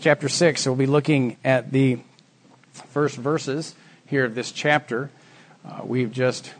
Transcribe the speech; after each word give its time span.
chapter 0.00 0.28
6. 0.28 0.60
So 0.60 0.72
we'll 0.72 0.78
be 0.78 0.86
looking 0.86 1.36
at 1.44 1.72
the 1.72 1.98
first 2.72 3.16
verses 3.16 3.74
here 4.06 4.24
of 4.24 4.34
this 4.34 4.52
chapter. 4.52 5.10
Uh, 5.64 5.80
we've 5.84 6.12
just 6.12 6.52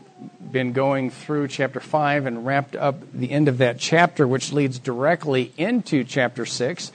been 0.51 0.73
going 0.73 1.09
through 1.09 1.47
chapter 1.47 1.79
5 1.79 2.25
and 2.25 2.45
wrapped 2.45 2.75
up 2.75 2.95
the 3.13 3.31
end 3.31 3.47
of 3.47 3.59
that 3.59 3.79
chapter, 3.79 4.27
which 4.27 4.51
leads 4.51 4.79
directly 4.79 5.51
into 5.57 6.03
chapter 6.03 6.45
6. 6.45 6.91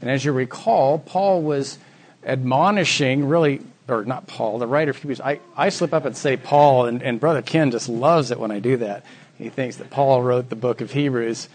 And 0.00 0.10
as 0.10 0.24
you 0.24 0.32
recall, 0.32 0.98
Paul 0.98 1.42
was 1.42 1.78
admonishing, 2.24 3.28
really, 3.28 3.60
or 3.88 4.04
not 4.04 4.26
Paul, 4.26 4.58
the 4.58 4.66
writer 4.66 4.90
of 4.90 4.96
Hebrews. 4.96 5.20
I, 5.20 5.40
I 5.56 5.70
slip 5.70 5.94
up 5.94 6.04
and 6.04 6.16
say 6.16 6.36
Paul, 6.36 6.86
and, 6.86 7.02
and 7.02 7.18
Brother 7.18 7.42
Ken 7.42 7.70
just 7.70 7.88
loves 7.88 8.30
it 8.30 8.38
when 8.38 8.50
I 8.50 8.58
do 8.58 8.76
that. 8.78 9.04
He 9.38 9.48
thinks 9.48 9.76
that 9.76 9.90
Paul 9.90 10.22
wrote 10.22 10.48
the 10.48 10.56
book 10.56 10.80
of 10.80 10.92
Hebrews. 10.92 11.48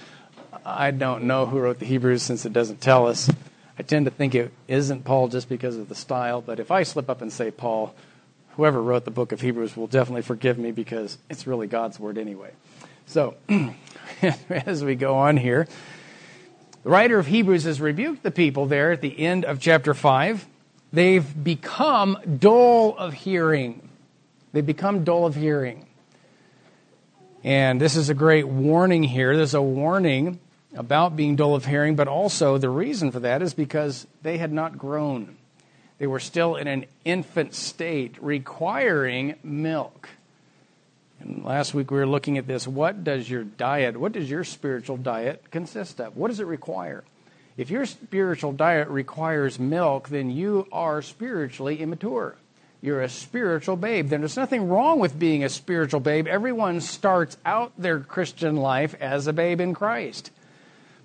I 0.65 0.91
don't 0.91 1.23
know 1.23 1.45
who 1.45 1.59
wrote 1.59 1.79
the 1.79 1.85
Hebrews 1.85 2.21
since 2.21 2.45
it 2.45 2.53
doesn't 2.53 2.81
tell 2.81 3.07
us. 3.07 3.29
I 3.81 3.83
tend 3.83 4.05
to 4.05 4.11
think 4.11 4.35
it 4.35 4.51
isn't 4.67 5.05
Paul 5.05 5.27
just 5.27 5.49
because 5.49 5.75
of 5.75 5.89
the 5.89 5.95
style, 5.95 6.39
but 6.39 6.59
if 6.59 6.69
I 6.69 6.83
slip 6.83 7.09
up 7.09 7.23
and 7.23 7.33
say 7.33 7.49
Paul, 7.49 7.95
whoever 8.49 8.79
wrote 8.79 9.05
the 9.05 9.09
book 9.09 9.31
of 9.31 9.41
Hebrews 9.41 9.75
will 9.75 9.87
definitely 9.87 10.21
forgive 10.21 10.59
me 10.59 10.71
because 10.71 11.17
it's 11.31 11.47
really 11.47 11.65
God's 11.65 11.99
word 11.99 12.19
anyway. 12.19 12.51
So, 13.07 13.33
as 14.51 14.83
we 14.83 14.93
go 14.93 15.15
on 15.15 15.35
here, 15.35 15.67
the 16.83 16.91
writer 16.91 17.17
of 17.17 17.25
Hebrews 17.25 17.63
has 17.63 17.81
rebuked 17.81 18.21
the 18.21 18.29
people 18.29 18.67
there 18.67 18.91
at 18.91 19.01
the 19.01 19.19
end 19.19 19.45
of 19.45 19.59
chapter 19.59 19.95
5. 19.95 20.45
They've 20.93 21.43
become 21.43 22.19
dull 22.37 22.95
of 22.95 23.15
hearing. 23.15 23.89
They've 24.53 24.63
become 24.63 25.03
dull 25.03 25.25
of 25.25 25.33
hearing. 25.33 25.87
And 27.43 27.81
this 27.81 27.95
is 27.95 28.09
a 28.09 28.13
great 28.13 28.47
warning 28.47 29.01
here. 29.01 29.35
There's 29.35 29.55
a 29.55 29.61
warning 29.61 30.39
about 30.75 31.15
being 31.15 31.35
dull 31.35 31.55
of 31.55 31.65
hearing, 31.65 31.95
but 31.95 32.07
also 32.07 32.57
the 32.57 32.69
reason 32.69 33.11
for 33.11 33.19
that 33.19 33.41
is 33.41 33.53
because 33.53 34.07
they 34.21 34.37
had 34.37 34.51
not 34.51 34.77
grown. 34.77 35.37
They 35.97 36.07
were 36.07 36.19
still 36.19 36.55
in 36.55 36.67
an 36.67 36.85
infant 37.05 37.53
state, 37.53 38.15
requiring 38.21 39.35
milk. 39.43 40.09
And 41.19 41.43
last 41.43 41.73
week 41.73 41.91
we 41.91 41.97
were 41.97 42.07
looking 42.07 42.37
at 42.37 42.47
this. 42.47 42.67
What 42.67 43.03
does 43.03 43.29
your 43.29 43.43
diet, 43.43 43.97
what 43.97 44.13
does 44.13 44.29
your 44.29 44.43
spiritual 44.43 44.97
diet 44.97 45.51
consist 45.51 46.01
of? 46.01 46.17
What 46.17 46.29
does 46.29 46.39
it 46.39 46.47
require? 46.47 47.03
If 47.57 47.69
your 47.69 47.85
spiritual 47.85 48.53
diet 48.53 48.87
requires 48.87 49.59
milk, 49.59 50.09
then 50.09 50.31
you 50.31 50.67
are 50.71 51.01
spiritually 51.01 51.81
immature. 51.81 52.35
You're 52.81 53.01
a 53.01 53.09
spiritual 53.09 53.75
babe. 53.75 54.09
Then 54.09 54.21
there's 54.21 54.37
nothing 54.37 54.67
wrong 54.67 54.99
with 54.99 55.19
being 55.19 55.43
a 55.43 55.49
spiritual 55.49 55.99
babe. 55.99 56.27
Everyone 56.27 56.81
starts 56.81 57.37
out 57.45 57.73
their 57.77 57.99
Christian 57.99 58.55
life 58.55 58.95
as 58.99 59.27
a 59.27 59.33
babe 59.33 59.61
in 59.61 59.75
Christ. 59.75 60.31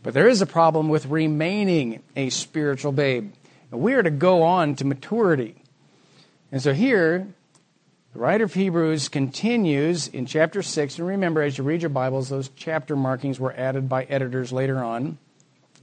But 0.07 0.15
there 0.15 0.29
is 0.29 0.41
a 0.41 0.47
problem 0.47 0.89
with 0.89 1.07
remaining 1.07 2.01
a 2.15 2.31
spiritual 2.31 2.93
babe. 2.93 3.33
We 3.73 3.95
are 3.95 4.05
to 4.05 4.11
go 4.13 4.45
on 4.45 4.77
to 4.77 4.85
maturity. 4.85 5.57
And 6.53 6.63
so 6.63 6.73
here, 6.73 7.27
the 8.13 8.21
writer 8.21 8.45
of 8.45 8.55
Hebrews 8.55 9.09
continues 9.09 10.07
in 10.07 10.27
chapter 10.27 10.63
6. 10.63 11.01
And 11.01 11.09
remember, 11.09 11.43
as 11.43 11.59
you 11.59 11.65
read 11.65 11.83
your 11.83 11.89
Bibles, 11.89 12.29
those 12.29 12.51
chapter 12.55 12.95
markings 12.95 13.41
were 13.41 13.53
added 13.53 13.89
by 13.89 14.05
editors 14.05 14.53
later 14.53 14.79
on. 14.79 15.19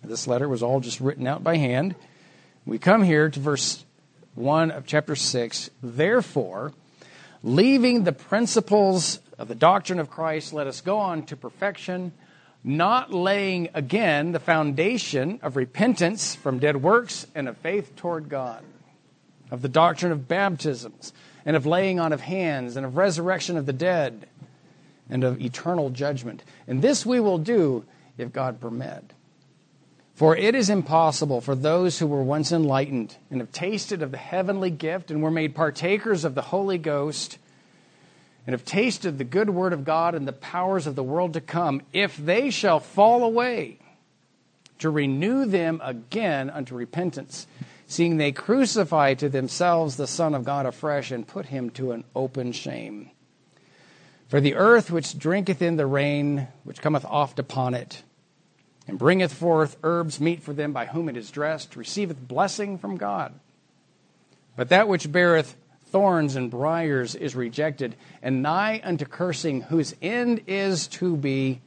This 0.01 0.25
letter 0.25 0.47
was 0.47 0.63
all 0.63 0.79
just 0.79 1.01
written 1.01 1.27
out 1.27 1.43
by 1.43 1.57
hand. 1.57 1.93
We 2.65 2.79
come 2.79 3.03
here 3.03 3.29
to 3.29 3.39
verse 3.41 3.83
1 4.35 4.71
of 4.71 4.85
chapter 4.85 5.17
6. 5.17 5.69
Therefore, 5.81 6.71
leaving 7.43 8.05
the 8.05 8.13
principles 8.13 9.19
of 9.37 9.49
the 9.49 9.55
doctrine 9.55 9.99
of 9.99 10.09
Christ, 10.09 10.53
let 10.53 10.65
us 10.65 10.79
go 10.79 10.97
on 10.97 11.25
to 11.25 11.35
perfection 11.35 12.13
not 12.63 13.13
laying 13.13 13.69
again 13.73 14.31
the 14.31 14.39
foundation 14.39 15.39
of 15.41 15.55
repentance 15.55 16.35
from 16.35 16.59
dead 16.59 16.81
works 16.81 17.27
and 17.35 17.47
of 17.47 17.57
faith 17.57 17.95
toward 17.95 18.29
God, 18.29 18.63
of 19.51 19.61
the 19.61 19.69
doctrine 19.69 20.11
of 20.11 20.27
baptisms, 20.27 21.13
and 21.45 21.55
of 21.55 21.65
laying 21.65 21.99
on 21.99 22.13
of 22.13 22.21
hands, 22.21 22.77
and 22.77 22.85
of 22.85 22.95
resurrection 22.95 23.57
of 23.57 23.65
the 23.65 23.73
dead, 23.73 24.27
and 25.09 25.23
of 25.23 25.41
eternal 25.41 25.89
judgment. 25.89 26.43
And 26.67 26.81
this 26.81 27.05
we 27.05 27.19
will 27.19 27.37
do 27.37 27.83
if 28.17 28.31
God 28.31 28.61
permit. 28.61 29.13
For 30.15 30.37
it 30.37 30.55
is 30.55 30.69
impossible 30.69 31.41
for 31.41 31.55
those 31.55 31.99
who 31.99 32.07
were 32.07 32.23
once 32.23 32.51
enlightened 32.51 33.17
and 33.31 33.41
have 33.41 33.51
tasted 33.51 34.01
of 34.01 34.11
the 34.11 34.17
heavenly 34.17 34.69
gift 34.69 35.09
and 35.09 35.23
were 35.23 35.31
made 35.31 35.55
partakers 35.55 36.23
of 36.23 36.35
the 36.35 36.41
Holy 36.43 36.77
Ghost 36.77 37.39
and 38.45 38.53
have 38.53 38.65
tasted 38.65 39.17
the 39.17 39.23
good 39.23 39.49
word 39.49 39.73
of 39.73 39.85
God 39.85 40.15
and 40.15 40.27
the 40.27 40.33
powers 40.33 40.85
of 40.85 40.95
the 40.95 41.03
world 41.03 41.33
to 41.33 41.41
come, 41.41 41.81
if 41.93 42.17
they 42.17 42.49
shall 42.49 42.79
fall 42.79 43.23
away, 43.23 43.79
to 44.79 44.89
renew 44.89 45.45
them 45.45 45.79
again 45.83 46.49
unto 46.49 46.75
repentance, 46.75 47.47
seeing 47.87 48.17
they 48.17 48.31
crucify 48.31 49.13
to 49.13 49.29
themselves 49.29 49.95
the 49.95 50.07
Son 50.07 50.35
of 50.35 50.43
God 50.43 50.65
afresh 50.65 51.11
and 51.11 51.27
put 51.27 51.45
him 51.45 51.69
to 51.71 51.91
an 51.91 52.03
open 52.15 52.51
shame. 52.51 53.09
For 54.27 54.41
the 54.41 54.55
earth 54.55 54.91
which 54.91 55.17
drinketh 55.17 55.61
in 55.61 55.77
the 55.77 55.85
rain 55.85 56.47
which 56.63 56.81
cometh 56.81 57.05
oft 57.05 57.39
upon 57.39 57.75
it, 57.75 58.03
and 58.87 58.99
bringeth 58.99 59.33
forth 59.33 59.77
herbs 59.83 60.19
meet 60.19 60.43
for 60.43 60.53
them 60.53 60.73
by 60.73 60.87
whom 60.87 61.07
it 61.07 61.15
is 61.15 61.31
dressed, 61.31 61.77
receiveth 61.77 62.27
blessing 62.27 62.77
from 62.77 62.97
God. 62.97 63.33
But 64.57 64.69
that 64.69 64.87
which 64.87 65.11
beareth 65.11 65.55
thorns 65.93 66.35
and 66.35 66.49
briers 66.49 67.13
is 67.13 67.35
rejected, 67.35 67.95
and 68.23 68.41
nigh 68.41 68.81
unto 68.83 69.05
cursing, 69.05 69.61
whose 69.61 69.95
end 70.01 70.41
is 70.47 70.87
to 70.87 71.15
be 71.15 71.61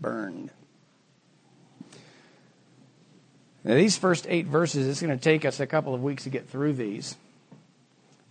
burned. 0.00 0.50
Now, 3.62 3.74
these 3.76 3.96
first 3.96 4.26
eight 4.28 4.46
verses, 4.46 4.88
it's 4.88 5.00
going 5.00 5.16
to 5.16 5.22
take 5.22 5.44
us 5.44 5.60
a 5.60 5.66
couple 5.66 5.94
of 5.94 6.02
weeks 6.02 6.24
to 6.24 6.30
get 6.30 6.48
through 6.48 6.72
these. 6.72 7.16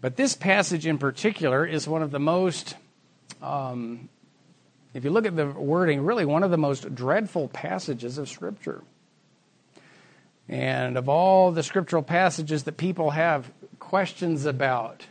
But 0.01 0.17
this 0.17 0.35
passage 0.35 0.85
in 0.85 0.97
particular 0.97 1.65
is 1.65 1.87
one 1.87 2.03
of 2.03 2.11
the 2.11 2.19
most, 2.19 2.75
um, 3.41 4.09
if 4.93 5.05
you 5.05 5.09
look 5.09 5.25
at 5.25 5.37
the 5.37 5.47
wording, 5.47 6.03
really 6.03 6.25
one 6.25 6.43
of 6.43 6.51
the 6.51 6.57
most 6.57 6.93
dreadful 6.93 7.47
passages 7.47 8.17
of 8.17 8.27
Scripture. 8.27 8.81
And 10.49 10.97
of 10.97 11.07
all 11.07 11.51
the 11.51 11.61
scriptural 11.61 12.01
passages 12.01 12.63
that 12.63 12.75
people 12.75 13.11
have 13.11 13.51
questions 13.77 14.45
about, 14.45 15.05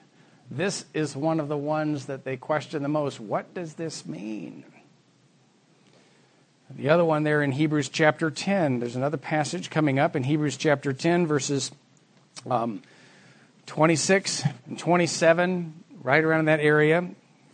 this 0.50 0.84
is 0.94 1.14
one 1.14 1.40
of 1.40 1.48
the 1.48 1.56
ones 1.56 2.06
that 2.06 2.24
they 2.24 2.36
question 2.36 2.82
the 2.82 2.88
most. 2.88 3.20
What 3.20 3.52
does 3.54 3.74
this 3.74 4.06
mean? 4.06 4.64
The 6.70 6.90
other 6.90 7.04
one 7.04 7.22
there 7.22 7.42
in 7.42 7.52
Hebrews 7.52 7.88
chapter 7.88 8.30
10, 8.30 8.80
there's 8.80 8.96
another 8.96 9.16
passage 9.16 9.70
coming 9.70 9.98
up 9.98 10.14
in 10.14 10.22
Hebrews 10.22 10.56
chapter 10.56 10.92
10, 10.92 11.26
verses 11.26 11.70
um, 12.48 12.82
26 13.66 14.44
and 14.66 14.78
27, 14.78 15.84
right 16.02 16.22
around 16.22 16.46
that 16.46 16.60
area. 16.60 17.08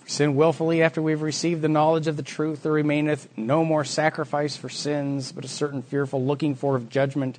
Sin 0.06 0.34
willfully 0.36 0.82
after 0.82 1.00
we've 1.00 1.22
received 1.22 1.62
the 1.62 1.68
knowledge 1.68 2.06
of 2.08 2.16
the 2.16 2.22
truth, 2.22 2.62
there 2.62 2.72
remaineth 2.72 3.28
no 3.36 3.64
more 3.64 3.84
sacrifice 3.84 4.56
for 4.56 4.68
sins, 4.68 5.32
but 5.32 5.44
a 5.44 5.48
certain 5.48 5.82
fearful 5.82 6.24
looking 6.24 6.54
for 6.54 6.76
of 6.76 6.88
judgment 6.88 7.38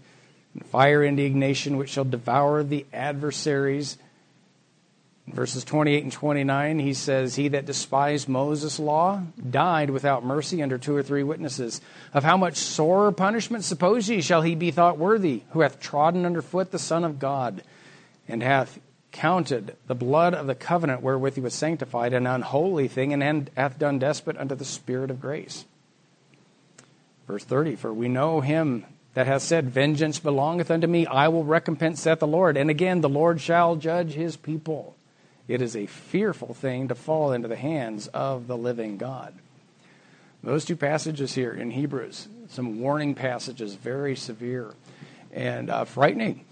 and 0.54 0.66
fire 0.66 1.04
indignation 1.04 1.78
which 1.78 1.90
shall 1.90 2.06
devour 2.06 2.64
the 2.64 2.86
adversaries 2.92 3.98
verses 5.28 5.64
28 5.64 6.04
and 6.04 6.12
29, 6.12 6.80
he 6.80 6.94
says, 6.94 7.36
He 7.36 7.48
that 7.50 7.66
despised 7.66 8.30
Moses' 8.30 8.80
law 8.80 9.24
died 9.50 9.90
without 9.90 10.26
mercy 10.26 10.62
under 10.62 10.78
two 10.78 10.96
or 10.96 11.04
three 11.04 11.24
witnesses. 11.24 11.82
Of 12.14 12.24
how 12.24 12.38
much 12.38 12.58
sorer 12.58 13.12
punishment, 13.12 13.64
suppose 13.64 14.10
ye, 14.10 14.22
shall 14.22 14.42
he 14.42 14.56
be 14.56 14.72
thought 14.72 14.98
worthy, 14.98 15.44
who 15.52 15.62
hath 15.62 15.80
trodden 15.80 16.26
under 16.26 16.42
foot 16.42 16.72
the 16.72 16.80
Son 16.80 17.04
of 17.04 17.20
God, 17.20 17.64
and 18.28 18.44
hath 18.44 18.80
counted 19.12 19.76
the 19.88 19.96
blood 19.96 20.34
of 20.34 20.46
the 20.46 20.56
covenant 20.56 21.02
wherewith 21.02 21.36
he 21.36 21.42
was 21.42 21.54
sanctified 21.54 22.14
an 22.14 22.28
unholy 22.28 22.88
thing, 22.88 23.14
and 23.14 23.50
hath 23.56 23.80
done 23.80 24.00
despot 24.00 24.38
unto 24.38 24.56
the 24.56 24.66
Spirit 24.66 25.10
of 25.10 25.22
grace. 25.22 25.66
Verse 27.28 27.44
30, 27.44 27.76
For 27.76 27.94
we 27.94 28.08
know 28.08 28.42
him 28.42 28.86
that 29.16 29.26
hath 29.26 29.42
said, 29.42 29.70
Vengeance 29.70 30.20
belongeth 30.20 30.70
unto 30.70 30.88
me, 30.88 31.08
I 31.08 31.30
will 31.30 31.44
recompense, 31.44 32.02
saith 32.02 32.20
the 32.20 32.28
Lord. 32.28 32.58
And 32.58 32.70
again, 32.70 33.02
the 33.02 33.10
Lord 33.10 33.42
shall 33.42 33.78
judge 33.78 34.14
his 34.14 34.36
people. 34.36 34.96
It 35.48 35.62
is 35.62 35.76
a 35.76 35.86
fearful 35.86 36.54
thing 36.54 36.88
to 36.88 36.96
fall 36.96 37.32
into 37.32 37.48
the 37.48 37.56
hands 37.56 38.08
of 38.08 38.48
the 38.48 38.58
living 38.58 38.98
God. 38.98 39.34
Those 40.44 40.66
two 40.66 40.76
passages 40.76 41.34
here 41.34 41.52
in 41.52 41.72
Hebrews, 41.72 42.28
some 42.50 42.80
warning 42.80 43.16
passages, 43.16 43.76
very 43.76 44.16
severe 44.16 44.74
and 45.32 45.70
uh, 45.70 45.86
frightening. 45.86 46.46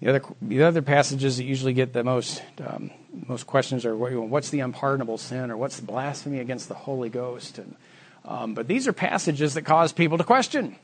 The 0.00 0.08
other, 0.08 0.22
the 0.40 0.62
other 0.62 0.82
passages 0.82 1.36
that 1.36 1.44
usually 1.44 1.74
get 1.74 1.92
the 1.92 2.02
most, 2.02 2.42
um, 2.66 2.90
most 3.28 3.46
questions 3.46 3.84
are 3.84 3.94
what's 3.94 4.48
the 4.48 4.60
unpardonable 4.60 5.18
sin 5.18 5.50
or 5.50 5.58
what's 5.58 5.76
the 5.76 5.84
blasphemy 5.84 6.38
against 6.38 6.68
the 6.68 6.74
Holy 6.74 7.10
Ghost? 7.10 7.58
And, 7.58 7.76
um, 8.24 8.54
but 8.54 8.66
these 8.66 8.88
are 8.88 8.94
passages 8.94 9.54
that 9.54 9.62
cause 9.62 9.92
people 9.92 10.18
to 10.18 10.24
question 10.24 10.76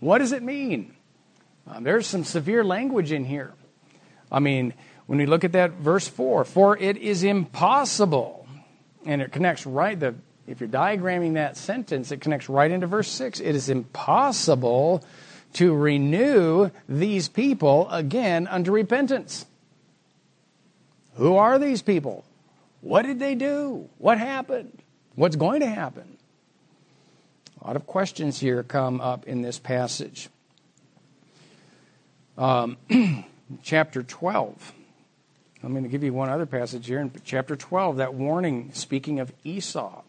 what 0.00 0.18
does 0.18 0.32
it 0.32 0.42
mean? 0.42 0.94
Um, 1.66 1.82
there's 1.82 2.06
some 2.06 2.24
severe 2.24 2.62
language 2.62 3.10
in 3.10 3.24
here. 3.24 3.52
I 4.30 4.38
mean, 4.38 4.74
when 5.08 5.16
we 5.16 5.24
look 5.24 5.42
at 5.42 5.52
that 5.52 5.70
verse 5.72 6.06
4, 6.06 6.44
for 6.44 6.76
it 6.76 6.98
is 6.98 7.24
impossible, 7.24 8.46
and 9.06 9.22
it 9.22 9.32
connects 9.32 9.64
right, 9.64 9.98
the, 9.98 10.14
if 10.46 10.60
you're 10.60 10.68
diagramming 10.68 11.32
that 11.32 11.56
sentence, 11.56 12.12
it 12.12 12.20
connects 12.20 12.50
right 12.50 12.70
into 12.70 12.86
verse 12.86 13.08
6. 13.08 13.40
It 13.40 13.54
is 13.54 13.70
impossible 13.70 15.02
to 15.54 15.74
renew 15.74 16.68
these 16.90 17.26
people 17.26 17.88
again 17.88 18.46
unto 18.48 18.70
repentance. 18.70 19.46
Who 21.14 21.36
are 21.36 21.58
these 21.58 21.80
people? 21.80 22.22
What 22.82 23.06
did 23.06 23.18
they 23.18 23.34
do? 23.34 23.88
What 23.96 24.18
happened? 24.18 24.82
What's 25.14 25.36
going 25.36 25.60
to 25.60 25.68
happen? 25.68 26.18
A 27.62 27.66
lot 27.66 27.76
of 27.76 27.86
questions 27.86 28.40
here 28.40 28.62
come 28.62 29.00
up 29.00 29.26
in 29.26 29.40
this 29.40 29.58
passage. 29.58 30.28
Um, 32.36 32.76
chapter 33.62 34.02
12. 34.02 34.74
I'm 35.68 35.74
going 35.74 35.84
to 35.84 35.90
give 35.90 36.02
you 36.02 36.14
one 36.14 36.30
other 36.30 36.46
passage 36.46 36.86
here 36.86 36.98
in 36.98 37.12
chapter 37.24 37.54
12, 37.54 37.98
that 37.98 38.14
warning 38.14 38.70
speaking 38.72 39.20
of 39.20 39.34
Esau. 39.44 40.00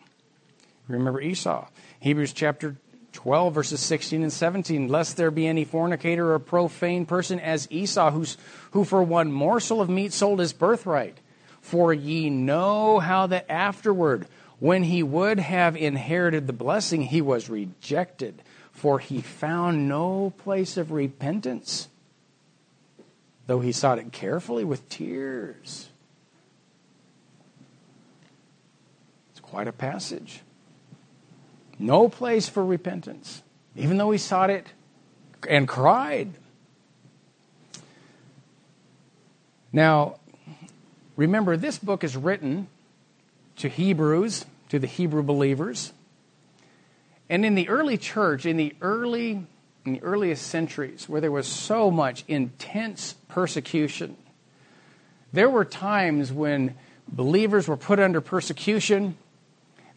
Remember 0.87 1.19
Esau. 1.19 1.67
Hebrews 1.99 2.31
chapter 2.31 2.77
12, 3.11 3.55
verses 3.55 3.81
16 3.81 4.23
and 4.23 4.31
17. 4.31 4.87
Lest 4.87 5.17
there 5.17 5.31
be 5.31 5.45
any 5.45 5.65
fornicator 5.65 6.31
or 6.31 6.39
profane 6.39 7.05
person 7.05 7.41
as 7.41 7.67
Esau, 7.69 8.11
who's, 8.11 8.37
who 8.71 8.85
for 8.85 9.03
one 9.03 9.33
morsel 9.33 9.81
of 9.81 9.89
meat 9.89 10.13
sold 10.13 10.39
his 10.39 10.53
birthright. 10.53 11.17
For 11.59 11.93
ye 11.93 12.29
know 12.29 12.99
how 12.99 13.27
that 13.27 13.51
afterward, 13.51 14.27
when 14.59 14.83
he 14.83 15.03
would 15.03 15.39
have 15.39 15.75
inherited 15.75 16.47
the 16.47 16.53
blessing, 16.53 17.01
he 17.01 17.21
was 17.21 17.49
rejected, 17.49 18.41
for 18.71 18.99
he 18.99 19.19
found 19.19 19.89
no 19.89 20.31
place 20.37 20.77
of 20.77 20.93
repentance, 20.93 21.88
though 23.49 23.59
he 23.59 23.71
sought 23.71 23.97
it 23.97 24.11
carefully 24.11 24.63
with 24.63 24.87
tears. 24.89 25.89
It's 29.31 29.39
quite 29.39 29.67
a 29.67 29.71
passage. 29.71 30.41
No 31.79 32.09
place 32.09 32.47
for 32.47 32.63
repentance, 32.63 33.41
even 33.75 33.97
though 33.97 34.11
he 34.11 34.19
sought 34.19 34.51
it 34.51 34.67
and 35.49 35.67
cried. 35.67 36.29
Now, 39.73 40.19
remember, 41.15 41.57
this 41.57 41.79
book 41.79 42.03
is 42.03 42.15
written 42.15 42.67
to 43.55 43.67
Hebrews, 43.67 44.45
to 44.69 44.77
the 44.77 44.85
Hebrew 44.85 45.23
believers. 45.23 45.91
And 47.27 47.43
in 47.43 47.55
the 47.55 47.67
early 47.67 47.97
church, 47.97 48.45
in 48.45 48.57
the 48.57 48.75
early 48.79 49.47
in 49.89 49.99
the 49.99 50.05
earliest 50.05 50.45
centuries, 50.45 51.09
where 51.09 51.19
there 51.19 51.31
was 51.31 51.47
so 51.47 51.89
much 51.89 52.23
intense 52.27 53.15
persecution, 53.27 54.15
there 55.33 55.49
were 55.49 55.65
times 55.65 56.31
when 56.31 56.75
believers 57.07 57.67
were 57.67 57.77
put 57.77 57.99
under 57.99 58.21
persecution. 58.21 59.17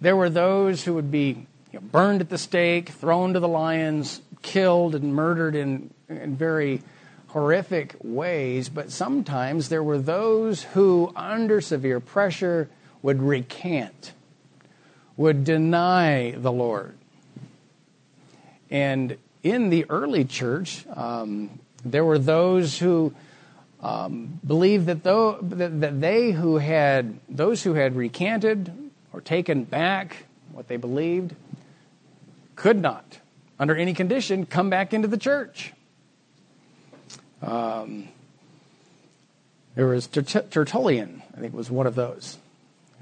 There 0.00 0.16
were 0.16 0.30
those 0.30 0.84
who 0.84 0.94
would 0.94 1.10
be 1.10 1.46
you 1.72 1.80
know, 1.80 1.80
burned 1.80 2.20
at 2.20 2.28
the 2.28 2.38
stake, 2.38 2.88
thrown 2.88 3.34
to 3.34 3.40
the 3.40 3.48
lions, 3.48 4.22
killed 4.40 4.94
and 4.94 5.14
murdered 5.14 5.54
in, 5.54 5.92
in 6.08 6.36
very 6.36 6.82
horrific 7.28 7.96
ways. 8.02 8.68
But 8.68 8.90
sometimes 8.90 9.68
there 9.68 9.82
were 9.82 9.98
those 9.98 10.62
who, 10.62 11.12
under 11.16 11.60
severe 11.60 12.00
pressure, 12.00 12.68
would 13.02 13.22
recant, 13.22 14.12
would 15.16 15.44
deny 15.44 16.32
the 16.36 16.52
Lord. 16.52 16.96
And 18.70 19.16
in 19.42 19.70
the 19.70 19.86
early 19.88 20.24
church, 20.24 20.84
um, 20.94 21.58
there 21.84 22.04
were 22.04 22.18
those 22.18 22.78
who 22.78 23.12
um, 23.80 24.40
believed 24.46 24.86
that, 24.86 25.02
though, 25.02 25.38
that, 25.42 25.80
that 25.80 26.00
they 26.00 26.30
who 26.30 26.58
had 26.58 27.18
those 27.28 27.62
who 27.62 27.74
had 27.74 27.96
recanted 27.96 28.72
or 29.12 29.20
taken 29.20 29.64
back 29.64 30.24
what 30.52 30.68
they 30.68 30.76
believed 30.76 31.34
could 32.54 32.80
not, 32.80 33.18
under 33.58 33.74
any 33.74 33.94
condition, 33.94 34.46
come 34.46 34.70
back 34.70 34.94
into 34.94 35.08
the 35.08 35.16
church. 35.16 35.72
Um, 37.40 38.08
there 39.74 39.86
was 39.86 40.06
Tertullian, 40.06 41.22
I 41.36 41.40
think, 41.40 41.54
was 41.54 41.70
one 41.70 41.86
of 41.86 41.94
those 41.94 42.38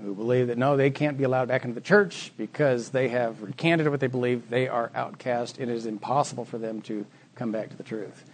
who 0.02 0.14
believe 0.14 0.48
that 0.48 0.58
no, 0.58 0.76
they 0.76 0.90
can't 0.90 1.18
be 1.18 1.24
allowed 1.24 1.48
back 1.48 1.64
into 1.64 1.74
the 1.74 1.80
church 1.80 2.32
because 2.36 2.90
they 2.90 3.08
have 3.08 3.42
recanted 3.42 3.88
what 3.88 4.00
they 4.00 4.06
believe. 4.06 4.48
They 4.50 4.68
are 4.68 4.90
outcast. 4.94 5.60
It 5.60 5.68
is 5.68 5.86
impossible 5.86 6.44
for 6.44 6.58
them 6.58 6.80
to 6.82 7.06
come 7.34 7.52
back 7.52 7.70
to 7.70 7.76
the 7.76 7.82
truth. 7.82 8.24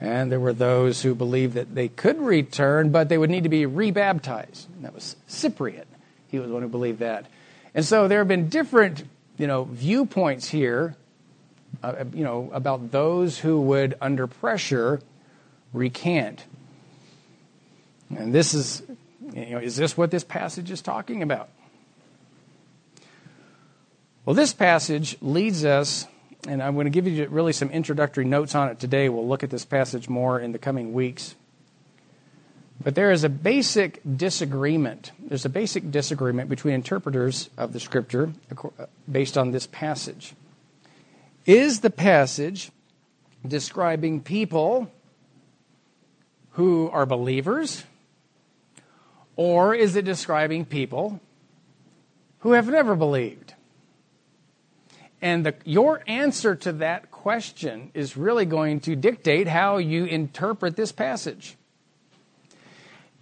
And 0.00 0.32
there 0.32 0.40
were 0.40 0.52
those 0.52 1.02
who 1.02 1.14
believed 1.14 1.54
that 1.54 1.74
they 1.74 1.88
could 1.88 2.20
return, 2.20 2.90
but 2.90 3.08
they 3.08 3.18
would 3.18 3.30
need 3.30 3.44
to 3.44 3.48
be 3.48 3.66
rebaptized. 3.66 4.68
And 4.74 4.84
that 4.84 4.94
was 4.94 5.16
Cyprian. 5.28 5.86
He 6.28 6.38
was 6.38 6.48
the 6.48 6.54
one 6.54 6.62
who 6.62 6.68
believed 6.68 6.98
that. 6.98 7.26
And 7.74 7.84
so 7.84 8.08
there 8.08 8.18
have 8.18 8.28
been 8.28 8.48
different 8.48 9.04
you 9.38 9.46
know, 9.46 9.64
viewpoints 9.64 10.48
here, 10.48 10.96
uh, 11.82 12.04
you 12.12 12.24
know, 12.24 12.50
about 12.52 12.90
those 12.90 13.38
who 13.38 13.60
would, 13.60 13.94
under 14.00 14.26
pressure, 14.26 15.00
recant. 15.72 16.44
And 18.10 18.34
this 18.34 18.54
is, 18.54 18.82
you 19.34 19.50
know, 19.50 19.58
is 19.58 19.76
this 19.76 19.96
what 19.96 20.10
this 20.10 20.24
passage 20.24 20.70
is 20.70 20.82
talking 20.82 21.22
about? 21.22 21.48
Well, 24.24 24.34
this 24.34 24.52
passage 24.52 25.16
leads 25.20 25.64
us, 25.64 26.06
and 26.46 26.62
I'm 26.62 26.74
going 26.74 26.84
to 26.84 26.90
give 26.90 27.06
you 27.08 27.26
really 27.28 27.52
some 27.52 27.70
introductory 27.70 28.24
notes 28.24 28.54
on 28.54 28.68
it 28.68 28.78
today. 28.78 29.08
We'll 29.08 29.26
look 29.26 29.42
at 29.42 29.50
this 29.50 29.64
passage 29.64 30.08
more 30.08 30.38
in 30.38 30.52
the 30.52 30.58
coming 30.58 30.92
weeks. 30.92 31.34
But 32.82 32.94
there 32.94 33.10
is 33.10 33.24
a 33.24 33.28
basic 33.28 34.00
disagreement. 34.16 35.12
There's 35.18 35.44
a 35.44 35.48
basic 35.48 35.90
disagreement 35.90 36.48
between 36.48 36.74
interpreters 36.74 37.48
of 37.56 37.72
the 37.72 37.80
scripture 37.80 38.32
based 39.10 39.38
on 39.38 39.52
this 39.52 39.66
passage. 39.66 40.34
Is 41.46 41.80
the 41.80 41.90
passage 41.90 42.70
describing 43.46 44.20
people 44.20 44.90
who 46.52 46.90
are 46.90 47.06
believers, 47.06 47.84
or 49.36 49.74
is 49.74 49.96
it 49.96 50.04
describing 50.04 50.64
people 50.64 51.20
who 52.40 52.52
have 52.52 52.68
never 52.68 52.94
believed? 52.94 53.54
And 55.20 55.46
the, 55.46 55.54
your 55.64 56.02
answer 56.08 56.56
to 56.56 56.72
that 56.72 57.10
question 57.10 57.92
is 57.94 58.16
really 58.16 58.44
going 58.44 58.80
to 58.80 58.96
dictate 58.96 59.46
how 59.46 59.76
you 59.76 60.04
interpret 60.04 60.74
this 60.74 60.90
passage. 60.90 61.56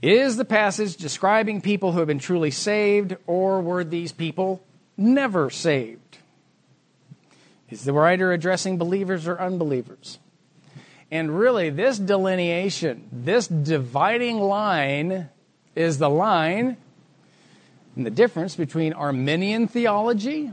Is 0.01 0.39
the 0.39 0.47
passage 0.47 0.97
describing 0.97 1.61
people 1.61 1.93
who 1.93 1.99
have 1.99 2.09
been 2.09 2.19
truly 2.19 2.51
saved, 2.51 3.17
or 3.27 3.61
were 3.61 3.85
these 3.85 4.13
people 4.13 4.63
never 4.97 5.51
saved? 5.51 6.19
Is 7.69 7.85
the 7.85 7.93
writer 7.93 8.33
addressing 8.33 8.79
believers 8.79 9.29
or 9.29 9.39
unbelievers? 9.39 10.19
And 11.11 11.39
really, 11.39 11.69
this 11.69 11.99
delineation, 11.99 13.09
this 13.13 13.47
dividing 13.47 14.41
line, 14.41 15.29
is 15.75 15.99
the 15.99 16.11
line 16.11 16.77
and 17.97 18.07
the 18.07 18.11
difference 18.11 18.57
between 18.57 18.93
Arminian 18.93 19.69
theology 19.69 20.53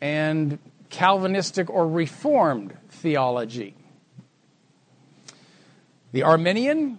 and 0.00 0.58
Calvinistic 0.90 1.68
or 1.70 1.86
Reformed 1.88 2.76
theology. 2.90 3.74
The 6.12 6.22
Arminian 6.22 6.98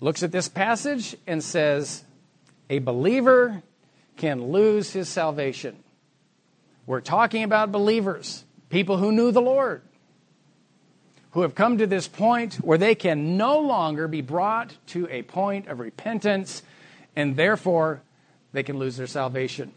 looks 0.00 0.22
at 0.22 0.32
this 0.32 0.48
passage 0.48 1.16
and 1.26 1.42
says, 1.42 2.04
a 2.70 2.78
believer 2.78 3.62
can 4.16 4.50
lose 4.50 4.92
his 4.92 5.08
salvation. 5.08 5.76
We're 6.86 7.00
talking 7.00 7.42
about 7.42 7.72
believers, 7.72 8.44
people 8.68 8.96
who 8.96 9.12
knew 9.12 9.32
the 9.32 9.42
Lord, 9.42 9.82
who 11.34 11.42
have 11.42 11.54
come 11.54 11.78
to 11.78 11.86
this 11.86 12.08
point 12.08 12.54
where 12.54 12.78
they 12.78 12.94
can 12.94 13.36
no 13.36 13.58
longer 13.60 14.08
be 14.08 14.22
brought 14.22 14.72
to 14.86 15.08
a 15.10 15.22
point 15.22 15.68
of 15.68 15.80
repentance, 15.80 16.62
and 17.14 17.36
therefore 17.36 18.00
they 18.52 18.62
can 18.62 18.78
lose 18.78 18.96
their 18.96 19.06
salvation. 19.06 19.72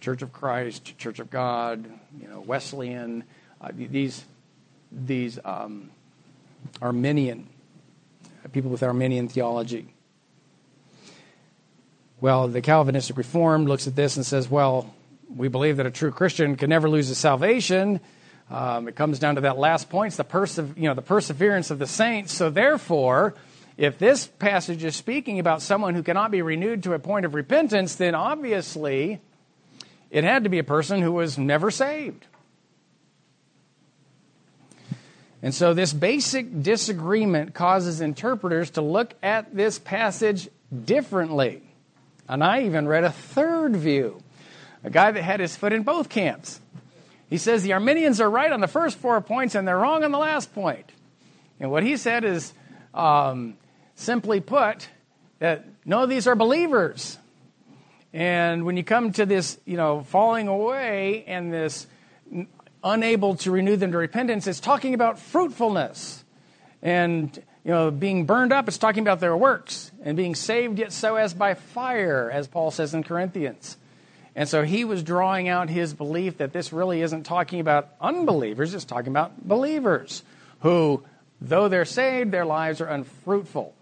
Church 0.00 0.22
of 0.22 0.32
Christ, 0.32 0.96
Church 0.96 1.18
of 1.18 1.28
God, 1.28 1.84
you 2.20 2.28
know, 2.28 2.40
Wesleyan, 2.40 3.24
uh, 3.60 3.70
these 3.74 4.24
these 4.92 5.38
um, 5.44 5.90
Arminian 6.80 7.48
people 8.52 8.70
with 8.70 8.82
Arminian 8.82 9.26
theology. 9.26 9.88
Well, 12.20 12.46
the 12.46 12.60
Calvinistic 12.60 13.16
Reformed 13.16 13.68
looks 13.68 13.88
at 13.88 13.96
this 13.96 14.16
and 14.16 14.24
says, 14.24 14.48
well, 14.48 14.94
we 15.34 15.48
believe 15.48 15.78
that 15.78 15.86
a 15.86 15.90
true 15.90 16.12
Christian 16.12 16.56
can 16.56 16.70
never 16.70 16.88
lose 16.88 17.08
his 17.08 17.18
salvation. 17.18 18.00
Um, 18.50 18.88
it 18.88 18.94
comes 18.94 19.18
down 19.18 19.36
to 19.36 19.40
that 19.42 19.58
last 19.58 19.88
point, 19.88 20.08
it's 20.08 20.16
the, 20.16 20.24
perse- 20.24 20.58
you 20.58 20.88
know, 20.88 20.94
the 20.94 21.02
perseverance 21.02 21.70
of 21.70 21.78
the 21.78 21.86
saints. 21.86 22.32
So, 22.32 22.50
therefore, 22.50 23.34
if 23.76 23.98
this 23.98 24.26
passage 24.26 24.84
is 24.84 24.94
speaking 24.94 25.38
about 25.38 25.62
someone 25.62 25.94
who 25.94 26.02
cannot 26.02 26.30
be 26.30 26.42
renewed 26.42 26.82
to 26.84 26.92
a 26.92 26.98
point 26.98 27.24
of 27.24 27.34
repentance, 27.34 27.94
then 27.96 28.14
obviously 28.14 29.20
it 30.10 30.24
had 30.24 30.44
to 30.44 30.50
be 30.50 30.58
a 30.58 30.64
person 30.64 31.00
who 31.00 31.12
was 31.12 31.38
never 31.38 31.70
saved. 31.70 32.26
And 35.42 35.54
so, 35.54 35.74
this 35.74 35.92
basic 35.92 36.62
disagreement 36.62 37.54
causes 37.54 38.00
interpreters 38.00 38.70
to 38.70 38.82
look 38.82 39.14
at 39.22 39.54
this 39.54 39.78
passage 39.78 40.48
differently. 40.84 41.62
And 42.28 42.44
I 42.44 42.62
even 42.64 42.86
read 42.86 43.04
a 43.04 43.10
third 43.10 43.74
view 43.76 44.22
a 44.82 44.90
guy 44.90 45.10
that 45.10 45.22
had 45.22 45.40
his 45.40 45.56
foot 45.56 45.72
in 45.72 45.82
both 45.82 46.10
camps. 46.10 46.60
He 47.28 47.38
says 47.38 47.62
the 47.62 47.72
Arminians 47.72 48.20
are 48.20 48.30
right 48.30 48.52
on 48.52 48.60
the 48.60 48.68
first 48.68 48.98
four 48.98 49.20
points 49.20 49.54
and 49.54 49.66
they're 49.66 49.78
wrong 49.78 50.04
on 50.04 50.12
the 50.12 50.18
last 50.18 50.54
point. 50.54 50.90
And 51.58 51.70
what 51.70 51.82
he 51.82 51.96
said 51.96 52.24
is 52.24 52.52
um, 52.92 53.56
simply 53.94 54.40
put, 54.40 54.88
that 55.38 55.64
no, 55.84 56.06
these 56.06 56.26
are 56.26 56.34
believers. 56.34 57.18
And 58.12 58.64
when 58.64 58.76
you 58.76 58.84
come 58.84 59.12
to 59.12 59.26
this, 59.26 59.58
you 59.64 59.76
know, 59.76 60.02
falling 60.02 60.48
away 60.48 61.24
and 61.26 61.52
this 61.52 61.86
unable 62.82 63.34
to 63.36 63.50
renew 63.50 63.76
them 63.76 63.92
to 63.92 63.98
repentance, 63.98 64.46
it's 64.46 64.60
talking 64.60 64.94
about 64.94 65.18
fruitfulness. 65.18 66.24
And, 66.82 67.36
you 67.64 67.70
know, 67.70 67.90
being 67.90 68.26
burned 68.26 68.52
up, 68.52 68.68
it's 68.68 68.78
talking 68.78 69.02
about 69.02 69.20
their 69.20 69.36
works. 69.36 69.90
And 70.02 70.16
being 70.16 70.34
saved 70.34 70.78
yet 70.78 70.92
so 70.92 71.16
as 71.16 71.34
by 71.34 71.54
fire, 71.54 72.30
as 72.32 72.46
Paul 72.46 72.70
says 72.70 72.94
in 72.94 73.02
Corinthians. 73.02 73.76
And 74.36 74.48
so 74.48 74.64
he 74.64 74.84
was 74.84 75.02
drawing 75.02 75.48
out 75.48 75.68
his 75.68 75.94
belief 75.94 76.38
that 76.38 76.52
this 76.52 76.72
really 76.72 77.02
isn't 77.02 77.24
talking 77.24 77.60
about 77.60 77.90
unbelievers, 78.00 78.74
it's 78.74 78.84
talking 78.84 79.12
about 79.12 79.46
believers 79.46 80.22
who, 80.60 81.04
though 81.40 81.68
they're 81.68 81.84
saved, 81.84 82.32
their 82.32 82.44
lives 82.44 82.80
are 82.80 82.86
unfruitful. 82.86 83.74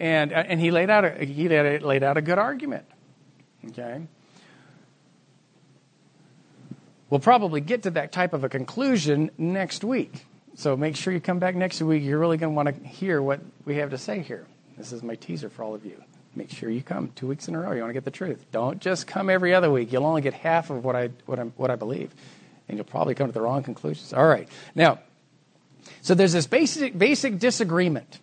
And, 0.00 0.32
uh, 0.32 0.44
and 0.46 0.58
he, 0.58 0.70
laid 0.70 0.90
out 0.90 1.04
a, 1.04 1.24
he 1.24 1.48
laid, 1.48 1.82
laid 1.82 2.02
out 2.02 2.16
a 2.16 2.22
good 2.22 2.38
argument. 2.38 2.86
Okay? 3.68 4.02
We'll 7.10 7.20
probably 7.20 7.60
get 7.60 7.82
to 7.82 7.90
that 7.90 8.10
type 8.10 8.32
of 8.32 8.42
a 8.42 8.48
conclusion 8.48 9.30
next 9.36 9.84
week. 9.84 10.24
So 10.54 10.76
make 10.76 10.96
sure 10.96 11.12
you 11.12 11.20
come 11.20 11.38
back 11.38 11.54
next 11.54 11.80
week. 11.82 12.02
You're 12.02 12.18
really 12.18 12.38
going 12.38 12.52
to 12.52 12.56
want 12.56 12.68
to 12.68 12.88
hear 12.88 13.20
what 13.20 13.40
we 13.66 13.76
have 13.76 13.90
to 13.90 13.98
say 13.98 14.20
here. 14.20 14.46
This 14.78 14.92
is 14.92 15.02
my 15.02 15.14
teaser 15.14 15.50
for 15.50 15.62
all 15.62 15.74
of 15.74 15.84
you. 15.84 16.02
Make 16.34 16.50
sure 16.50 16.70
you 16.70 16.82
come 16.82 17.10
two 17.14 17.26
weeks 17.26 17.48
in 17.48 17.54
a 17.54 17.60
row. 17.60 17.72
You 17.72 17.80
want 17.80 17.90
to 17.90 17.94
get 17.94 18.04
the 18.04 18.10
truth. 18.10 18.46
Don't 18.52 18.80
just 18.80 19.06
come 19.06 19.28
every 19.28 19.54
other 19.54 19.70
week. 19.70 19.92
You'll 19.92 20.06
only 20.06 20.22
get 20.22 20.34
half 20.34 20.70
of 20.70 20.84
what 20.84 20.96
I, 20.96 21.10
what, 21.26 21.38
i 21.38 21.42
what 21.42 21.70
I 21.70 21.76
believe. 21.76 22.14
And 22.68 22.78
you'll 22.78 22.86
probably 22.86 23.14
come 23.14 23.26
to 23.26 23.32
the 23.32 23.42
wrong 23.42 23.62
conclusions. 23.62 24.12
All 24.14 24.26
right. 24.26 24.48
Now, 24.74 25.00
so 26.00 26.14
there's 26.14 26.32
this 26.32 26.46
basic, 26.46 26.96
basic 26.96 27.38
disagreement. 27.38 28.20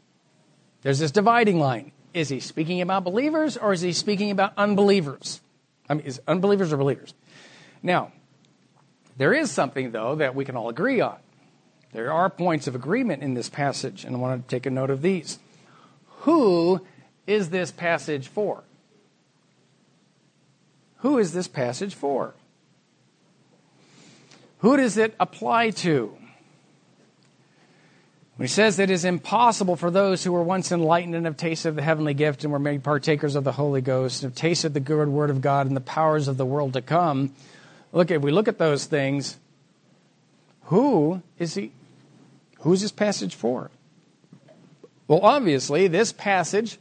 There's 0.81 0.99
this 0.99 1.11
dividing 1.11 1.59
line. 1.59 1.91
Is 2.13 2.29
he 2.29 2.39
speaking 2.39 2.81
about 2.81 3.03
believers 3.03 3.57
or 3.57 3.73
is 3.73 3.81
he 3.81 3.93
speaking 3.93 4.31
about 4.31 4.53
unbelievers? 4.57 5.41
I 5.87 5.93
mean, 5.93 6.05
is 6.05 6.19
unbelievers 6.27 6.73
or 6.73 6.77
believers? 6.77 7.13
Now, 7.83 8.11
there 9.17 9.33
is 9.33 9.51
something, 9.51 9.91
though, 9.91 10.15
that 10.15 10.33
we 10.33 10.45
can 10.45 10.55
all 10.55 10.69
agree 10.69 11.01
on. 11.01 11.17
There 11.91 12.11
are 12.11 12.29
points 12.29 12.67
of 12.67 12.75
agreement 12.75 13.21
in 13.21 13.33
this 13.33 13.49
passage, 13.49 14.03
and 14.03 14.15
I 14.15 14.19
want 14.19 14.47
to 14.47 14.55
take 14.55 14.65
a 14.65 14.69
note 14.69 14.89
of 14.89 15.01
these. 15.01 15.39
Who 16.21 16.81
is 17.29 17.49
this 17.51 17.71
passage 17.71 18.27
for? 18.27 18.63
Who 20.97 21.19
is 21.19 21.31
this 21.31 21.47
passage 21.47 21.93
for? 21.93 22.33
Who 24.59 24.75
does 24.75 24.97
it 24.97 25.15
apply 25.19 25.69
to? 25.69 26.17
When 28.35 28.47
he 28.47 28.51
says 28.51 28.77
that 28.77 28.83
it 28.83 28.89
is 28.89 29.05
impossible 29.05 29.75
for 29.75 29.91
those 29.91 30.23
who 30.23 30.31
were 30.31 30.43
once 30.43 30.71
enlightened 30.71 31.13
and 31.13 31.25
have 31.25 31.37
tasted 31.37 31.75
the 31.75 31.81
heavenly 31.81 32.13
gift 32.13 32.43
and 32.43 32.51
were 32.51 32.59
made 32.59 32.83
partakers 32.83 33.35
of 33.35 33.43
the 33.43 33.51
Holy 33.51 33.81
Ghost 33.81 34.23
and 34.23 34.31
have 34.31 34.37
tasted 34.37 34.73
the 34.73 34.79
good 34.79 35.07
word 35.07 35.29
of 35.29 35.41
God 35.41 35.67
and 35.67 35.75
the 35.75 35.81
powers 35.81 36.27
of 36.27 36.37
the 36.37 36.45
world 36.45 36.73
to 36.73 36.81
come. 36.81 37.33
Look, 37.91 38.11
if 38.11 38.21
we 38.21 38.31
look 38.31 38.47
at 38.47 38.57
those 38.57 38.85
things, 38.85 39.37
who 40.63 41.21
is 41.37 41.55
he 41.55 41.71
Who 42.61 42.73
is 42.73 42.81
this 42.81 42.91
passage 42.91 43.35
for? 43.35 43.71
Well, 45.07 45.21
obviously, 45.21 45.87
this 45.87 46.11
passage 46.11 46.77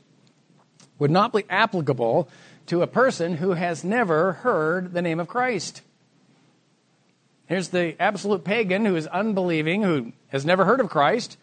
would 0.98 1.10
not 1.10 1.32
be 1.32 1.44
applicable 1.48 2.28
to 2.66 2.82
a 2.82 2.86
person 2.86 3.36
who 3.36 3.52
has 3.52 3.84
never 3.84 4.32
heard 4.32 4.92
the 4.92 5.02
name 5.02 5.20
of 5.20 5.28
Christ. 5.28 5.82
Here's 7.46 7.68
the 7.68 7.96
absolute 8.00 8.44
pagan 8.44 8.84
who 8.84 8.94
is 8.94 9.06
unbelieving, 9.06 9.82
who 9.82 10.12
has 10.28 10.44
never 10.44 10.64
heard 10.64 10.80
of 10.80 10.90
Christ. 10.90 11.38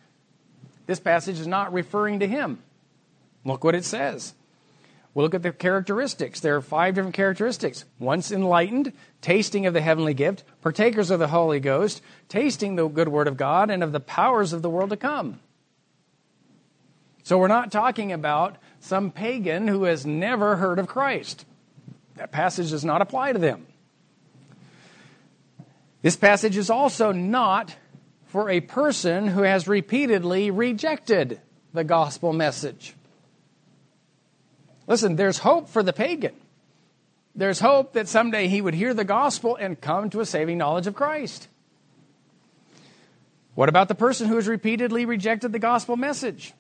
This 0.86 1.00
passage 1.00 1.40
is 1.40 1.48
not 1.48 1.74
referring 1.74 2.20
to 2.20 2.28
him. 2.28 2.62
Look 3.44 3.64
what 3.64 3.76
it 3.76 3.86
says. 3.86 4.36
We'll 5.16 5.24
look 5.24 5.34
at 5.34 5.44
the 5.44 5.52
characteristics. 5.52 6.42
There 6.42 6.58
are 6.58 6.62
five 6.62 6.94
different 6.94 7.16
characteristics. 7.16 7.86
Once 8.00 8.32
enlightened, 8.32 8.92
tasting 9.22 9.66
of 9.66 9.74
the 9.74 9.82
heavenly 9.82 10.14
gift, 10.14 10.44
partakers 10.62 11.10
of 11.10 11.20
the 11.20 11.30
Holy 11.30 11.62
Ghost, 11.62 12.02
tasting 12.28 12.76
the 12.76 12.88
good 12.88 13.08
word 13.08 13.28
of 13.28 13.38
God, 13.38 13.72
and 13.72 13.82
of 13.82 13.94
the 13.94 14.02
powers 14.02 14.52
of 14.52 14.62
the 14.62 14.70
world 14.70 14.90
to 14.90 14.98
come. 14.98 15.40
So 17.24 17.38
we're 17.40 17.48
not 17.48 17.72
talking 17.72 18.12
about 18.12 18.58
some 18.86 19.10
pagan 19.10 19.68
who 19.68 19.84
has 19.84 20.06
never 20.06 20.56
heard 20.56 20.78
of 20.78 20.88
Christ. 20.88 21.44
That 22.18 22.32
passage 22.32 22.70
does 22.70 22.86
not 22.86 23.02
apply 23.02 23.34
to 23.34 23.40
them. 23.40 23.66
This 26.04 26.16
passage 26.16 26.56
is 26.56 26.70
also 26.70 27.12
not 27.12 27.76
for 28.28 28.48
a 28.48 28.62
person 28.62 29.28
who 29.28 29.42
has 29.42 29.68
repeatedly 29.68 30.52
rejected 30.52 31.42
the 31.74 31.84
gospel 31.84 32.32
message. 32.32 32.94
Listen, 34.86 35.16
there's 35.16 35.40
hope 35.40 35.68
for 35.68 35.82
the 35.82 35.94
pagan. 35.94 36.36
There's 37.34 37.60
hope 37.60 37.94
that 37.94 38.08
someday 38.08 38.48
he 38.48 38.62
would 38.62 38.76
hear 38.76 38.94
the 38.94 39.04
gospel 39.04 39.56
and 39.56 39.82
come 39.82 40.12
to 40.12 40.20
a 40.20 40.28
saving 40.28 40.60
knowledge 40.60 40.86
of 40.86 40.94
Christ. 40.94 41.48
What 43.56 43.68
about 43.68 43.88
the 43.88 43.96
person 43.96 44.28
who 44.28 44.36
has 44.36 44.48
repeatedly 44.48 45.06
rejected 45.06 45.52
the 45.52 45.60
gospel 45.60 45.98
message? 45.98 46.54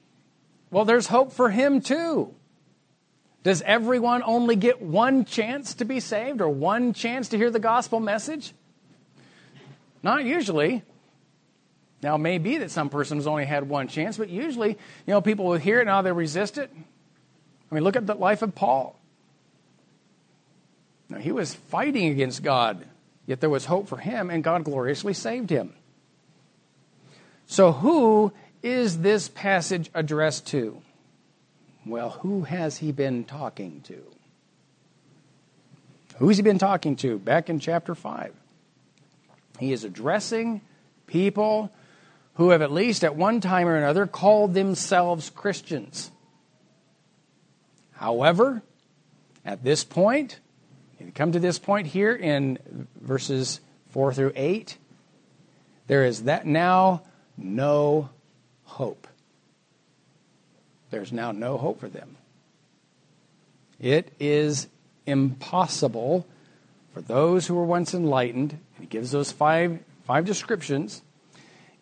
Well, 0.71 0.85
there's 0.85 1.07
hope 1.07 1.31
for 1.31 1.49
him 1.49 1.81
too. 1.81 2.33
Does 3.43 3.61
everyone 3.61 4.23
only 4.23 4.55
get 4.55 4.81
one 4.81 5.23
chance 5.23 5.75
to 5.75 5.85
be 5.85 5.99
saved 5.99 6.41
or 6.41 6.49
one 6.49 6.93
chance 6.93 7.29
to 7.29 7.37
hear 7.37 7.51
the 7.51 7.59
gospel 7.59 7.99
message? 7.99 8.53
Not 10.01 10.25
usually. 10.25 10.83
Now, 12.01 12.15
it 12.15 12.19
may 12.19 12.37
be 12.37 12.57
that 12.57 12.71
some 12.71 12.89
person 12.89 13.17
has 13.17 13.27
only 13.27 13.45
had 13.45 13.69
one 13.69 13.87
chance, 13.87 14.17
but 14.17 14.29
usually, 14.29 14.69
you 14.69 15.13
know, 15.13 15.21
people 15.21 15.45
will 15.45 15.57
hear 15.57 15.79
it 15.79 15.85
now 15.85 16.01
they 16.01 16.11
resist 16.11 16.57
it. 16.57 16.71
I 17.71 17.75
mean, 17.75 17.83
look 17.83 17.95
at 17.95 18.07
the 18.07 18.15
life 18.15 18.41
of 18.41 18.55
Paul. 18.55 18.99
Now, 21.09 21.19
he 21.19 21.31
was 21.31 21.53
fighting 21.53 22.07
against 22.07 22.43
God, 22.43 22.85
yet 23.25 23.41
there 23.41 23.49
was 23.49 23.65
hope 23.65 23.87
for 23.87 23.97
him, 23.97 24.29
and 24.29 24.43
God 24.43 24.63
gloriously 24.63 25.13
saved 25.13 25.49
him. 25.49 25.73
So, 27.47 27.71
who 27.71 28.33
is 28.65 29.01
this 29.01 29.29
passage 29.29 29.91
addressed 29.93 30.47
to? 30.47 30.81
Well, 31.85 32.09
who 32.09 32.41
has 32.41 32.77
he 32.79 32.91
been 32.91 33.23
talking 33.23 33.81
to? 33.81 34.03
Who's 36.17 36.37
he 36.37 36.43
been 36.43 36.57
talking 36.57 36.95
to? 36.97 37.19
Back 37.19 37.47
in 37.47 37.59
chapter 37.59 37.93
5. 37.93 38.33
He 39.59 39.71
is 39.71 39.83
addressing 39.83 40.61
people 41.05 41.71
who 42.35 42.49
have 42.49 42.63
at 42.63 42.71
least 42.71 43.03
at 43.03 43.15
one 43.15 43.39
time 43.39 43.67
or 43.67 43.75
another 43.75 44.07
called 44.07 44.55
themselves 44.55 45.29
Christians. 45.29 46.09
However, 47.91 48.63
at 49.45 49.63
this 49.63 49.83
point, 49.83 50.39
if 50.99 51.05
you 51.05 51.11
come 51.11 51.33
to 51.33 51.39
this 51.39 51.59
point 51.59 51.85
here 51.85 52.15
in 52.15 52.87
verses 52.99 53.59
4 53.91 54.11
through 54.11 54.33
8, 54.35 54.75
there 55.85 56.03
is 56.03 56.23
that 56.23 56.47
now 56.47 57.03
no 57.37 58.09
hope. 58.65 59.07
There's 60.91 61.11
now 61.11 61.31
no 61.31 61.57
hope 61.57 61.79
for 61.79 61.89
them. 61.89 62.17
It 63.79 64.11
is 64.19 64.67
impossible 65.05 66.25
for 66.93 67.01
those 67.01 67.47
who 67.47 67.55
were 67.55 67.65
once 67.65 67.93
enlightened. 67.93 68.59
He 68.79 68.85
gives 68.85 69.11
those 69.11 69.31
five, 69.31 69.79
five 70.05 70.25
descriptions 70.25 71.01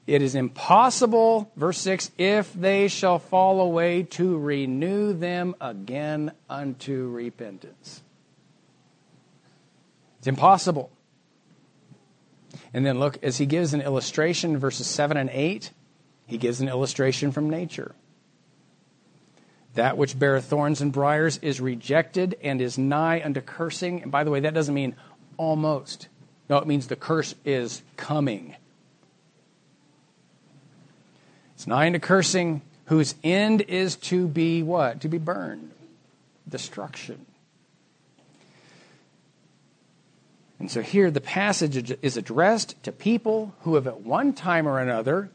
it 0.06 0.22
is 0.22 0.36
impossible, 0.36 1.50
verse 1.56 1.78
6, 1.78 2.12
if 2.18 2.54
they 2.54 2.90
shall 2.90 3.20
fall 3.20 3.62
away 3.62 4.04
to 4.04 4.38
renew 4.38 5.14
them 5.14 5.56
again 5.62 6.34
unto 6.50 7.08
repentance. 7.08 8.02
It's 10.18 10.28
impossible. 10.28 10.92
And 12.74 12.86
then 12.86 13.00
look, 13.00 13.18
as 13.24 13.38
he 13.38 13.46
gives 13.46 13.74
an 13.74 13.82
illustration, 13.82 14.58
verses 14.58 14.88
7 14.88 15.16
and 15.16 15.30
8, 15.30 15.72
he 16.26 16.38
gives 16.38 16.62
an 16.62 16.70
illustration 16.70 17.32
from 17.32 17.50
nature. 17.50 17.94
That 19.76 19.98
which 19.98 20.18
beareth 20.18 20.46
thorns 20.46 20.82
and 20.82 20.92
briers 20.92 21.40
is 21.42 21.60
rejected 21.60 22.38
and 22.44 22.62
is 22.62 22.78
nigh 22.78 23.22
unto 23.24 23.42
cursing. 23.42 24.04
And 24.04 24.12
by 24.12 24.24
the 24.24 24.32
way, 24.32 24.42
that 24.42 24.54
doesn't 24.54 24.74
mean 24.74 24.96
almost. 25.38 26.08
No, 26.50 26.58
it 26.58 26.68
means 26.68 26.88
the 26.88 26.96
curse 26.96 27.34
is 27.44 27.82
coming. 27.98 28.56
It's 31.56 31.66
nigh 31.66 31.88
unto 31.88 32.00
cursing, 32.00 32.62
whose 32.86 33.16
end 33.24 33.62
is 33.62 33.96
to 33.96 34.28
be 34.28 34.62
what? 34.62 35.02
To 35.02 35.08
be 35.08 35.18
burned. 35.18 35.72
Destruction. 36.48 37.26
And 40.60 40.70
so 40.70 40.82
here 40.82 41.10
the 41.12 41.20
passage 41.20 41.94
is 42.02 42.16
addressed 42.16 42.82
to 42.84 42.92
people 42.92 43.54
who 43.62 43.76
have 43.76 43.88
at 43.88 44.02
one 44.02 44.34
time 44.34 44.68
or 44.68 44.80
another 44.80 45.30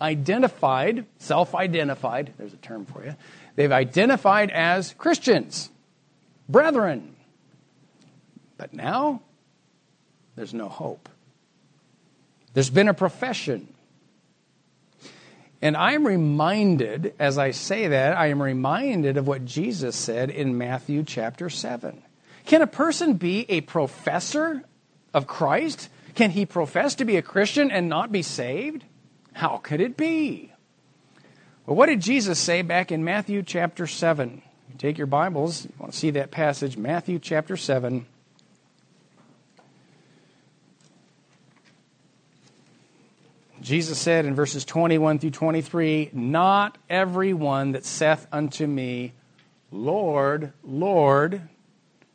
identified, 0.00 1.06
self 1.18 1.54
identified, 1.54 2.32
there's 2.38 2.52
a 2.52 2.58
term 2.58 2.86
for 2.86 3.04
you, 3.04 3.14
they've 3.56 3.72
identified 3.72 4.50
as 4.50 4.94
Christians, 4.94 5.70
brethren. 6.48 7.16
But 8.56 8.72
now, 8.72 9.22
there's 10.36 10.54
no 10.54 10.68
hope. 10.68 11.08
There's 12.54 12.70
been 12.70 12.88
a 12.88 12.94
profession. 12.94 13.72
And 15.60 15.76
I'm 15.76 16.06
reminded, 16.06 17.14
as 17.18 17.38
I 17.38 17.52
say 17.52 17.88
that, 17.88 18.16
I 18.16 18.26
am 18.26 18.42
reminded 18.42 19.16
of 19.16 19.28
what 19.28 19.44
Jesus 19.44 19.94
said 19.94 20.30
in 20.30 20.58
Matthew 20.58 21.04
chapter 21.04 21.48
7. 21.48 22.02
Can 22.46 22.62
a 22.62 22.66
person 22.66 23.14
be 23.14 23.46
a 23.48 23.60
professor 23.60 24.62
of 25.14 25.28
Christ? 25.28 25.88
Can 26.16 26.30
he 26.30 26.46
profess 26.46 26.96
to 26.96 27.04
be 27.04 27.16
a 27.16 27.22
Christian 27.22 27.70
and 27.70 27.88
not 27.88 28.10
be 28.10 28.22
saved? 28.22 28.84
How 29.32 29.58
could 29.58 29.80
it 29.80 29.96
be? 29.96 30.52
Well, 31.66 31.76
what 31.76 31.86
did 31.86 32.00
Jesus 32.00 32.38
say 32.38 32.62
back 32.62 32.92
in 32.92 33.04
Matthew 33.04 33.42
chapter 33.42 33.86
7? 33.86 34.42
You 34.70 34.78
take 34.78 34.98
your 34.98 35.06
Bibles, 35.06 35.64
you 35.64 35.72
want 35.78 35.92
to 35.92 35.98
see 35.98 36.10
that 36.10 36.30
passage, 36.30 36.76
Matthew 36.76 37.18
chapter 37.18 37.56
7. 37.56 38.06
Jesus 43.60 43.98
said 43.98 44.26
in 44.26 44.34
verses 44.34 44.64
21 44.64 45.20
through 45.20 45.30
23, 45.30 46.10
Not 46.12 46.78
everyone 46.90 47.72
that 47.72 47.84
saith 47.84 48.26
unto 48.32 48.66
me, 48.66 49.12
Lord, 49.70 50.52
Lord, 50.64 51.42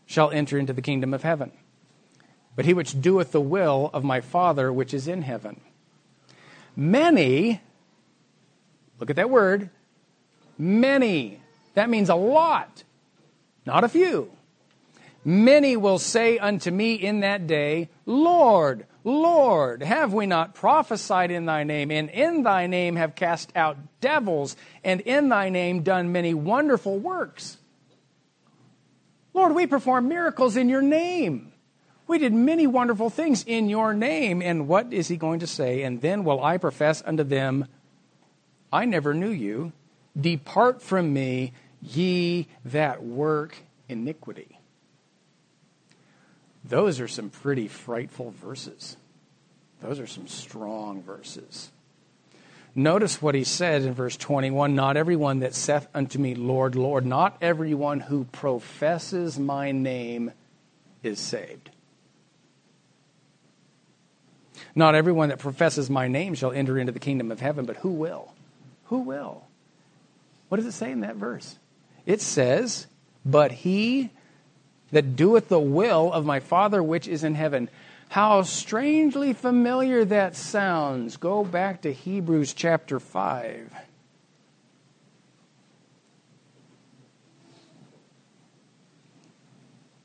shall 0.05 0.29
enter 0.31 0.57
into 0.57 0.73
the 0.73 0.81
kingdom 0.81 1.13
of 1.13 1.23
heaven, 1.23 1.51
but 2.55 2.65
he 2.65 2.73
which 2.73 2.99
doeth 3.01 3.31
the 3.31 3.41
will 3.41 3.89
of 3.93 4.03
my 4.03 4.19
Father 4.19 4.73
which 4.73 4.93
is 4.93 5.07
in 5.07 5.21
heaven. 5.21 5.61
Many, 6.79 7.59
look 8.99 9.09
at 9.09 9.15
that 9.15 9.31
word, 9.31 9.71
many. 10.59 11.41
That 11.73 11.89
means 11.89 12.09
a 12.09 12.15
lot, 12.15 12.83
not 13.65 13.83
a 13.83 13.89
few. 13.89 14.31
Many 15.25 15.75
will 15.75 15.97
say 15.97 16.37
unto 16.37 16.69
me 16.69 16.93
in 16.93 17.21
that 17.21 17.47
day, 17.47 17.89
Lord, 18.05 18.85
Lord, 19.03 19.81
have 19.81 20.13
we 20.13 20.27
not 20.27 20.53
prophesied 20.53 21.31
in 21.31 21.47
thy 21.47 21.63
name, 21.63 21.89
and 21.89 22.11
in 22.11 22.43
thy 22.43 22.67
name 22.67 22.95
have 22.95 23.15
cast 23.15 23.51
out 23.55 23.77
devils, 23.99 24.55
and 24.83 25.01
in 25.01 25.29
thy 25.29 25.49
name 25.49 25.81
done 25.81 26.11
many 26.11 26.35
wonderful 26.35 26.99
works? 26.99 27.57
Lord, 29.33 29.55
we 29.55 29.65
perform 29.65 30.09
miracles 30.09 30.55
in 30.55 30.69
your 30.69 30.83
name. 30.83 31.53
We 32.07 32.19
did 32.19 32.33
many 32.33 32.65
wonderful 32.65 33.09
things 33.09 33.43
in 33.45 33.69
your 33.69 33.93
name. 33.93 34.41
And 34.41 34.67
what 34.67 34.93
is 34.93 35.09
he 35.09 35.17
going 35.17 35.41
to 35.41 35.47
say? 35.47 35.83
And 35.83 36.01
then 36.01 36.23
will 36.23 36.43
I 36.43 36.57
profess 36.57 37.03
unto 37.05 37.23
them, 37.23 37.67
I 38.71 38.85
never 38.85 39.13
knew 39.13 39.29
you. 39.29 39.73
Depart 40.19 40.81
from 40.81 41.13
me, 41.13 41.53
ye 41.81 42.47
that 42.65 43.03
work 43.03 43.57
iniquity. 43.87 44.59
Those 46.63 46.99
are 46.99 47.07
some 47.07 47.29
pretty 47.29 47.67
frightful 47.67 48.31
verses. 48.31 48.97
Those 49.81 49.99
are 49.99 50.07
some 50.07 50.27
strong 50.27 51.03
verses. 51.03 51.71
Notice 52.75 53.21
what 53.21 53.35
he 53.35 53.43
said 53.43 53.83
in 53.83 53.93
verse 53.93 54.17
21 54.17 54.75
Not 54.75 54.97
everyone 54.97 55.39
that 55.39 55.55
saith 55.55 55.87
unto 55.93 56.19
me, 56.19 56.35
Lord, 56.35 56.75
Lord, 56.75 57.05
not 57.05 57.37
everyone 57.41 57.99
who 58.01 58.25
professes 58.25 59.39
my 59.39 59.71
name 59.71 60.31
is 61.03 61.19
saved. 61.19 61.69
Not 64.77 64.93
everyone 64.93 65.29
that 65.29 65.39
professes 65.39 65.89
my 65.89 66.07
name 66.07 66.35
shall 66.35 66.51
enter 66.51 66.77
into 66.77 66.91
the 66.91 66.99
kingdom 66.99 67.31
of 67.31 67.39
heaven, 67.39 67.65
but 67.65 67.77
who 67.77 67.89
will? 67.89 68.31
Who 68.85 68.99
will? 68.99 69.43
What 70.49 70.57
does 70.57 70.67
it 70.67 70.73
say 70.73 70.91
in 70.91 70.99
that 70.99 71.15
verse? 71.15 71.57
It 72.05 72.21
says, 72.21 72.85
But 73.25 73.51
he 73.51 74.11
that 74.91 75.15
doeth 75.15 75.49
the 75.49 75.59
will 75.59 76.13
of 76.13 76.27
my 76.27 76.39
Father 76.39 76.83
which 76.83 77.07
is 77.07 77.23
in 77.23 77.33
heaven. 77.33 77.71
How 78.09 78.43
strangely 78.43 79.33
familiar 79.33 80.05
that 80.05 80.35
sounds. 80.35 81.17
Go 81.17 81.43
back 81.43 81.81
to 81.81 81.91
Hebrews 81.91 82.53
chapter 82.53 82.99
5. 82.99 83.73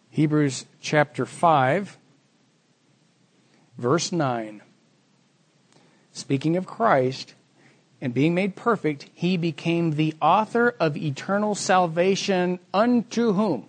Hebrews 0.08 0.64
chapter 0.80 1.26
5 1.26 1.98
Verse 3.82 4.12
9. 4.12 4.62
Speaking 6.12 6.56
of 6.56 6.66
Christ 6.66 7.34
and 8.00 8.14
being 8.14 8.32
made 8.32 8.54
perfect, 8.54 9.10
he 9.12 9.36
became 9.36 9.96
the 9.96 10.14
author 10.22 10.76
of 10.78 10.96
eternal 10.96 11.56
salvation 11.56 12.60
unto 12.72 13.32
whom? 13.32 13.66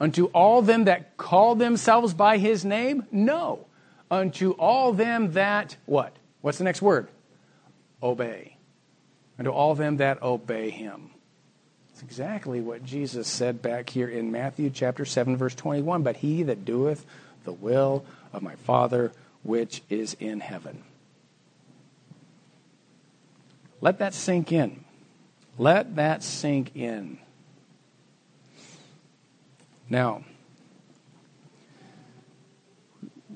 Unto 0.00 0.24
all 0.26 0.62
them 0.62 0.86
that 0.86 1.16
call 1.16 1.54
themselves 1.54 2.12
by 2.12 2.38
his 2.38 2.64
name? 2.64 3.06
No. 3.12 3.66
Unto 4.10 4.50
all 4.52 4.92
them 4.92 5.34
that, 5.34 5.76
what? 5.86 6.12
What's 6.40 6.58
the 6.58 6.64
next 6.64 6.82
word? 6.82 7.06
Obey. 8.02 8.56
Unto 9.38 9.52
all 9.52 9.76
them 9.76 9.98
that 9.98 10.22
obey 10.24 10.70
him. 10.70 11.10
It's 11.92 12.02
exactly 12.02 12.60
what 12.60 12.84
Jesus 12.84 13.28
said 13.28 13.62
back 13.62 13.90
here 13.90 14.08
in 14.08 14.32
Matthew 14.32 14.70
chapter 14.70 15.04
7, 15.04 15.36
verse 15.36 15.54
21. 15.54 16.02
But 16.02 16.16
he 16.16 16.42
that 16.42 16.64
doeth 16.64 17.06
the 17.44 17.52
will 17.52 18.04
of 18.34 18.42
my 18.42 18.56
Father 18.56 19.12
which 19.42 19.82
is 19.88 20.16
in 20.18 20.40
heaven. 20.40 20.82
Let 23.80 23.98
that 23.98 24.14
sink 24.14 24.50
in. 24.50 24.84
Let 25.58 25.96
that 25.96 26.22
sink 26.22 26.74
in. 26.74 27.18
Now, 29.90 30.24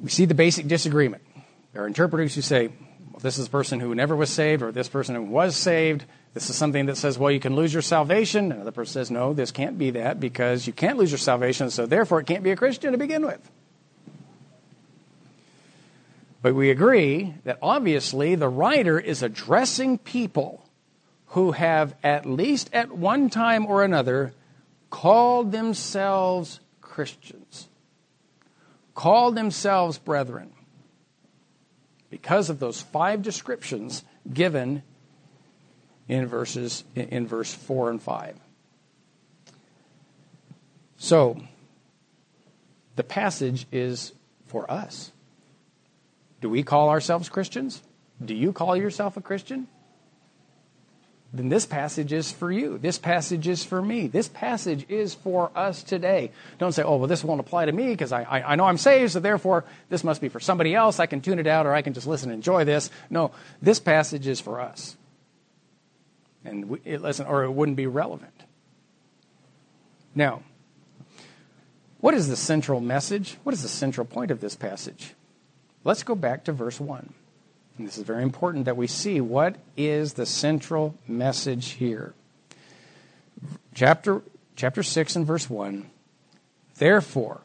we 0.00 0.08
see 0.08 0.24
the 0.24 0.34
basic 0.34 0.66
disagreement. 0.66 1.22
There 1.72 1.82
are 1.82 1.86
interpreters 1.86 2.34
who 2.34 2.40
say, 2.40 2.68
well, 3.10 3.20
this 3.20 3.38
is 3.38 3.48
a 3.48 3.50
person 3.50 3.78
who 3.78 3.94
never 3.94 4.16
was 4.16 4.30
saved, 4.30 4.62
or 4.62 4.72
this 4.72 4.88
person 4.88 5.14
who 5.14 5.22
was 5.22 5.54
saved. 5.54 6.04
This 6.32 6.48
is 6.48 6.56
something 6.56 6.86
that 6.86 6.96
says, 6.96 7.18
well, 7.18 7.30
you 7.30 7.40
can 7.40 7.54
lose 7.54 7.72
your 7.72 7.82
salvation. 7.82 8.50
Another 8.50 8.72
person 8.72 8.92
says, 8.92 9.10
no, 9.10 9.34
this 9.34 9.52
can't 9.52 9.76
be 9.76 9.90
that 9.90 10.18
because 10.18 10.66
you 10.66 10.72
can't 10.72 10.96
lose 10.96 11.10
your 11.10 11.18
salvation, 11.18 11.70
so 11.70 11.84
therefore 11.84 12.20
it 12.20 12.26
can't 12.26 12.42
be 12.42 12.50
a 12.50 12.56
Christian 12.56 12.92
to 12.92 12.98
begin 12.98 13.26
with. 13.26 13.50
But 16.40 16.54
we 16.54 16.70
agree 16.70 17.34
that 17.44 17.58
obviously 17.60 18.34
the 18.34 18.48
writer 18.48 18.98
is 18.98 19.22
addressing 19.22 19.98
people 19.98 20.64
who 21.28 21.52
have, 21.52 21.94
at 22.02 22.26
least 22.26 22.70
at 22.72 22.96
one 22.96 23.28
time 23.28 23.66
or 23.66 23.82
another, 23.82 24.32
called 24.90 25.52
themselves 25.52 26.60
Christians, 26.80 27.68
called 28.94 29.34
themselves 29.34 29.98
brethren, 29.98 30.52
because 32.08 32.48
of 32.48 32.58
those 32.60 32.80
five 32.80 33.22
descriptions 33.22 34.04
given 34.32 34.82
in 36.08 36.26
verses 36.26 36.84
in 36.94 37.26
verse 37.26 37.52
4 37.52 37.90
and 37.90 38.02
5. 38.02 38.40
So, 40.96 41.40
the 42.96 43.04
passage 43.04 43.66
is 43.70 44.12
for 44.46 44.68
us. 44.70 45.12
Do 46.40 46.48
we 46.48 46.62
call 46.62 46.88
ourselves 46.88 47.28
Christians? 47.28 47.82
Do 48.24 48.34
you 48.34 48.52
call 48.52 48.76
yourself 48.76 49.16
a 49.16 49.20
Christian? 49.20 49.68
Then 51.32 51.50
this 51.50 51.66
passage 51.66 52.12
is 52.12 52.32
for 52.32 52.50
you. 52.50 52.78
This 52.78 52.98
passage 52.98 53.46
is 53.48 53.62
for 53.62 53.82
me. 53.82 54.06
This 54.06 54.28
passage 54.28 54.86
is 54.88 55.14
for 55.14 55.50
us 55.54 55.82
today. 55.82 56.30
Don't 56.58 56.72
say, 56.72 56.82
oh, 56.82 56.96
well, 56.96 57.06
this 57.06 57.22
won't 57.22 57.40
apply 57.40 57.66
to 57.66 57.72
me 57.72 57.88
because 57.88 58.12
I, 58.12 58.22
I, 58.22 58.52
I, 58.52 58.56
know 58.56 58.64
I'm 58.64 58.78
saved, 58.78 59.12
so 59.12 59.20
therefore 59.20 59.66
this 59.90 60.02
must 60.02 60.22
be 60.22 60.30
for 60.30 60.40
somebody 60.40 60.74
else. 60.74 60.98
I 60.98 61.06
can 61.06 61.20
tune 61.20 61.38
it 61.38 61.46
out 61.46 61.66
or 61.66 61.74
I 61.74 61.82
can 61.82 61.92
just 61.92 62.06
listen 62.06 62.30
and 62.30 62.38
enjoy 62.38 62.64
this. 62.64 62.90
No, 63.10 63.32
this 63.60 63.78
passage 63.78 64.26
is 64.26 64.40
for 64.40 64.58
us. 64.58 64.96
And 66.46 66.70
we, 66.70 66.80
it, 66.86 67.02
listen, 67.02 67.26
or 67.26 67.44
it 67.44 67.50
wouldn't 67.50 67.76
be 67.76 67.86
relevant. 67.86 68.32
Now, 70.14 70.42
what 72.00 72.14
is 72.14 72.28
the 72.28 72.36
central 72.36 72.80
message? 72.80 73.36
What 73.42 73.52
is 73.52 73.60
the 73.60 73.68
central 73.68 74.06
point 74.06 74.30
of 74.30 74.40
this 74.40 74.56
passage? 74.56 75.14
Let's 75.88 76.02
go 76.02 76.14
back 76.14 76.44
to 76.44 76.52
verse 76.52 76.78
1. 76.78 77.14
And 77.78 77.86
this 77.86 77.96
is 77.96 78.04
very 78.04 78.22
important 78.22 78.66
that 78.66 78.76
we 78.76 78.86
see 78.86 79.22
what 79.22 79.56
is 79.74 80.12
the 80.12 80.26
central 80.26 80.94
message 81.08 81.70
here. 81.70 82.12
Chapter, 83.74 84.20
chapter 84.54 84.82
6 84.82 85.16
and 85.16 85.26
verse 85.26 85.48
1. 85.48 85.88
Therefore, 86.76 87.40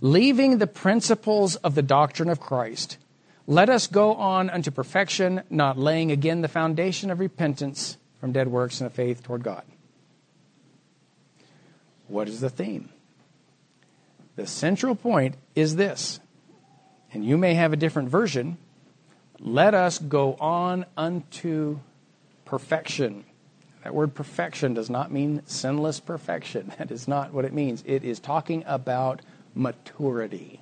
leaving 0.00 0.58
the 0.58 0.68
principles 0.68 1.56
of 1.56 1.74
the 1.74 1.82
doctrine 1.82 2.28
of 2.28 2.38
Christ, 2.38 2.98
let 3.48 3.68
us 3.68 3.88
go 3.88 4.14
on 4.14 4.48
unto 4.48 4.70
perfection, 4.70 5.42
not 5.50 5.76
laying 5.76 6.12
again 6.12 6.42
the 6.42 6.48
foundation 6.48 7.10
of 7.10 7.18
repentance 7.18 7.98
from 8.20 8.30
dead 8.30 8.46
works 8.46 8.80
and 8.80 8.86
of 8.86 8.92
faith 8.92 9.24
toward 9.24 9.42
God. 9.42 9.64
What 12.06 12.28
is 12.28 12.38
the 12.38 12.48
theme? 12.48 12.90
The 14.36 14.46
central 14.46 14.94
point 14.94 15.34
is 15.56 15.74
this 15.74 16.20
and 17.16 17.24
you 17.24 17.38
may 17.38 17.54
have 17.54 17.72
a 17.72 17.76
different 17.76 18.10
version, 18.10 18.58
let 19.40 19.72
us 19.72 19.98
go 19.98 20.34
on 20.34 20.84
unto 20.98 21.78
perfection. 22.44 23.24
That 23.82 23.94
word 23.94 24.14
perfection 24.14 24.74
does 24.74 24.90
not 24.90 25.10
mean 25.10 25.40
sinless 25.46 25.98
perfection. 25.98 26.74
That 26.78 26.90
is 26.90 27.08
not 27.08 27.32
what 27.32 27.46
it 27.46 27.54
means. 27.54 27.82
It 27.86 28.04
is 28.04 28.20
talking 28.20 28.64
about 28.66 29.22
maturity. 29.54 30.60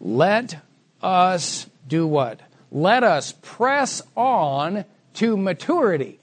Let 0.00 0.56
us 1.02 1.66
do 1.86 2.06
what? 2.06 2.40
Let 2.72 3.04
us 3.04 3.34
press 3.42 4.00
on 4.16 4.86
to 5.14 5.36
maturity. 5.36 6.18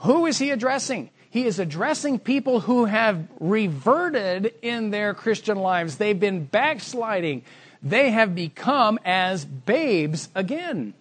Who 0.00 0.26
is 0.26 0.36
he 0.36 0.50
addressing? 0.50 1.08
He 1.32 1.46
is 1.46 1.58
addressing 1.58 2.18
people 2.18 2.60
who 2.60 2.84
have 2.84 3.26
reverted 3.40 4.52
in 4.60 4.90
their 4.90 5.14
Christian 5.14 5.56
lives. 5.56 5.96
They've 5.96 6.20
been 6.20 6.44
backsliding. 6.44 7.44
They 7.82 8.10
have 8.10 8.34
become 8.34 8.98
as 9.02 9.46
babes 9.46 10.28
again. 10.34 10.92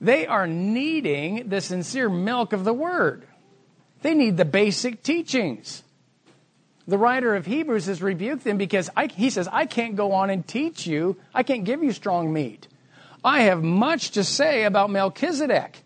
They 0.00 0.28
are 0.28 0.46
needing 0.46 1.48
the 1.48 1.60
sincere 1.60 2.08
milk 2.08 2.52
of 2.52 2.62
the 2.62 2.72
word. 2.72 3.26
They 4.02 4.14
need 4.14 4.36
the 4.36 4.44
basic 4.44 5.02
teachings. 5.02 5.82
The 6.86 6.98
writer 6.98 7.34
of 7.34 7.46
Hebrews 7.46 7.86
has 7.86 8.00
rebuked 8.00 8.44
them 8.44 8.58
because 8.58 8.88
I, 8.96 9.08
he 9.08 9.28
says, 9.30 9.48
I 9.50 9.66
can't 9.66 9.96
go 9.96 10.12
on 10.12 10.30
and 10.30 10.46
teach 10.46 10.86
you. 10.86 11.16
I 11.34 11.42
can't 11.42 11.64
give 11.64 11.82
you 11.82 11.90
strong 11.90 12.32
meat. 12.32 12.68
I 13.24 13.40
have 13.40 13.60
much 13.60 14.12
to 14.12 14.22
say 14.22 14.62
about 14.62 14.88
Melchizedek 14.88 15.82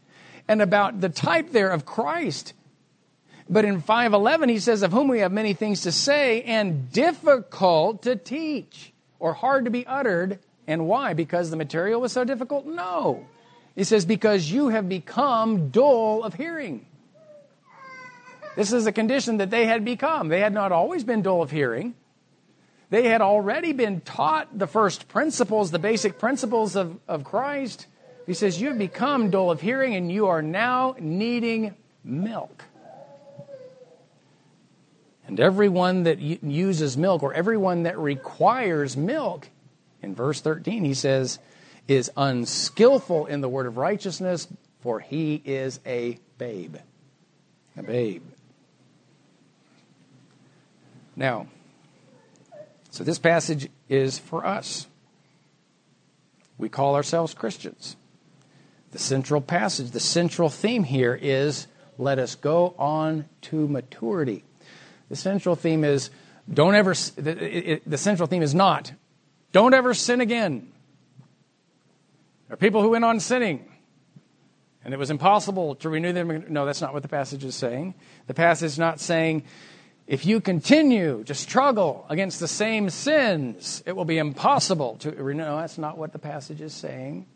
and 0.46 0.60
about 0.60 1.00
the 1.00 1.08
type 1.08 1.52
there 1.52 1.70
of 1.70 1.86
Christ. 1.86 2.52
But 3.52 3.66
in 3.66 3.82
511, 3.82 4.48
he 4.48 4.58
says, 4.58 4.82
Of 4.82 4.92
whom 4.92 5.08
we 5.08 5.18
have 5.18 5.30
many 5.30 5.52
things 5.52 5.82
to 5.82 5.92
say 5.92 6.40
and 6.42 6.90
difficult 6.90 8.04
to 8.04 8.16
teach, 8.16 8.94
or 9.18 9.34
hard 9.34 9.66
to 9.66 9.70
be 9.70 9.86
uttered. 9.86 10.38
And 10.66 10.86
why? 10.86 11.12
Because 11.12 11.50
the 11.50 11.56
material 11.56 12.00
was 12.00 12.12
so 12.12 12.24
difficult? 12.24 12.64
No. 12.64 13.26
He 13.76 13.84
says, 13.84 14.06
Because 14.06 14.50
you 14.50 14.70
have 14.70 14.88
become 14.88 15.68
dull 15.68 16.24
of 16.24 16.32
hearing. 16.32 16.86
This 18.56 18.72
is 18.72 18.86
a 18.86 18.92
condition 18.92 19.36
that 19.36 19.50
they 19.50 19.66
had 19.66 19.84
become. 19.84 20.28
They 20.28 20.40
had 20.40 20.54
not 20.54 20.72
always 20.72 21.04
been 21.04 21.20
dull 21.20 21.42
of 21.42 21.50
hearing. 21.50 21.94
They 22.88 23.08
had 23.08 23.20
already 23.20 23.74
been 23.74 24.00
taught 24.00 24.58
the 24.58 24.66
first 24.66 25.08
principles, 25.08 25.70
the 25.70 25.78
basic 25.78 26.18
principles 26.18 26.74
of, 26.74 26.98
of 27.06 27.24
Christ. 27.24 27.86
He 28.24 28.32
says, 28.32 28.58
You 28.58 28.68
have 28.68 28.78
become 28.78 29.28
dull 29.28 29.50
of 29.50 29.60
hearing 29.60 29.94
and 29.94 30.10
you 30.10 30.28
are 30.28 30.40
now 30.40 30.96
needing 30.98 31.74
milk. 32.02 32.64
And 35.32 35.40
everyone 35.40 36.02
that 36.02 36.18
uses 36.18 36.98
milk 36.98 37.22
or 37.22 37.32
everyone 37.32 37.84
that 37.84 37.98
requires 37.98 38.98
milk, 38.98 39.48
in 40.02 40.14
verse 40.14 40.42
13, 40.42 40.84
he 40.84 40.92
says, 40.92 41.38
is 41.88 42.10
unskillful 42.18 43.24
in 43.24 43.40
the 43.40 43.48
word 43.48 43.64
of 43.64 43.78
righteousness, 43.78 44.46
for 44.80 45.00
he 45.00 45.40
is 45.46 45.80
a 45.86 46.18
babe. 46.36 46.76
A 47.78 47.82
babe. 47.82 48.22
Now, 51.16 51.46
so 52.90 53.02
this 53.02 53.18
passage 53.18 53.70
is 53.88 54.18
for 54.18 54.44
us. 54.44 54.86
We 56.58 56.68
call 56.68 56.94
ourselves 56.94 57.32
Christians. 57.32 57.96
The 58.90 58.98
central 58.98 59.40
passage, 59.40 59.92
the 59.92 59.98
central 59.98 60.50
theme 60.50 60.84
here 60.84 61.18
is 61.18 61.68
let 61.96 62.18
us 62.18 62.34
go 62.34 62.74
on 62.78 63.30
to 63.40 63.66
maturity. 63.66 64.44
The 65.12 65.16
central 65.16 65.56
theme 65.56 65.84
is 65.84 66.08
don't 66.50 66.74
ever, 66.74 66.94
the, 66.94 67.82
the 67.86 67.98
central 67.98 68.26
theme 68.26 68.42
is 68.42 68.54
not 68.54 68.92
don't 69.52 69.74
ever 69.74 69.92
sin 69.92 70.22
again. 70.22 70.72
There 72.48 72.54
are 72.54 72.56
people 72.56 72.80
who 72.80 72.88
went 72.88 73.04
on 73.04 73.20
sinning, 73.20 73.70
and 74.82 74.94
it 74.94 74.96
was 74.96 75.10
impossible 75.10 75.74
to 75.74 75.90
renew 75.90 76.14
them. 76.14 76.46
No, 76.48 76.64
that's 76.64 76.80
not 76.80 76.94
what 76.94 77.02
the 77.02 77.10
passage 77.10 77.44
is 77.44 77.54
saying. 77.54 77.92
The 78.26 78.32
passage 78.32 78.68
is 78.68 78.78
not 78.78 79.00
saying 79.00 79.42
if 80.06 80.24
you 80.24 80.40
continue 80.40 81.24
to 81.24 81.34
struggle 81.34 82.06
against 82.08 82.40
the 82.40 82.48
same 82.48 82.88
sins, 82.88 83.82
it 83.84 83.94
will 83.94 84.06
be 84.06 84.16
impossible 84.16 84.96
to 85.00 85.10
renew. 85.10 85.42
No, 85.42 85.58
that's 85.58 85.76
not 85.76 85.98
what 85.98 86.14
the 86.14 86.18
passage 86.18 86.62
is 86.62 86.72
saying. 86.72 87.26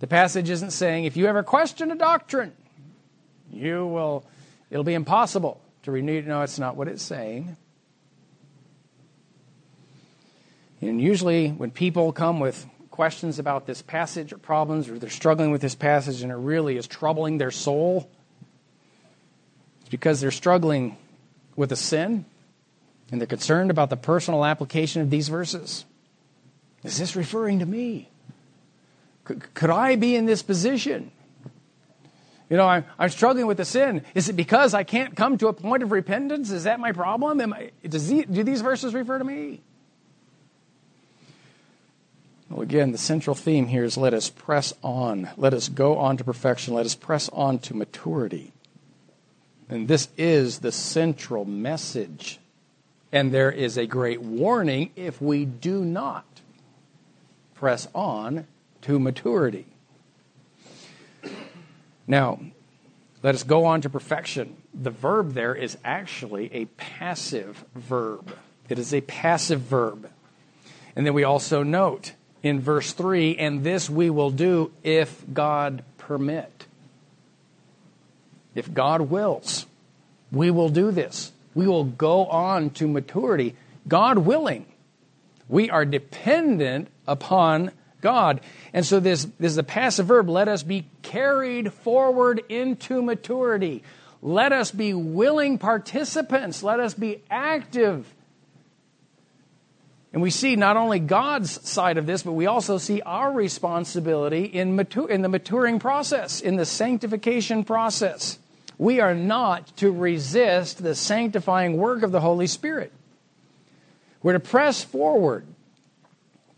The 0.00 0.06
passage 0.06 0.50
isn't 0.50 0.72
saying 0.72 1.06
if 1.06 1.16
you 1.16 1.24
ever 1.24 1.42
question 1.42 1.90
a 1.90 1.96
doctrine, 1.96 2.52
you 3.50 3.86
will, 3.86 4.26
it'll 4.70 4.84
be 4.84 4.92
impossible 4.92 5.58
to 5.82 5.90
renew. 5.90 6.22
No, 6.22 6.42
it's 6.42 6.58
not 6.58 6.76
what 6.76 6.88
it's 6.88 7.02
saying. 7.02 7.56
And 10.80 11.00
usually, 11.00 11.48
when 11.48 11.70
people 11.70 12.12
come 12.12 12.40
with 12.40 12.66
questions 12.90 13.38
about 13.38 13.66
this 13.66 13.82
passage 13.82 14.32
or 14.32 14.38
problems, 14.38 14.88
or 14.88 14.98
they're 14.98 15.10
struggling 15.10 15.50
with 15.50 15.60
this 15.60 15.74
passage 15.74 16.22
and 16.22 16.32
it 16.32 16.36
really 16.36 16.76
is 16.76 16.86
troubling 16.86 17.38
their 17.38 17.50
soul, 17.50 18.10
it's 19.80 19.90
because 19.90 20.20
they're 20.20 20.30
struggling 20.30 20.96
with 21.56 21.72
a 21.72 21.76
sin 21.76 22.24
and 23.10 23.20
they're 23.20 23.26
concerned 23.26 23.70
about 23.70 23.90
the 23.90 23.96
personal 23.96 24.44
application 24.44 25.02
of 25.02 25.10
these 25.10 25.28
verses. 25.28 25.84
Is 26.82 26.98
this 26.98 27.14
referring 27.14 27.58
to 27.58 27.66
me? 27.66 28.08
Could, 29.24 29.52
could 29.54 29.70
I 29.70 29.96
be 29.96 30.16
in 30.16 30.26
this 30.26 30.42
position? 30.42 31.12
You 32.50 32.56
know, 32.56 32.66
I'm, 32.66 32.84
I'm 32.98 33.08
struggling 33.10 33.46
with 33.46 33.58
the 33.58 33.64
sin. 33.64 34.04
Is 34.12 34.28
it 34.28 34.32
because 34.34 34.74
I 34.74 34.82
can't 34.82 35.14
come 35.14 35.38
to 35.38 35.46
a 35.46 35.52
point 35.52 35.84
of 35.84 35.92
repentance? 35.92 36.50
Is 36.50 36.64
that 36.64 36.80
my 36.80 36.90
problem? 36.90 37.40
Am 37.40 37.52
I, 37.52 37.70
does 37.88 38.08
he, 38.08 38.24
do 38.24 38.42
these 38.42 38.60
verses 38.60 38.92
refer 38.92 39.18
to 39.18 39.24
me? 39.24 39.60
Well, 42.50 42.62
again, 42.62 42.90
the 42.90 42.98
central 42.98 43.36
theme 43.36 43.68
here 43.68 43.84
is 43.84 43.96
let 43.96 44.12
us 44.12 44.28
press 44.28 44.74
on. 44.82 45.30
Let 45.36 45.54
us 45.54 45.68
go 45.68 45.98
on 45.98 46.16
to 46.16 46.24
perfection. 46.24 46.74
Let 46.74 46.84
us 46.84 46.96
press 46.96 47.28
on 47.28 47.60
to 47.60 47.74
maturity. 47.74 48.52
And 49.68 49.86
this 49.86 50.08
is 50.18 50.58
the 50.58 50.72
central 50.72 51.44
message. 51.44 52.40
And 53.12 53.32
there 53.32 53.52
is 53.52 53.78
a 53.78 53.86
great 53.86 54.20
warning 54.20 54.90
if 54.96 55.22
we 55.22 55.44
do 55.44 55.84
not 55.84 56.24
press 57.54 57.86
on 57.94 58.48
to 58.82 58.98
maturity. 58.98 59.66
Now, 62.10 62.40
let 63.22 63.36
us 63.36 63.44
go 63.44 63.66
on 63.66 63.82
to 63.82 63.88
perfection. 63.88 64.56
The 64.74 64.90
verb 64.90 65.34
there 65.34 65.54
is 65.54 65.78
actually 65.84 66.52
a 66.52 66.64
passive 66.64 67.64
verb. 67.76 68.36
It 68.68 68.80
is 68.80 68.92
a 68.92 69.00
passive 69.02 69.60
verb. 69.60 70.10
And 70.96 71.06
then 71.06 71.14
we 71.14 71.22
also 71.22 71.62
note 71.62 72.14
in 72.42 72.58
verse 72.58 72.92
3 72.94 73.36
and 73.36 73.62
this 73.62 73.88
we 73.88 74.10
will 74.10 74.32
do 74.32 74.72
if 74.82 75.22
God 75.32 75.84
permit. 75.98 76.66
If 78.56 78.74
God 78.74 79.02
wills, 79.02 79.66
we 80.32 80.50
will 80.50 80.68
do 80.68 80.90
this. 80.90 81.30
We 81.54 81.68
will 81.68 81.84
go 81.84 82.26
on 82.26 82.70
to 82.70 82.88
maturity, 82.88 83.54
God 83.86 84.18
willing. 84.18 84.66
We 85.48 85.70
are 85.70 85.84
dependent 85.84 86.88
upon 87.06 87.70
God. 88.00 88.40
And 88.72 88.84
so 88.84 89.00
this, 89.00 89.24
this 89.38 89.52
is 89.52 89.58
a 89.58 89.62
passive 89.62 90.06
verb. 90.06 90.28
Let 90.28 90.48
us 90.48 90.62
be 90.62 90.86
carried 91.02 91.72
forward 91.72 92.42
into 92.48 93.02
maturity. 93.02 93.82
Let 94.22 94.52
us 94.52 94.70
be 94.70 94.92
willing 94.94 95.58
participants. 95.58 96.62
Let 96.62 96.80
us 96.80 96.94
be 96.94 97.22
active. 97.30 98.06
And 100.12 100.22
we 100.22 100.30
see 100.30 100.56
not 100.56 100.76
only 100.76 100.98
God's 100.98 101.68
side 101.68 101.96
of 101.96 102.06
this, 102.06 102.22
but 102.22 102.32
we 102.32 102.46
also 102.46 102.78
see 102.78 103.00
our 103.02 103.32
responsibility 103.32 104.44
in, 104.44 104.74
mature, 104.74 105.08
in 105.08 105.22
the 105.22 105.28
maturing 105.28 105.78
process, 105.78 106.40
in 106.40 106.56
the 106.56 106.66
sanctification 106.66 107.64
process. 107.64 108.38
We 108.76 109.00
are 109.00 109.14
not 109.14 109.76
to 109.76 109.92
resist 109.92 110.82
the 110.82 110.94
sanctifying 110.94 111.76
work 111.76 112.02
of 112.02 112.12
the 112.12 112.20
Holy 112.20 112.48
Spirit. 112.48 112.92
We're 114.22 114.32
to 114.32 114.40
press 114.40 114.82
forward. 114.82 115.46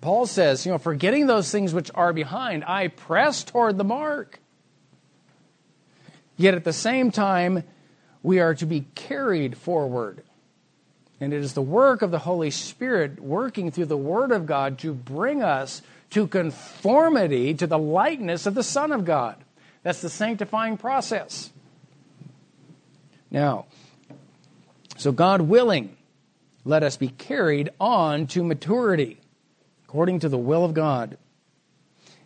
Paul 0.03 0.27
says, 0.27 0.67
you 0.67 0.73
know, 0.73 0.79
forgetting 0.79 1.29
those 1.29 1.51
things 1.51 1.73
which 1.73 1.91
are 1.95 2.12
behind, 2.12 2.65
I 2.65 2.88
press 2.88 3.45
toward 3.45 3.79
the 3.79 3.85
mark. 3.85 4.41
Yet 6.37 6.55
at 6.55 6.65
the 6.65 6.73
same 6.73 7.12
time, 7.12 7.62
we 8.21 8.41
are 8.41 8.55
to 8.57 8.67
be 8.67 8.85
carried 8.97 9.57
forward. 9.57 10.25
And 11.21 11.33
it 11.33 11.38
is 11.41 11.55
the 11.55 11.62
work 11.62 12.03
of 12.03 12.11
the 12.11 12.19
Holy 12.19 12.51
Spirit 12.51 13.21
working 13.21 13.71
through 13.71 13.87
the 13.87 13.97
Word 13.97 14.33
of 14.33 14.45
God 14.45 14.81
to 14.81 14.93
bring 14.93 15.41
us 15.41 15.83
to 16.11 16.27
conformity 16.27 17.55
to 17.55 17.69
the 17.69 17.79
likeness 17.79 18.45
of 18.45 18.55
the 18.55 18.65
Son 18.65 18.91
of 18.91 19.05
God. 19.05 19.37
That's 19.85 20.03
the 20.03 20.11
sanctifying 20.11 20.79
process. 20.79 21.51
Now, 23.31 23.67
so 24.97 25.12
God 25.12 25.43
willing, 25.43 25.97
let 26.65 26.83
us 26.83 26.97
be 26.97 27.09
carried 27.09 27.71
on 27.79 28.27
to 28.29 28.43
maturity 28.43 29.21
according 29.92 30.18
to 30.18 30.28
the 30.31 30.38
will 30.38 30.64
of 30.64 30.72
God. 30.72 31.18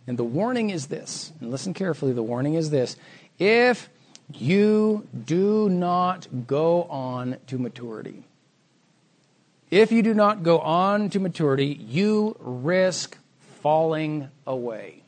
And 0.06 0.16
the 0.16 0.22
warning 0.22 0.70
is 0.70 0.86
this, 0.86 1.32
and 1.40 1.50
listen 1.50 1.74
carefully 1.74 2.12
the 2.12 2.22
warning 2.22 2.54
is 2.54 2.70
this 2.70 2.96
if 3.40 3.88
you 4.32 5.08
do 5.24 5.68
not 5.68 6.46
go 6.46 6.84
on 6.84 7.38
to 7.48 7.58
maturity, 7.58 8.22
if 9.68 9.90
you 9.90 10.04
do 10.04 10.14
not 10.14 10.44
go 10.44 10.60
on 10.60 11.10
to 11.10 11.18
maturity, 11.18 11.66
you 11.66 12.36
risk 12.38 13.18
falling 13.62 14.30
away. 14.46 15.02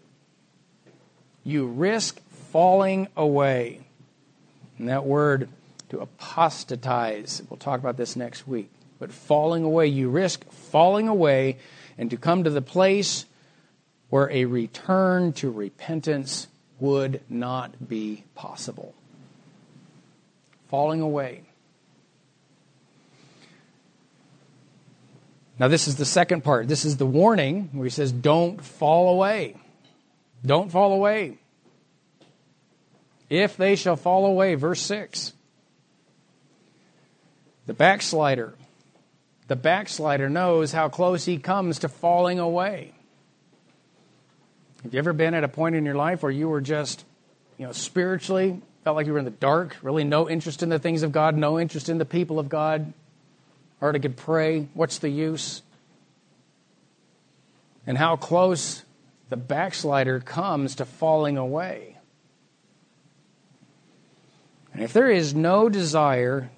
You 1.45 1.65
risk 1.65 2.21
falling 2.51 3.07
away. 3.17 3.83
And 4.79 4.89
that 4.89 5.05
word 5.05 5.49
to 5.91 6.01
apostatize, 6.01 7.41
we'll 7.49 7.57
talk 7.57 7.79
about 7.79 7.97
this 7.97 8.17
next 8.17 8.49
week. 8.49 8.69
But 8.99 9.13
falling 9.13 9.63
away, 9.63 9.87
you 9.87 10.11
risk 10.11 10.45
falling 10.51 11.07
away 11.07 11.59
and 11.99 12.11
to 12.11 12.17
come 12.17 12.45
to 12.45 12.51
the 12.51 12.63
place 12.63 13.27
where 14.09 14.31
a 14.31 14.45
return 14.47 15.33
to 15.35 15.51
repentance 15.51 16.47
would 16.81 17.21
not 17.29 17.89
be 17.89 18.25
possible. 18.35 18.95
Falling 20.69 21.01
away. 21.01 21.43
Now, 25.59 25.67
this 25.67 25.89
is 25.89 25.97
the 25.97 26.05
second 26.05 26.45
part. 26.45 26.69
This 26.69 26.85
is 26.85 26.99
the 26.99 27.07
warning 27.07 27.71
where 27.73 27.85
he 27.85 27.91
says, 27.91 28.13
Don't 28.13 28.65
fall 28.65 29.15
away. 29.15 29.57
Don't 30.47 30.71
fall 30.71 30.93
away. 30.93 31.39
If 33.29 33.57
they 33.57 33.75
shall 33.75 33.97
fall 33.97 34.25
away, 34.25 34.55
verse 34.55 34.81
6. 34.81 35.33
The 37.67 37.75
backslider. 37.75 38.55
The 39.49 39.57
backslider 39.57 40.29
knows 40.29 40.73
how 40.73 40.89
close 40.89 41.25
he 41.25 41.39
comes 41.39 41.81
to 41.81 41.89
falling 41.89 42.39
away. 42.39 42.93
Have 44.83 44.93
you 44.93 44.99
ever 44.99 45.13
been 45.13 45.35
at 45.35 45.43
a 45.43 45.49
point 45.49 45.75
in 45.75 45.85
your 45.85 45.95
life 45.95 46.23
where 46.23 46.31
you 46.31 46.49
were 46.49 46.61
just, 46.61 47.05
you 47.57 47.67
know, 47.67 47.73
spiritually 47.73 48.61
felt 48.85 48.95
like 48.95 49.07
you 49.07 49.13
were 49.13 49.19
in 49.19 49.25
the 49.25 49.31
dark, 49.31 49.77
really 49.83 50.05
no 50.05 50.29
interest 50.29 50.63
in 50.63 50.69
the 50.69 50.79
things 50.79 51.03
of 51.03 51.13
God, 51.13 51.37
no 51.37 51.59
interest 51.59 51.89
in 51.89 51.99
the 51.99 52.05
people 52.05 52.39
of 52.39 52.49
God? 52.49 52.93
Hardly 53.81 54.01
could 54.01 54.17
pray. 54.17 54.69
What's 54.75 54.99
the 54.99 55.09
use? 55.09 55.63
And 57.87 57.97
how 57.97 58.17
close 58.17 58.85
the 59.31 59.37
backslider 59.37 60.21
comes 60.21 60.75
to 60.77 60.85
falling 60.85 61.39
away. 61.39 61.97
And 64.75 64.83
if 64.83 64.93
there 64.93 65.11
is 65.11 65.35
no 65.35 65.69
desire 65.69 66.51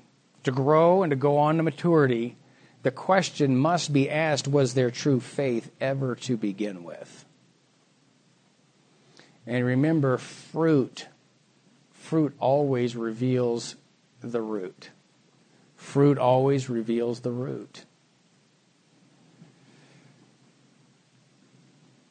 to 0.43 0.51
grow 0.51 1.03
and 1.03 1.11
to 1.11 1.17
go 1.17 1.39
on 1.39 1.57
to 1.57 1.63
maturity, 1.63 2.37
the 2.83 2.91
question 2.91 3.57
must 3.57 3.93
be 3.93 4.11
asked 4.11 4.49
was 4.49 4.75
there 4.75 4.91
true 4.91 5.21
faith 5.21 5.71
ever 5.81 6.15
to 6.17 6.37
begin 6.37 6.83
with? 6.85 7.25
And 9.47 9.65
remember, 9.65 10.17
fruit, 10.19 11.09
fruit 11.93 12.35
always 12.39 12.97
reveals 12.97 13.77
the 14.21 14.41
root. 14.41 14.91
Fruit 15.77 16.19
always 16.19 16.69
reveals 16.69 17.21
the 17.21 17.33
root. 17.33 17.85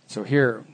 So 0.07 0.23
here, 0.23 0.65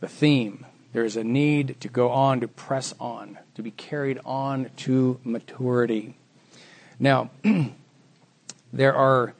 the 0.00 0.08
theme 0.08 0.66
there 0.94 1.04
is 1.04 1.16
a 1.16 1.24
need 1.24 1.80
to 1.80 1.88
go 1.88 2.10
on, 2.10 2.40
to 2.40 2.48
press 2.48 2.94
on, 3.00 3.38
to 3.56 3.62
be 3.62 3.72
carried 3.72 4.20
on 4.24 4.70
to 4.76 5.18
maturity. 5.24 6.16
Now, 7.00 7.30
there 8.74 8.94
are 8.94 9.34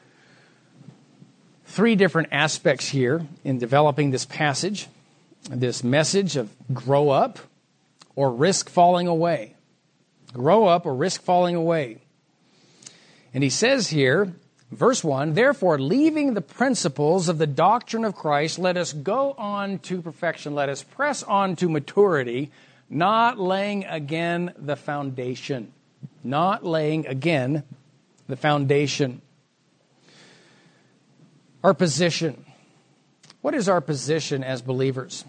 three 1.67 1.97
different 1.97 2.29
aspects 2.31 2.89
here 2.89 3.27
in 3.43 3.59
developing 3.59 4.11
this 4.11 4.25
passage 4.25 4.89
this 5.51 5.85
message 5.85 6.37
of 6.37 6.51
grow 6.73 7.11
up 7.11 7.39
or 8.17 8.33
risk 8.33 8.69
falling 8.69 9.07
away. 9.07 9.55
Grow 10.33 10.67
up 10.67 10.87
or 10.87 10.95
risk 10.95 11.23
falling 11.23 11.55
away. 11.55 11.99
And 13.33 13.43
he 13.43 13.51
says 13.51 13.89
here, 13.89 14.33
verse 14.71 15.05
1 15.05 15.35
Therefore, 15.35 15.79
leaving 15.79 16.35
the 16.35 16.41
principles 16.41 17.29
of 17.29 17.39
the 17.39 17.47
doctrine 17.47 18.05
of 18.05 18.15
Christ, 18.15 18.59
let 18.59 18.77
us 18.77 18.93
go 18.93 19.33
on 19.33 19.79
to 19.81 20.01
perfection. 20.01 20.55
Let 20.55 20.69
us 20.69 20.83
press 20.83 21.23
on 21.23 21.57
to 21.57 21.69
maturity, 21.69 22.51
not 22.89 23.39
laying 23.39 23.85
again 23.85 24.55
the 24.57 24.77
foundation. 24.77 25.73
Not 26.23 26.65
laying 26.65 27.07
again 27.07 27.65
the 28.29 28.37
foundation. 28.37 29.23
Our 31.63 31.75
position. 31.75 32.45
What 33.41 33.55
is 33.55 33.69
our 33.69 33.81
position 33.81 34.45
as 34.45 34.63
believers? 34.63 35.25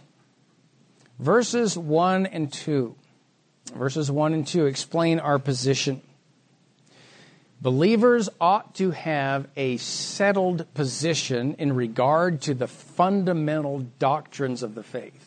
Verses 1.20 1.78
1 1.78 2.26
and 2.26 2.52
2. 2.52 2.96
Verses 3.74 4.12
1 4.12 4.34
and 4.34 4.46
2 4.46 4.66
explain 4.66 5.20
our 5.20 5.40
position. 5.40 6.02
Believers 7.62 8.30
ought 8.40 8.76
to 8.76 8.92
have 8.92 9.48
a 9.56 9.78
settled 9.78 10.72
position 10.74 11.56
in 11.58 11.74
regard 11.74 12.42
to 12.42 12.54
the 12.54 12.68
fundamental 12.68 13.80
doctrines 13.98 14.62
of 14.62 14.76
the 14.76 14.84
faith. 14.84 15.25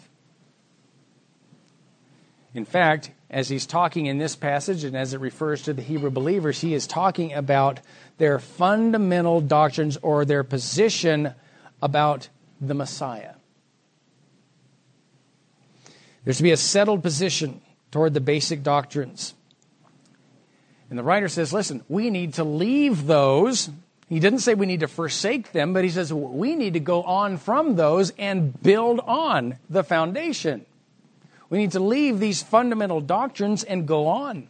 In 2.55 2.65
fact, 2.65 3.11
as 3.31 3.49
he's 3.49 3.67
talking 3.67 4.07
in 4.07 4.19
this 4.19 4.35
passage 4.35 4.85
and 4.85 4.97
as 4.97 5.13
it 5.13 5.21
refers 5.21 5.63
to 5.63 5.75
the 5.75 5.83
Hebrew 5.83 6.11
believers, 6.11 6.61
he 6.61 6.75
is 6.75 6.87
talking 6.87 7.33
about 7.35 7.81
their 8.17 8.39
fundamental 8.39 9.41
doctrines 9.41 9.99
or 10.01 10.25
their 10.25 10.43
position 10.43 11.35
about 11.83 12.29
the 12.61 12.75
Messiah. 12.75 13.35
There's 16.25 16.39
to 16.39 16.43
be 16.43 16.53
a 16.53 16.57
settled 16.57 17.03
position 17.03 17.61
toward 17.91 18.15
the 18.15 18.21
basic 18.21 18.63
doctrines. 18.63 19.35
And 20.91 20.99
the 20.99 21.03
writer 21.03 21.29
says, 21.29 21.53
listen, 21.53 21.85
we 21.89 22.11
need 22.11 22.35
to 22.35 22.45
leave 22.45 23.07
those. 23.07 23.71
He 24.09 24.21
didn't 24.21 24.41
say 24.41 24.55
we 24.55 24.67
need 24.67 24.81
to 24.81 24.89
forsake 24.89 25.53
them, 25.53 25.75
but 25.75 25.85
he 25.85 25.91
says 25.91 26.13
we 26.13 26.55
need 26.55 26.73
to 26.73 26.81
go 26.81 27.03
on 27.03 27.37
from 27.37 27.77
those 27.77 28.11
and 28.19 28.61
build 28.63 29.01
on 29.01 29.59
the 29.69 29.85
foundation. 29.85 30.65
We 31.51 31.59
need 31.59 31.73
to 31.73 31.81
leave 31.81 32.21
these 32.21 32.43
fundamental 32.43 33.01
doctrines 33.01 33.65
and 33.65 33.87
go 33.89 34.07
on. 34.07 34.49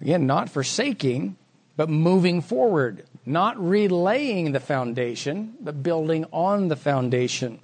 Again, 0.00 0.26
not 0.26 0.48
forsaking, 0.48 1.36
but 1.76 1.88
moving 1.88 2.40
forward. 2.40 3.04
Not 3.26 3.60
relaying 3.62 4.52
the 4.52 4.60
foundation, 4.60 5.54
but 5.60 5.82
building 5.82 6.24
on 6.32 6.68
the 6.68 6.76
foundation. 6.76 7.60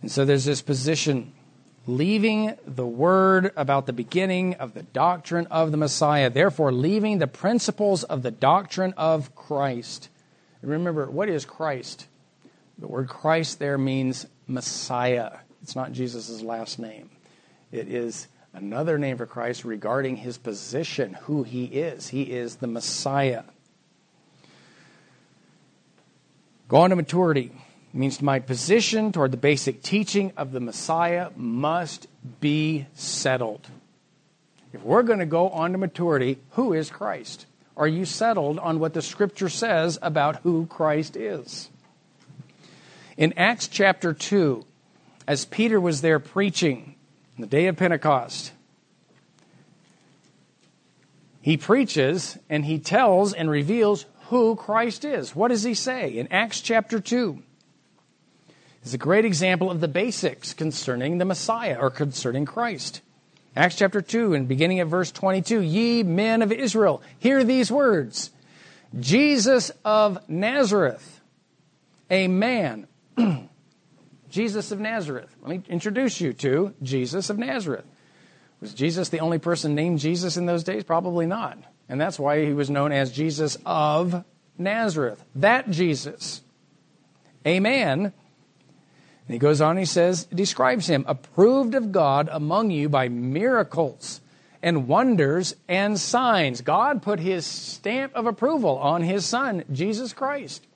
And 0.00 0.10
so 0.10 0.24
there's 0.24 0.44
this 0.44 0.62
position 0.62 1.32
leaving 1.86 2.56
the 2.64 2.86
word 2.86 3.52
about 3.56 3.86
the 3.86 3.92
beginning 3.92 4.54
of 4.54 4.72
the 4.74 4.82
doctrine 4.82 5.46
of 5.46 5.72
the 5.72 5.76
Messiah, 5.76 6.30
therefore, 6.30 6.72
leaving 6.72 7.18
the 7.18 7.26
principles 7.26 8.04
of 8.04 8.22
the 8.22 8.30
doctrine 8.30 8.94
of 8.96 9.34
Christ. 9.34 10.08
And 10.60 10.70
remember, 10.70 11.10
what 11.10 11.28
is 11.28 11.44
Christ? 11.44 12.06
The 12.78 12.86
word 12.86 13.08
Christ 13.08 13.58
there 13.58 13.78
means 13.78 14.26
Messiah. 14.46 15.32
It's 15.62 15.76
not 15.76 15.92
Jesus' 15.92 16.42
last 16.42 16.78
name, 16.78 17.10
it 17.70 17.88
is 17.88 18.28
another 18.52 18.98
name 18.98 19.16
for 19.16 19.26
Christ 19.26 19.64
regarding 19.64 20.16
his 20.16 20.38
position, 20.38 21.14
who 21.22 21.42
he 21.42 21.64
is. 21.64 22.08
He 22.08 22.22
is 22.22 22.56
the 22.56 22.66
Messiah. 22.66 23.44
Go 26.68 26.78
on 26.78 26.90
to 26.90 26.96
maturity. 26.96 27.52
It 27.92 27.98
means 27.98 28.22
my 28.22 28.38
position 28.38 29.12
toward 29.12 29.30
the 29.30 29.36
basic 29.36 29.82
teaching 29.82 30.32
of 30.36 30.52
the 30.52 30.60
Messiah 30.60 31.30
must 31.36 32.08
be 32.40 32.86
settled. 32.94 33.68
If 34.72 34.82
we're 34.82 35.02
going 35.02 35.18
to 35.18 35.26
go 35.26 35.50
on 35.50 35.72
to 35.72 35.78
maturity, 35.78 36.38
who 36.52 36.72
is 36.72 36.90
Christ? 36.90 37.44
Are 37.76 37.88
you 37.88 38.04
settled 38.04 38.58
on 38.58 38.80
what 38.80 38.94
the 38.94 39.02
Scripture 39.02 39.50
says 39.50 39.98
about 40.00 40.36
who 40.36 40.66
Christ 40.66 41.16
is? 41.16 41.68
In 43.16 43.34
Acts 43.36 43.68
chapter 43.68 44.12
2, 44.12 44.64
as 45.26 45.44
Peter 45.44 45.80
was 45.80 46.00
there 46.00 46.18
preaching 46.18 46.96
on 47.36 47.42
the 47.42 47.46
day 47.46 47.66
of 47.66 47.76
Pentecost, 47.76 48.52
he 51.40 51.56
preaches 51.56 52.38
and 52.48 52.64
he 52.64 52.78
tells 52.78 53.32
and 53.32 53.50
reveals 53.50 54.06
who 54.28 54.56
Christ 54.56 55.04
is. 55.04 55.34
What 55.34 55.48
does 55.48 55.62
he 55.62 55.74
say 55.74 56.10
in 56.10 56.28
Acts 56.28 56.60
chapter 56.60 57.00
2? 57.00 57.42
is 58.84 58.94
a 58.94 58.98
great 58.98 59.24
example 59.24 59.70
of 59.70 59.80
the 59.80 59.88
basics 59.88 60.54
concerning 60.54 61.18
the 61.18 61.24
Messiah 61.24 61.76
or 61.78 61.90
concerning 61.90 62.44
Christ. 62.44 63.00
Acts 63.54 63.76
chapter 63.76 64.00
2 64.00 64.34
and 64.34 64.48
beginning 64.48 64.80
at 64.80 64.86
verse 64.86 65.12
22 65.12 65.60
Ye 65.60 66.02
men 66.02 66.42
of 66.42 66.50
Israel, 66.50 67.02
hear 67.18 67.44
these 67.44 67.70
words 67.70 68.30
Jesus 68.98 69.70
of 69.84 70.18
Nazareth, 70.28 71.20
a 72.10 72.28
man. 72.28 72.86
Jesus 74.30 74.72
of 74.72 74.80
Nazareth. 74.80 75.34
Let 75.42 75.50
me 75.50 75.62
introduce 75.68 76.20
you 76.20 76.32
to 76.34 76.74
Jesus 76.82 77.30
of 77.30 77.38
Nazareth. 77.38 77.84
Was 78.60 78.74
Jesus 78.74 79.08
the 79.08 79.20
only 79.20 79.38
person 79.38 79.74
named 79.74 79.98
Jesus 79.98 80.36
in 80.36 80.46
those 80.46 80.64
days? 80.64 80.84
Probably 80.84 81.26
not. 81.26 81.58
And 81.88 82.00
that's 82.00 82.18
why 82.18 82.44
he 82.44 82.52
was 82.52 82.70
known 82.70 82.92
as 82.92 83.12
Jesus 83.12 83.58
of 83.66 84.24
Nazareth. 84.56 85.22
That 85.34 85.70
Jesus. 85.70 86.42
A 87.44 87.60
man 87.60 88.12
and 89.26 89.34
he 89.34 89.38
goes 89.38 89.60
on, 89.60 89.76
he 89.76 89.84
says, 89.84 90.24
describes 90.26 90.88
him, 90.88 91.04
approved 91.06 91.74
of 91.74 91.92
God 91.92 92.28
among 92.30 92.70
you 92.70 92.88
by 92.88 93.08
miracles 93.08 94.20
and 94.62 94.88
wonders 94.88 95.54
and 95.68 95.98
signs. 95.98 96.60
God 96.60 97.02
put 97.02 97.20
his 97.20 97.46
stamp 97.46 98.14
of 98.14 98.26
approval 98.26 98.78
on 98.78 99.02
his 99.02 99.24
son, 99.24 99.64
Jesus 99.72 100.12
Christ. 100.12 100.66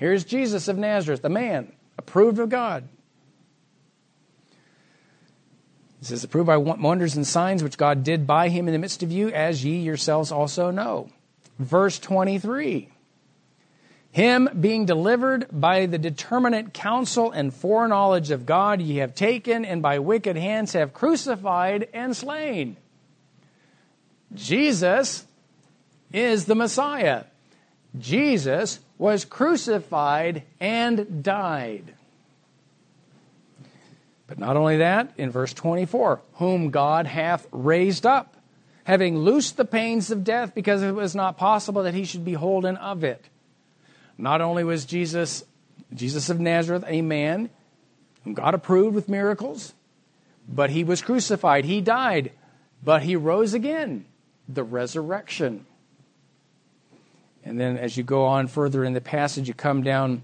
Here's 0.00 0.24
Jesus 0.24 0.66
of 0.66 0.78
Nazareth, 0.78 1.20
the 1.20 1.28
man, 1.28 1.70
approved 1.98 2.38
of 2.38 2.48
God. 2.48 2.88
He 5.98 6.06
says, 6.06 6.24
approved 6.24 6.46
by 6.46 6.56
wonders 6.56 7.16
and 7.16 7.26
signs 7.26 7.62
which 7.62 7.76
God 7.76 8.02
did 8.02 8.26
by 8.26 8.48
him 8.48 8.66
in 8.66 8.72
the 8.72 8.78
midst 8.78 9.02
of 9.02 9.12
you, 9.12 9.28
as 9.28 9.62
ye 9.62 9.76
yourselves 9.80 10.32
also 10.32 10.70
know. 10.70 11.10
verse 11.58 11.98
23. 11.98 12.88
Him 14.10 14.48
being 14.58 14.86
delivered 14.86 15.46
by 15.52 15.84
the 15.84 15.98
determinate 15.98 16.72
counsel 16.72 17.30
and 17.30 17.52
foreknowledge 17.52 18.30
of 18.30 18.46
God, 18.46 18.80
ye 18.80 18.96
have 18.96 19.14
taken, 19.14 19.66
and 19.66 19.82
by 19.82 19.98
wicked 19.98 20.36
hands 20.36 20.72
have 20.72 20.94
crucified 20.94 21.88
and 21.92 22.16
slain. 22.16 22.78
Jesus 24.32 25.26
is 26.10 26.46
the 26.46 26.54
Messiah. 26.54 27.24
Jesus 27.98 28.80
was 28.98 29.24
crucified 29.24 30.44
and 30.60 31.22
died. 31.22 31.94
But 34.26 34.38
not 34.38 34.56
only 34.56 34.76
that, 34.76 35.12
in 35.16 35.30
verse 35.30 35.52
24, 35.52 36.20
whom 36.34 36.70
God 36.70 37.06
hath 37.06 37.46
raised 37.50 38.06
up, 38.06 38.36
having 38.84 39.18
loosed 39.18 39.56
the 39.56 39.64
pains 39.64 40.10
of 40.10 40.22
death, 40.22 40.54
because 40.54 40.82
it 40.82 40.94
was 40.94 41.16
not 41.16 41.36
possible 41.36 41.82
that 41.82 41.94
he 41.94 42.04
should 42.04 42.24
be 42.24 42.34
holden 42.34 42.76
of 42.76 43.02
it. 43.02 43.28
Not 44.16 44.40
only 44.40 44.62
was 44.62 44.84
Jesus, 44.84 45.44
Jesus 45.92 46.30
of 46.30 46.38
Nazareth, 46.38 46.84
a 46.86 47.02
man 47.02 47.50
whom 48.22 48.34
God 48.34 48.54
approved 48.54 48.94
with 48.94 49.08
miracles, 49.08 49.74
but 50.48 50.70
he 50.70 50.84
was 50.84 51.02
crucified. 51.02 51.64
He 51.64 51.80
died, 51.80 52.32
but 52.84 53.02
he 53.02 53.16
rose 53.16 53.54
again. 53.54 54.04
The 54.48 54.64
resurrection. 54.64 55.66
And 57.50 57.58
then 57.58 57.78
as 57.78 57.96
you 57.96 58.04
go 58.04 58.26
on 58.26 58.46
further 58.46 58.84
in 58.84 58.92
the 58.92 59.00
passage, 59.00 59.48
you 59.48 59.54
come 59.54 59.82
down 59.82 60.22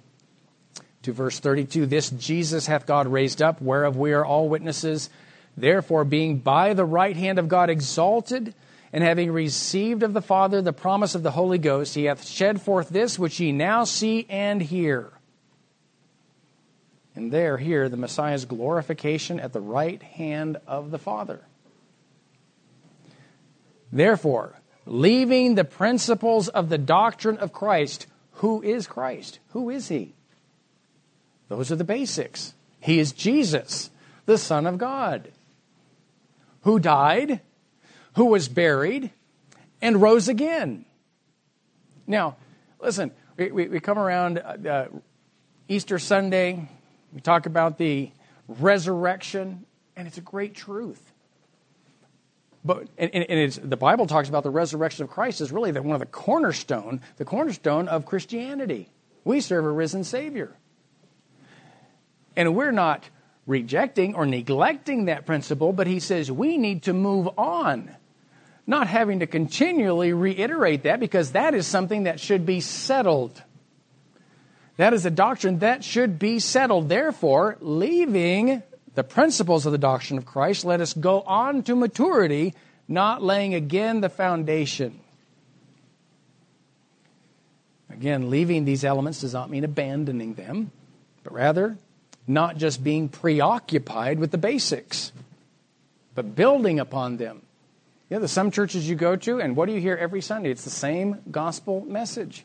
to 1.02 1.12
verse 1.12 1.40
32 1.40 1.86
This 1.86 2.08
Jesus 2.10 2.68
hath 2.68 2.86
God 2.86 3.08
raised 3.08 3.42
up, 3.42 3.60
whereof 3.60 3.96
we 3.96 4.12
are 4.12 4.24
all 4.24 4.48
witnesses. 4.48 5.10
Therefore, 5.56 6.04
being 6.04 6.38
by 6.38 6.72
the 6.72 6.84
right 6.84 7.16
hand 7.16 7.40
of 7.40 7.48
God 7.48 7.68
exalted, 7.68 8.54
and 8.92 9.02
having 9.02 9.32
received 9.32 10.04
of 10.04 10.12
the 10.12 10.22
Father 10.22 10.62
the 10.62 10.72
promise 10.72 11.16
of 11.16 11.24
the 11.24 11.32
Holy 11.32 11.58
Ghost, 11.58 11.96
he 11.96 12.04
hath 12.04 12.24
shed 12.24 12.62
forth 12.62 12.90
this 12.90 13.18
which 13.18 13.40
ye 13.40 13.50
now 13.50 13.82
see 13.82 14.24
and 14.28 14.62
hear. 14.62 15.10
And 17.16 17.32
there, 17.32 17.56
here, 17.56 17.88
the 17.88 17.96
Messiah's 17.96 18.44
glorification 18.44 19.40
at 19.40 19.52
the 19.52 19.60
right 19.60 20.00
hand 20.00 20.58
of 20.68 20.92
the 20.92 20.98
Father. 20.98 21.40
Therefore, 23.90 24.54
leaving 24.86 25.54
the 25.54 25.64
principles 25.64 26.48
of 26.48 26.68
the 26.68 26.78
doctrine 26.78 27.36
of 27.38 27.52
Christ, 27.52 28.06
who 28.34 28.62
is 28.62 28.86
Christ? 28.86 29.40
Who 29.50 29.68
is 29.68 29.88
he? 29.88 30.14
Those 31.48 31.70
are 31.72 31.76
the 31.76 31.84
basics. 31.84 32.54
He 32.80 32.98
is 32.98 33.12
Jesus, 33.12 33.90
the 34.26 34.38
Son 34.38 34.66
of 34.66 34.78
God, 34.78 35.32
who 36.62 36.78
died, 36.78 37.40
who 38.14 38.26
was 38.26 38.48
buried, 38.48 39.10
and 39.82 40.00
rose 40.00 40.28
again. 40.28 40.84
Now, 42.06 42.36
listen, 42.80 43.10
we, 43.36 43.50
we, 43.50 43.68
we 43.68 43.80
come 43.80 43.98
around 43.98 44.38
uh, 44.38 44.86
Easter 45.68 45.98
Sunday, 45.98 46.68
we 47.12 47.20
talk 47.20 47.46
about 47.46 47.78
the 47.78 48.10
resurrection, 48.46 49.66
and 49.96 50.06
it's 50.06 50.18
a 50.18 50.22
great 50.22 50.54
truth. 50.54 51.12
But 52.66 52.88
and, 52.98 53.14
and 53.14 53.52
the 53.52 53.76
Bible 53.76 54.06
talks 54.06 54.28
about 54.28 54.42
the 54.42 54.50
resurrection 54.50 55.04
of 55.04 55.10
Christ 55.10 55.40
is 55.40 55.52
really 55.52 55.70
the, 55.70 55.82
one 55.82 55.94
of 55.94 56.00
the 56.00 56.06
cornerstone, 56.06 57.00
the 57.16 57.24
cornerstone 57.24 57.86
of 57.86 58.04
Christianity. 58.04 58.88
We 59.24 59.40
serve 59.40 59.64
a 59.64 59.70
risen 59.70 60.02
Savior. 60.02 60.52
And 62.34 62.56
we're 62.56 62.72
not 62.72 63.08
rejecting 63.46 64.16
or 64.16 64.26
neglecting 64.26 65.04
that 65.04 65.26
principle, 65.26 65.72
but 65.72 65.86
he 65.86 66.00
says 66.00 66.30
we 66.30 66.58
need 66.58 66.82
to 66.82 66.92
move 66.92 67.28
on, 67.38 67.94
not 68.66 68.88
having 68.88 69.20
to 69.20 69.26
continually 69.26 70.12
reiterate 70.12 70.82
that 70.82 70.98
because 70.98 71.32
that 71.32 71.54
is 71.54 71.68
something 71.68 72.02
that 72.02 72.18
should 72.18 72.44
be 72.44 72.60
settled. 72.60 73.40
That 74.76 74.92
is 74.92 75.06
a 75.06 75.10
doctrine 75.10 75.60
that 75.60 75.84
should 75.84 76.18
be 76.18 76.40
settled. 76.40 76.88
Therefore, 76.88 77.56
leaving 77.60 78.62
the 78.96 79.04
principles 79.04 79.66
of 79.66 79.72
the 79.72 79.78
doctrine 79.78 80.18
of 80.18 80.24
Christ, 80.24 80.64
let 80.64 80.80
us 80.80 80.94
go 80.94 81.20
on 81.20 81.62
to 81.64 81.76
maturity, 81.76 82.54
not 82.88 83.22
laying 83.22 83.54
again 83.54 84.00
the 84.00 84.08
foundation. 84.08 84.98
Again, 87.90 88.30
leaving 88.30 88.64
these 88.64 88.84
elements 88.84 89.20
does 89.20 89.34
not 89.34 89.50
mean 89.50 89.64
abandoning 89.64 90.34
them, 90.34 90.70
but 91.22 91.34
rather 91.34 91.76
not 92.26 92.56
just 92.56 92.82
being 92.82 93.08
preoccupied 93.08 94.18
with 94.18 94.30
the 94.30 94.38
basics, 94.38 95.12
but 96.14 96.34
building 96.34 96.80
upon 96.80 97.18
them. 97.18 97.42
You 98.08 98.16
know, 98.16 98.20
there's 98.20 98.32
some 98.32 98.50
churches 98.50 98.88
you 98.88 98.96
go 98.96 99.14
to, 99.14 99.40
and 99.40 99.56
what 99.56 99.66
do 99.66 99.72
you 99.72 99.80
hear 99.80 99.96
every 99.96 100.22
Sunday? 100.22 100.50
It's 100.50 100.64
the 100.64 100.70
same 100.70 101.20
gospel 101.30 101.84
message. 101.86 102.44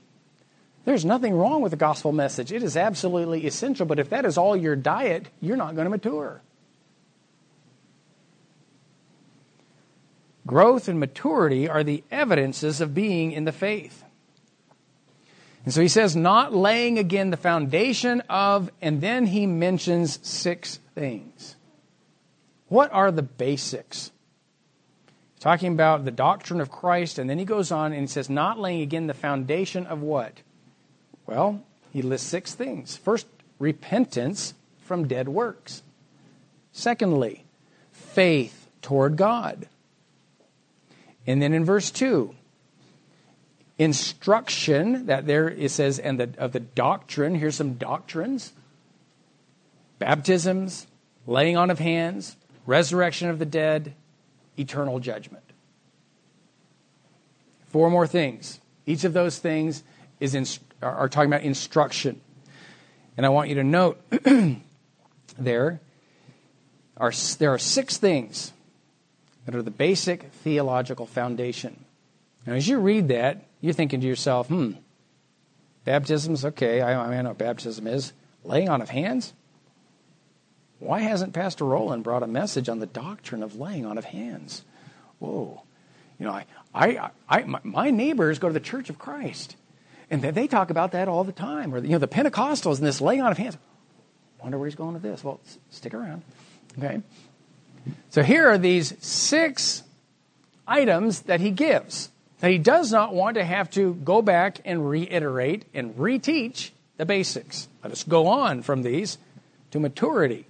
There's 0.84 1.06
nothing 1.06 1.36
wrong 1.36 1.62
with 1.62 1.72
the 1.72 1.78
gospel 1.78 2.12
message. 2.12 2.52
It 2.52 2.63
is 2.63 2.76
absolutely 2.76 3.46
essential, 3.46 3.86
but 3.86 4.00
if 4.00 4.10
that 4.10 4.26
is 4.26 4.38
all 4.38 4.56
your 4.56 4.76
diet, 4.76 5.28
you're 5.39 5.58
not 5.58 5.76
going 5.76 5.86
to 5.86 5.91
mature. 5.91 6.41
Growth 10.48 10.88
and 10.88 11.00
maturity 11.00 11.70
are 11.70 11.84
the 11.84 12.04
evidences 12.10 12.82
of 12.82 12.96
being 12.96 13.32
in 13.32 13.46
the 13.46 13.52
faith. 13.52 14.04
And 15.63 15.74
so 15.74 15.82
he 15.82 15.88
says, 15.88 16.15
not 16.15 16.56
laying 16.56 16.98
again 16.98 17.30
the 17.30 17.38
foundation 17.38 18.22
of, 18.22 18.72
and 18.82 19.02
then 19.02 19.28
he 19.28 19.46
mentions 19.46 20.20
six 20.28 20.80
things. 20.96 21.56
What 22.67 22.91
are 22.91 23.12
the 23.12 23.22
basics? 23.22 24.12
Talking 25.39 25.74
about 25.74 26.06
the 26.06 26.12
doctrine 26.12 26.60
of 26.60 26.72
Christ, 26.72 27.20
and 27.20 27.30
then 27.30 27.38
he 27.38 27.46
goes 27.46 27.72
on 27.72 27.94
and 27.94 28.02
he 28.02 28.08
says, 28.08 28.30
not 28.30 28.58
laying 28.58 28.82
again 28.82 29.06
the 29.06 29.13
foundation 29.13 29.86
of 29.86 30.02
what? 30.02 30.41
Well, 31.32 31.63
he 31.94 32.02
lists 32.02 32.28
six 32.28 32.54
things. 32.54 32.98
First, 32.98 33.26
repentance 33.58 34.54
from 34.84 35.08
dead 35.08 35.30
works. 35.30 35.82
Secondly, 36.74 37.46
faith 37.94 38.70
toward 38.82 39.15
God. 39.15 39.70
And 41.26 41.41
then 41.41 41.54
in 41.54 41.63
verse 41.63 41.89
2, 41.89 42.36
instruction 43.78 45.06
that 45.06 45.26
there 45.26 45.48
it 45.48 45.72
says 45.72 46.00
and 46.00 46.20
the, 46.20 46.34
of 46.38 46.52
the 46.52 46.60
doctrine 46.60 47.34
here's 47.34 47.56
some 47.56 47.76
doctrines 47.76 48.54
baptisms 49.98 50.86
laying 51.26 51.58
on 51.58 51.72
of 51.72 51.80
hands 51.80 52.36
resurrection 52.67 53.28
of 53.28 53.39
the 53.39 53.46
dead 53.46 53.96
eternal 54.60 55.00
judgment 55.00 55.44
four 57.70 57.89
more 57.89 58.06
things 58.06 58.60
each 58.86 59.04
of 59.04 59.13
those 59.13 59.39
things 59.39 59.84
is 60.20 60.36
in, 60.36 60.46
are 60.82 61.10
talking 61.10 61.30
about 61.32 61.44
instruction 61.44 62.20
and 63.17 63.26
i 63.26 63.30
want 63.30 63.50
you 63.50 63.56
to 63.56 63.63
note 63.63 64.02
there 65.38 65.80
are 66.98 67.12
there 67.39 67.54
are 67.54 67.60
six 67.60 67.98
things 67.98 68.54
that 69.46 69.56
are 69.56 69.62
the 69.62 69.72
basic 69.72 70.24
theological 70.44 71.06
foundation 71.06 71.86
now 72.46 72.54
as 72.54 72.67
you 72.67 72.80
read 72.80 73.10
that 73.10 73.46
you're 73.62 73.74
thinking 73.74 74.02
to 74.02 74.08
yourself, 74.08 74.48
hmm, 74.48 74.72
baptism's 75.86 76.44
okay. 76.44 76.82
I, 76.82 77.00
I 77.00 77.22
know 77.22 77.30
what 77.30 77.38
baptism 77.38 77.88
is. 77.88 78.12
Laying 78.44 78.70
on 78.70 78.82
of 78.82 78.89
hands? 78.89 79.34
Why 80.80 81.02
hasn't 81.02 81.34
Pastor 81.34 81.63
Roland 81.63 82.04
brought 82.04 82.24
a 82.24 82.28
message 82.28 82.67
on 82.67 82.80
the 82.80 82.88
doctrine 82.88 83.44
of 83.44 83.56
laying 83.56 83.86
on 83.86 84.00
of 84.00 84.06
hands? 84.06 84.63
Whoa. 85.20 85.62
You 86.17 86.26
know, 86.26 86.32
I, 86.32 86.46
I, 86.74 87.12
I, 87.30 87.60
my 87.63 87.91
neighbors 87.91 88.39
go 88.39 88.48
to 88.48 88.54
the 88.54 88.60
Church 88.60 88.89
of 88.89 88.98
Christ, 88.98 89.56
and 90.12 90.21
they 90.21 90.45
talk 90.45 90.69
about 90.69 90.91
that 90.91 91.08
all 91.08 91.24
the 91.24 91.32
time. 91.32 91.74
Or, 91.74 91.80
you 91.80 91.89
know, 91.89 91.97
the 91.97 92.08
Pentecostals 92.08 92.78
and 92.78 92.86
this 92.86 93.00
laying 93.02 93.21
on 93.21 93.32
of 93.32 93.38
hands. 93.38 93.58
Wonder 94.43 94.60
where 94.60 94.67
he's 94.67 94.76
going 94.76 94.93
with 94.93 95.02
this. 95.02 95.24
Well, 95.24 95.39
stick 95.69 95.93
around. 95.93 96.24
Okay? 96.78 97.02
So 98.10 98.21
here 98.21 98.50
are 98.50 98.58
these 98.58 98.93
six 99.04 99.84
items 100.67 101.21
that 101.21 101.39
he 101.39 101.50
gives 101.50 102.10
that 102.42 102.52
he 102.52 102.58
does 102.58 102.92
not 102.92 103.13
want 103.13 103.36
to 103.36 103.44
have 103.44 103.69
to 103.71 103.94
go 103.94 104.21
back 104.21 104.60
and 104.65 104.88
reiterate 104.88 105.63
and 105.73 105.96
reteach 105.96 106.71
the 106.98 107.06
basics. 107.06 107.67
Let 107.83 107.94
us 107.94 108.04
go 108.04 108.27
on 108.27 108.63
from 108.63 108.81
these 108.81 109.17
to 109.71 109.79
maturity. 109.79 110.46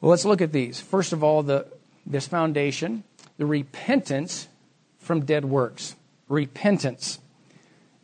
Well, 0.00 0.10
let's 0.10 0.24
look 0.24 0.40
at 0.40 0.52
these. 0.52 0.80
First 0.80 1.12
of 1.12 1.22
all, 1.22 1.42
the, 1.42 1.66
this 2.06 2.26
foundation, 2.26 3.04
the 3.36 3.46
repentance 3.46 4.48
from 4.98 5.20
dead 5.20 5.44
works. 5.44 5.94
Repentance 6.28 7.18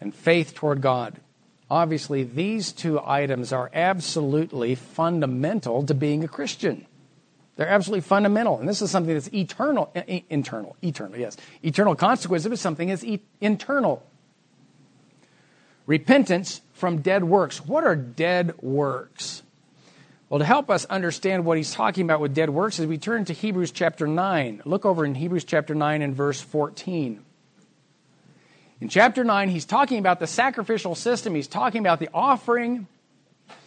and 0.00 0.14
faith 0.14 0.54
toward 0.54 0.80
God. 0.80 1.20
Obviously, 1.70 2.22
these 2.22 2.72
two 2.72 3.00
items 3.02 3.52
are 3.52 3.70
absolutely 3.72 4.74
fundamental 4.74 5.84
to 5.84 5.94
being 5.94 6.22
a 6.22 6.28
Christian. 6.28 6.86
They're 7.56 7.68
absolutely 7.68 8.02
fundamental. 8.02 8.58
And 8.58 8.68
this 8.68 8.82
is 8.82 8.90
something 8.90 9.14
that's 9.14 9.32
eternal, 9.32 9.90
eh, 9.94 10.02
eh, 10.08 10.20
internal, 10.30 10.76
eternal, 10.82 11.18
yes. 11.18 11.36
Eternal 11.62 11.94
consequence 11.94 12.44
of 12.44 12.58
something 12.58 12.88
is 12.88 13.04
e- 13.04 13.22
internal. 13.40 14.02
Repentance 15.86 16.62
from 16.72 16.98
dead 16.98 17.24
works. 17.24 17.64
What 17.64 17.84
are 17.84 17.96
dead 17.96 18.60
works? 18.62 19.42
Well, 20.28 20.38
to 20.38 20.44
help 20.44 20.70
us 20.70 20.86
understand 20.86 21.44
what 21.44 21.58
he's 21.58 21.72
talking 21.72 22.04
about 22.04 22.20
with 22.20 22.34
dead 22.34 22.50
works, 22.50 22.80
as 22.80 22.86
we 22.86 22.96
turn 22.96 23.26
to 23.26 23.34
Hebrews 23.34 23.70
chapter 23.70 24.06
9. 24.06 24.62
Look 24.64 24.86
over 24.86 25.04
in 25.04 25.14
Hebrews 25.14 25.44
chapter 25.44 25.74
9 25.74 26.00
and 26.00 26.14
verse 26.14 26.40
14. 26.40 27.22
In 28.82 28.88
chapter 28.88 29.22
9, 29.22 29.48
he's 29.48 29.64
talking 29.64 30.00
about 30.00 30.18
the 30.18 30.26
sacrificial 30.26 30.96
system, 30.96 31.36
he's 31.36 31.46
talking 31.46 31.78
about 31.82 32.00
the 32.00 32.08
offering, 32.12 32.88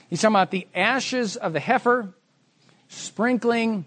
he's 0.09 0.20
talking 0.20 0.36
about 0.36 0.51
the 0.51 0.68
ashes 0.76 1.38
of 1.38 1.53
the 1.53 1.61
heifer, 1.61 2.13
sprinkling 2.89 3.86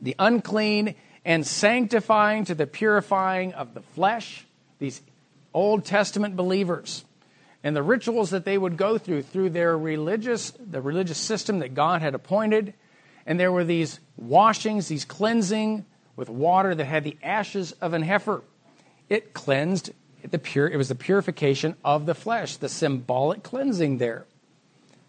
the 0.00 0.16
unclean, 0.18 0.94
and 1.26 1.46
sanctifying 1.46 2.46
to 2.46 2.54
the 2.54 2.66
purifying 2.66 3.52
of 3.52 3.74
the 3.74 3.82
flesh. 3.82 4.46
These 4.78 5.02
Old 5.52 5.84
Testament 5.84 6.36
believers 6.36 7.04
and 7.62 7.76
the 7.76 7.82
rituals 7.82 8.30
that 8.30 8.46
they 8.46 8.56
would 8.56 8.78
go 8.78 8.96
through 8.96 9.24
through 9.24 9.50
their 9.50 9.76
religious 9.76 10.52
the 10.52 10.80
religious 10.80 11.18
system 11.18 11.58
that 11.58 11.74
God 11.74 12.00
had 12.00 12.14
appointed. 12.14 12.72
And 13.26 13.38
there 13.38 13.52
were 13.52 13.64
these 13.64 14.00
washings 14.16 14.88
these 14.88 15.04
cleansing 15.04 15.84
with 16.16 16.30
water 16.30 16.74
that 16.74 16.86
had 16.86 17.04
the 17.04 17.18
ashes 17.22 17.72
of 17.72 17.92
an 17.92 18.00
heifer. 18.00 18.40
It 19.10 19.34
cleansed 19.34 19.90
the 20.28 20.38
pure 20.38 20.68
it 20.68 20.76
was 20.76 20.88
the 20.88 20.94
purification 20.94 21.76
of 21.84 22.06
the 22.06 22.14
flesh 22.14 22.56
the 22.56 22.68
symbolic 22.68 23.42
cleansing 23.42 23.98
there 23.98 24.26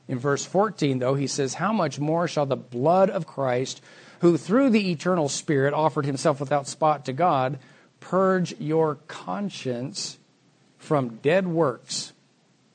in 0.07 0.19
verse 0.19 0.45
14 0.45 0.99
though 0.99 1.15
he 1.15 1.27
says 1.27 1.55
how 1.55 1.73
much 1.73 1.99
more 1.99 2.27
shall 2.27 2.45
the 2.45 2.55
blood 2.55 3.09
of 3.09 3.27
Christ 3.27 3.81
who 4.19 4.37
through 4.37 4.69
the 4.69 4.91
eternal 4.91 5.29
spirit 5.29 5.73
offered 5.73 6.05
himself 6.05 6.39
without 6.39 6.67
spot 6.67 7.05
to 7.05 7.13
God 7.13 7.59
purge 7.99 8.53
your 8.59 8.95
conscience 9.07 10.17
from 10.77 11.17
dead 11.17 11.47
works 11.47 12.11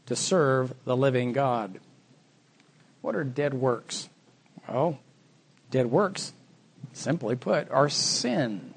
to 0.07 0.16
serve 0.16 0.72
the 0.84 0.97
living 0.97 1.32
God. 1.32 1.80
What 3.03 3.14
are 3.14 3.24
dead 3.24 3.53
works? 3.53 4.09
Well, 4.68 4.99
dead 5.70 5.87
works, 5.87 6.32
simply 6.93 7.37
put, 7.37 7.70
are 7.70 7.89
sin. 7.89 8.74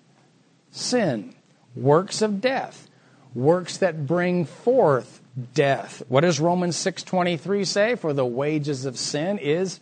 Sin, 0.71 1.33
works 1.75 2.21
of 2.21 2.41
death, 2.41 2.88
works 3.33 3.77
that 3.77 4.07
bring 4.07 4.45
forth 4.45 5.21
death. 5.53 6.03
What 6.07 6.21
does 6.21 6.39
Romans 6.39 6.75
6:23 6.75 7.63
say? 7.65 7.95
For 7.95 8.13
the 8.13 8.25
wages 8.25 8.85
of 8.85 8.97
sin 8.97 9.37
is 9.37 9.79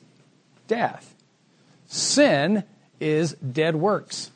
death. 0.68 1.16
Sin 1.88 2.64
is 3.00 3.34
dead 3.34 3.76
works. 3.76 4.32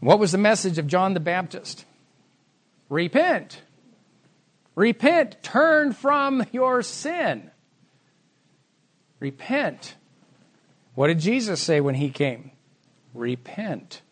What 0.00 0.18
was 0.18 0.32
the 0.32 0.38
message 0.38 0.78
of 0.78 0.86
John 0.86 1.14
the 1.14 1.20
Baptist? 1.20 1.84
Repent. 2.88 3.62
Repent. 4.74 5.42
Turn 5.42 5.92
from 5.92 6.44
your 6.50 6.82
sin. 6.82 7.50
Repent. 9.20 9.94
What 10.94 11.06
did 11.06 11.20
Jesus 11.20 11.60
say 11.60 11.80
when 11.80 11.94
he 11.94 12.10
came? 12.10 12.50
Repent. 13.14 14.02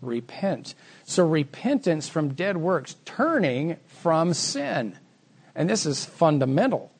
Repent. 0.00 0.74
So, 1.10 1.26
repentance 1.26 2.08
from 2.08 2.34
dead 2.34 2.56
works, 2.56 2.94
turning 3.04 3.78
from 3.88 4.32
sin. 4.32 4.96
And 5.56 5.68
this 5.68 5.84
is 5.84 6.04
fundamental. 6.04 6.92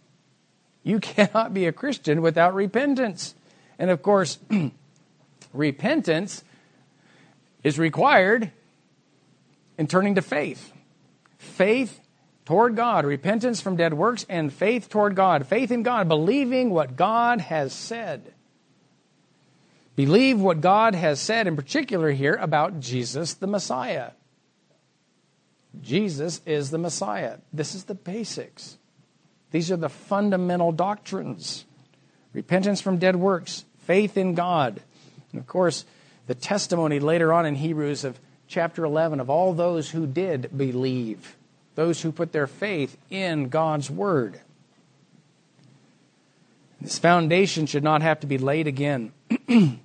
You 0.82 0.98
cannot 1.00 1.54
be 1.54 1.66
a 1.66 1.72
Christian 1.72 2.20
without 2.20 2.52
repentance. 2.52 3.36
And 3.78 3.88
of 3.88 4.02
course, 4.02 4.40
repentance 5.52 6.42
is 7.62 7.78
required 7.78 8.50
in 9.78 9.86
turning 9.86 10.16
to 10.16 10.22
faith 10.22 10.72
faith 11.38 12.00
toward 12.44 12.74
God, 12.74 13.04
repentance 13.04 13.60
from 13.60 13.76
dead 13.76 13.94
works, 13.94 14.26
and 14.28 14.52
faith 14.52 14.88
toward 14.88 15.14
God. 15.14 15.46
Faith 15.46 15.70
in 15.70 15.84
God, 15.84 16.08
believing 16.08 16.70
what 16.70 16.96
God 16.96 17.42
has 17.42 17.72
said. 17.72 18.34
Believe 20.00 20.40
what 20.40 20.62
God 20.62 20.94
has 20.94 21.20
said, 21.20 21.46
in 21.46 21.56
particular 21.56 22.10
here, 22.10 22.32
about 22.32 22.80
Jesus 22.80 23.34
the 23.34 23.46
Messiah. 23.46 24.12
Jesus 25.82 26.40
is 26.46 26.70
the 26.70 26.78
Messiah. 26.78 27.36
This 27.52 27.74
is 27.74 27.84
the 27.84 27.94
basics. 27.94 28.78
These 29.50 29.70
are 29.70 29.76
the 29.76 29.90
fundamental 29.90 30.72
doctrines 30.72 31.66
repentance 32.32 32.80
from 32.80 32.96
dead 32.96 33.16
works, 33.16 33.66
faith 33.80 34.16
in 34.16 34.34
God. 34.34 34.80
And 35.32 35.38
of 35.38 35.46
course, 35.46 35.84
the 36.28 36.34
testimony 36.34 36.98
later 36.98 37.30
on 37.30 37.44
in 37.44 37.56
Hebrews 37.56 38.02
of 38.02 38.18
chapter 38.48 38.86
11 38.86 39.20
of 39.20 39.28
all 39.28 39.52
those 39.52 39.90
who 39.90 40.06
did 40.06 40.56
believe 40.56 41.36
those 41.74 42.00
who 42.00 42.10
put 42.10 42.32
their 42.32 42.46
faith 42.46 42.96
in 43.10 43.50
God's 43.50 43.90
Word. 43.90 44.40
This 46.80 46.98
foundation 46.98 47.66
should 47.66 47.84
not 47.84 48.00
have 48.00 48.20
to 48.20 48.26
be 48.26 48.38
laid 48.38 48.66
again. 48.66 49.12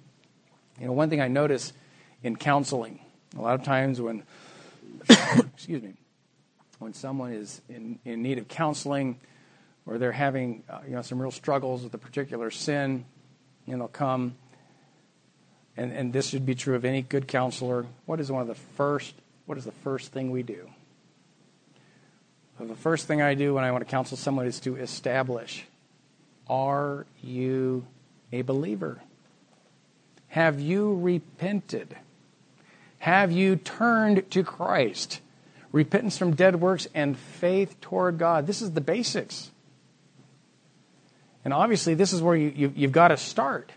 you 0.79 0.87
know, 0.87 0.93
one 0.93 1.09
thing 1.09 1.21
I 1.21 1.27
notice 1.27 1.73
in 2.23 2.35
counseling, 2.35 2.99
a 3.37 3.41
lot 3.41 3.55
of 3.55 3.63
times 3.63 4.01
when, 4.01 4.23
excuse 5.09 5.81
me, 5.81 5.93
when 6.79 6.93
someone 6.93 7.33
is 7.33 7.61
in, 7.69 7.99
in 8.03 8.21
need 8.21 8.37
of 8.37 8.47
counseling 8.47 9.19
or 9.85 9.97
they're 9.97 10.11
having 10.11 10.63
uh, 10.69 10.79
you 10.85 10.95
know 10.95 11.01
some 11.01 11.21
real 11.21 11.31
struggles 11.31 11.83
with 11.83 11.93
a 11.93 11.97
particular 11.97 12.51
sin, 12.51 13.05
you 13.65 13.77
they'll 13.77 13.87
come, 13.87 14.35
and, 15.77 15.91
and 15.91 16.13
this 16.13 16.29
should 16.29 16.45
be 16.45 16.55
true 16.55 16.75
of 16.75 16.85
any 16.85 17.01
good 17.01 17.27
counselor. 17.27 17.85
What 18.05 18.19
is 18.19 18.31
one 18.31 18.41
of 18.41 18.47
the 18.47 18.55
first? 18.55 19.13
What 19.45 19.57
is 19.57 19.65
the 19.65 19.71
first 19.71 20.11
thing 20.11 20.31
we 20.31 20.43
do? 20.43 20.69
the 22.57 22.75
first 22.75 23.05
thing 23.05 23.21
I 23.21 23.35
do 23.35 23.53
when 23.53 23.63
I 23.65 23.71
want 23.71 23.85
to 23.85 23.91
counsel 23.91 24.15
someone 24.17 24.47
is 24.47 24.61
to 24.61 24.77
establish 24.77 25.65
are 26.47 27.05
you 27.21 27.85
a 28.31 28.43
believer? 28.43 29.01
Have 30.35 30.59
you 30.59 30.93
repented? 30.95 31.95
Have 32.97 33.31
you 33.31 33.55
turned 33.55 34.29
to 34.31 34.43
Christ? 34.43 35.21
Repentance 35.71 36.17
from 36.17 36.35
dead 36.35 36.59
works 36.59 36.89
and 36.93 37.17
faith 37.17 37.79
toward 37.79 38.17
God. 38.17 38.45
This 38.45 38.61
is 38.61 38.73
the 38.73 38.81
basics. 38.81 39.49
And 41.45 41.53
obviously, 41.53 41.93
this 41.93 42.11
is 42.11 42.21
where 42.21 42.35
you, 42.35 42.51
you, 42.53 42.73
you've 42.75 42.91
got 42.91 43.07
to 43.07 43.17
start. 43.17 43.71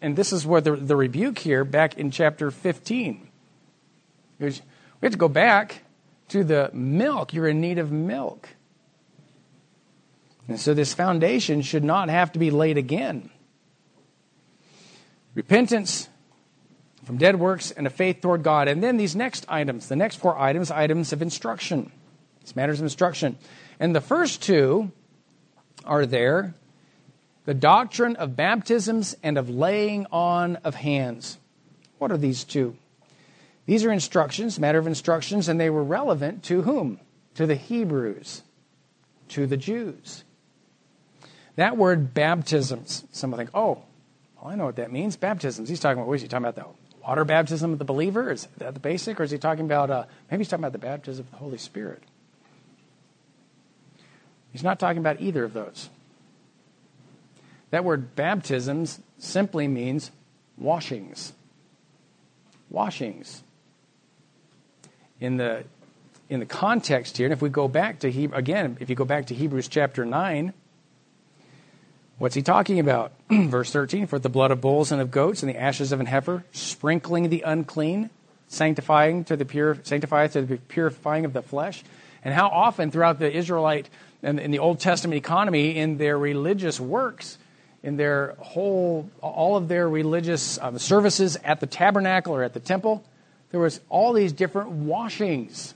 And 0.00 0.14
this 0.14 0.32
is 0.32 0.46
where 0.46 0.60
the, 0.60 0.76
the 0.76 0.94
rebuke 0.94 1.40
here, 1.40 1.64
back 1.64 1.98
in 1.98 2.12
chapter 2.12 2.52
15. 2.52 3.28
Because 4.38 4.62
we 5.00 5.06
have 5.06 5.12
to 5.12 5.18
go 5.18 5.26
back 5.26 5.82
to 6.28 6.44
the 6.44 6.70
milk. 6.72 7.34
You're 7.34 7.48
in 7.48 7.60
need 7.60 7.78
of 7.78 7.90
milk. 7.90 8.48
And 10.46 10.60
so 10.60 10.72
this 10.72 10.94
foundation 10.94 11.62
should 11.62 11.82
not 11.82 12.10
have 12.10 12.30
to 12.34 12.38
be 12.38 12.52
laid 12.52 12.78
again. 12.78 13.30
Repentance 15.34 16.08
from 17.04 17.18
dead 17.18 17.38
works 17.38 17.70
and 17.70 17.86
a 17.86 17.90
faith 17.90 18.20
toward 18.20 18.42
God. 18.42 18.68
And 18.68 18.82
then 18.82 18.96
these 18.96 19.16
next 19.16 19.46
items, 19.48 19.88
the 19.88 19.96
next 19.96 20.16
four 20.16 20.38
items, 20.38 20.70
items 20.70 21.12
of 21.12 21.22
instruction. 21.22 21.92
It's 22.40 22.56
matters 22.56 22.80
of 22.80 22.84
instruction. 22.84 23.38
And 23.78 23.94
the 23.94 24.00
first 24.00 24.42
two 24.42 24.92
are 25.84 26.06
there 26.06 26.54
the 27.46 27.54
doctrine 27.54 28.16
of 28.16 28.36
baptisms 28.36 29.16
and 29.22 29.38
of 29.38 29.48
laying 29.48 30.06
on 30.12 30.56
of 30.56 30.74
hands. 30.74 31.38
What 31.98 32.12
are 32.12 32.18
these 32.18 32.44
two? 32.44 32.76
These 33.66 33.84
are 33.84 33.92
instructions, 33.92 34.58
matter 34.58 34.78
of 34.78 34.86
instructions, 34.86 35.48
and 35.48 35.58
they 35.58 35.70
were 35.70 35.82
relevant 35.82 36.44
to 36.44 36.62
whom? 36.62 37.00
To 37.34 37.46
the 37.46 37.54
Hebrews, 37.54 38.42
to 39.28 39.46
the 39.46 39.56
Jews. 39.56 40.24
That 41.56 41.76
word 41.76 42.14
baptisms, 42.14 43.04
some 43.10 43.32
think, 43.32 43.50
oh, 43.54 43.82
well, 44.40 44.52
I 44.52 44.56
know 44.56 44.66
what 44.66 44.76
that 44.76 44.92
means. 44.92 45.16
Baptisms. 45.16 45.68
He's 45.68 45.80
talking 45.80 45.98
about, 45.98 46.08
what 46.08 46.14
is 46.14 46.22
he 46.22 46.28
talking 46.28 46.46
about? 46.46 46.56
The 46.56 47.06
water 47.06 47.24
baptism 47.24 47.72
of 47.72 47.78
the 47.78 47.84
believer? 47.84 48.30
Is 48.30 48.48
that 48.58 48.74
the 48.74 48.80
basic? 48.80 49.20
Or 49.20 49.24
is 49.24 49.30
he 49.30 49.38
talking 49.38 49.64
about, 49.64 49.90
uh, 49.90 50.04
maybe 50.30 50.40
he's 50.40 50.48
talking 50.48 50.64
about 50.64 50.72
the 50.72 50.78
baptism 50.78 51.26
of 51.26 51.30
the 51.30 51.36
Holy 51.36 51.58
Spirit? 51.58 52.02
He's 54.52 54.62
not 54.62 54.80
talking 54.80 54.98
about 54.98 55.20
either 55.20 55.44
of 55.44 55.52
those. 55.52 55.90
That 57.70 57.84
word 57.84 58.16
baptisms 58.16 59.00
simply 59.18 59.68
means 59.68 60.10
washings. 60.58 61.32
Washings 62.68 63.42
in 65.20 65.36
the 65.36 65.64
in 66.28 66.38
the 66.38 66.46
context 66.46 67.16
here, 67.16 67.26
and 67.26 67.32
if 67.32 67.42
we 67.42 67.48
go 67.48 67.66
back 67.66 67.98
to 68.00 68.10
Hebrew, 68.10 68.38
again, 68.38 68.76
if 68.78 68.88
you 68.88 68.94
go 68.94 69.04
back 69.04 69.26
to 69.26 69.34
Hebrews 69.34 69.66
chapter 69.66 70.04
9, 70.04 70.52
what's 72.20 72.34
he 72.34 72.42
talking 72.42 72.78
about? 72.78 73.12
Verse 73.30 73.72
13, 73.72 74.06
for 74.06 74.18
the 74.18 74.28
blood 74.28 74.50
of 74.50 74.60
bulls 74.60 74.92
and 74.92 75.00
of 75.00 75.10
goats 75.10 75.42
and 75.42 75.50
the 75.50 75.58
ashes 75.58 75.90
of 75.90 76.00
an 76.00 76.06
heifer, 76.06 76.44
sprinkling 76.52 77.30
the 77.30 77.40
unclean, 77.40 78.10
sanctifying 78.46 79.24
to 79.24 79.36
the 79.36 79.46
pure, 79.46 79.78
sanctify 79.82 80.26
to 80.28 80.42
the 80.42 80.56
purifying 80.58 81.24
of 81.24 81.32
the 81.32 81.40
flesh. 81.40 81.82
And 82.22 82.34
how 82.34 82.48
often 82.48 82.90
throughout 82.90 83.18
the 83.18 83.34
Israelite 83.34 83.88
and 84.22 84.38
in 84.38 84.50
the 84.50 84.58
Old 84.58 84.80
Testament 84.80 85.16
economy, 85.16 85.78
in 85.78 85.96
their 85.96 86.18
religious 86.18 86.78
works, 86.78 87.38
in 87.82 87.96
their 87.96 88.34
whole, 88.38 89.08
all 89.22 89.56
of 89.56 89.68
their 89.68 89.88
religious 89.88 90.58
um, 90.60 90.78
services 90.78 91.38
at 91.42 91.60
the 91.60 91.66
tabernacle 91.66 92.34
or 92.34 92.42
at 92.42 92.52
the 92.52 92.60
temple, 92.60 93.02
there 93.50 93.60
was 93.60 93.80
all 93.88 94.12
these 94.12 94.34
different 94.34 94.68
washings. 94.68 95.74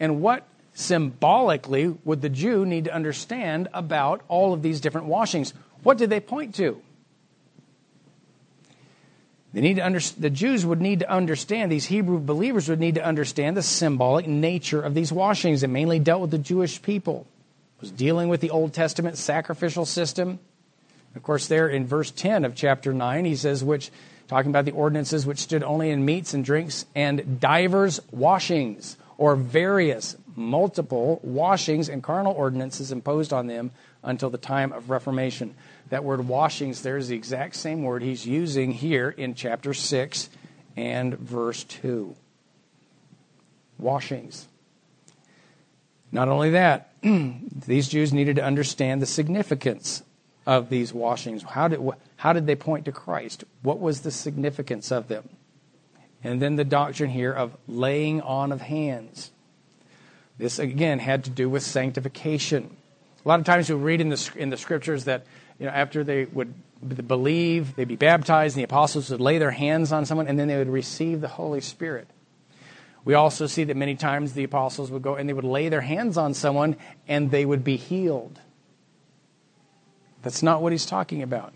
And 0.00 0.20
what 0.20 0.44
symbolically 0.74 1.96
would 2.04 2.20
the 2.20 2.28
Jew 2.28 2.66
need 2.66 2.84
to 2.84 2.94
understand 2.94 3.68
about 3.72 4.22
all 4.26 4.52
of 4.52 4.62
these 4.62 4.80
different 4.80 5.06
washings? 5.06 5.54
What 5.82 5.98
did 5.98 6.10
they 6.10 6.20
point 6.20 6.54
to? 6.56 6.80
They 9.52 9.62
need 9.62 9.74
to 9.74 9.86
under, 9.86 10.00
the 10.00 10.30
Jews 10.30 10.66
would 10.66 10.80
need 10.80 11.00
to 11.00 11.10
understand, 11.10 11.72
these 11.72 11.86
Hebrew 11.86 12.18
believers 12.18 12.68
would 12.68 12.80
need 12.80 12.96
to 12.96 13.04
understand 13.04 13.56
the 13.56 13.62
symbolic 13.62 14.26
nature 14.26 14.82
of 14.82 14.94
these 14.94 15.10
washings. 15.10 15.62
that 15.62 15.68
mainly 15.68 15.98
dealt 15.98 16.20
with 16.20 16.30
the 16.30 16.38
Jewish 16.38 16.82
people. 16.82 17.26
It 17.78 17.80
was 17.80 17.90
dealing 17.90 18.28
with 18.28 18.40
the 18.40 18.50
Old 18.50 18.74
Testament 18.74 19.16
sacrificial 19.16 19.86
system. 19.86 20.38
Of 21.14 21.22
course, 21.22 21.46
there 21.46 21.68
in 21.68 21.86
verse 21.86 22.10
10 22.10 22.44
of 22.44 22.54
chapter 22.54 22.92
9, 22.92 23.24
he 23.24 23.36
says, 23.36 23.64
which, 23.64 23.90
talking 24.28 24.50
about 24.50 24.66
the 24.66 24.72
ordinances 24.72 25.24
which 25.24 25.38
stood 25.38 25.62
only 25.62 25.90
in 25.90 26.04
meats 26.04 26.34
and 26.34 26.44
drinks 26.44 26.84
and 26.94 27.40
divers 27.40 28.00
washings, 28.10 28.96
or 29.16 29.34
various, 29.34 30.16
multiple 30.38 31.20
washings 31.22 31.88
and 31.88 32.02
carnal 32.02 32.32
ordinances 32.32 32.92
imposed 32.92 33.32
on 33.32 33.46
them 33.46 33.70
until 34.02 34.30
the 34.30 34.38
time 34.38 34.72
of 34.72 34.90
Reformation. 34.90 35.54
That 35.90 36.04
word 36.04 36.26
washings 36.26 36.82
there 36.82 36.96
is 36.96 37.08
the 37.08 37.16
exact 37.16 37.56
same 37.56 37.82
word 37.82 38.02
he's 38.02 38.26
using 38.26 38.72
here 38.72 39.10
in 39.10 39.34
chapter 39.34 39.74
6 39.74 40.30
and 40.76 41.18
verse 41.18 41.64
2. 41.64 42.14
Washings. 43.78 44.48
Not 46.10 46.28
only 46.28 46.50
that, 46.50 46.92
these 47.02 47.88
Jews 47.88 48.12
needed 48.12 48.36
to 48.36 48.44
understand 48.44 49.02
the 49.02 49.06
significance 49.06 50.02
of 50.46 50.70
these 50.70 50.94
washings. 50.94 51.42
How 51.42 51.68
did, 51.68 51.80
how 52.16 52.32
did 52.32 52.46
they 52.46 52.56
point 52.56 52.86
to 52.86 52.92
Christ? 52.92 53.44
What 53.62 53.80
was 53.80 54.00
the 54.00 54.10
significance 54.10 54.90
of 54.90 55.08
them? 55.08 55.28
And 56.24 56.42
then 56.42 56.56
the 56.56 56.64
doctrine 56.64 57.10
here 57.10 57.32
of 57.32 57.56
laying 57.66 58.20
on 58.22 58.50
of 58.50 58.62
hands. 58.62 59.30
This, 60.38 60.58
again, 60.58 61.00
had 61.00 61.24
to 61.24 61.30
do 61.30 61.48
with 61.48 61.62
sanctification. 61.62 62.76
A 63.24 63.28
lot 63.28 63.40
of 63.40 63.46
times 63.46 63.68
we 63.68 63.74
read 63.74 64.00
in 64.00 64.08
the, 64.08 64.30
in 64.36 64.50
the 64.50 64.56
scriptures 64.56 65.04
that 65.04 65.26
you 65.58 65.66
know, 65.66 65.72
after 65.72 66.04
they 66.04 66.24
would 66.26 66.54
believe, 67.06 67.74
they'd 67.74 67.88
be 67.88 67.96
baptized, 67.96 68.56
and 68.56 68.60
the 68.60 68.64
apostles 68.64 69.10
would 69.10 69.20
lay 69.20 69.38
their 69.38 69.50
hands 69.50 69.92
on 69.92 70.06
someone, 70.06 70.28
and 70.28 70.38
then 70.38 70.46
they 70.46 70.56
would 70.56 70.68
receive 70.68 71.20
the 71.20 71.28
Holy 71.28 71.60
Spirit. 71.60 72.08
We 73.04 73.14
also 73.14 73.46
see 73.46 73.64
that 73.64 73.76
many 73.76 73.94
times 73.94 74.34
the 74.34 74.44
apostles 74.44 74.90
would 74.90 75.00
go 75.00 75.14
and 75.14 75.26
they 75.26 75.32
would 75.32 75.42
lay 75.42 75.70
their 75.70 75.80
hands 75.80 76.18
on 76.18 76.34
someone 76.34 76.76
and 77.06 77.30
they 77.30 77.46
would 77.46 77.64
be 77.64 77.76
healed. 77.76 78.38
That's 80.20 80.42
not 80.42 80.60
what 80.60 80.72
he's 80.72 80.84
talking 80.84 81.22
about. 81.22 81.54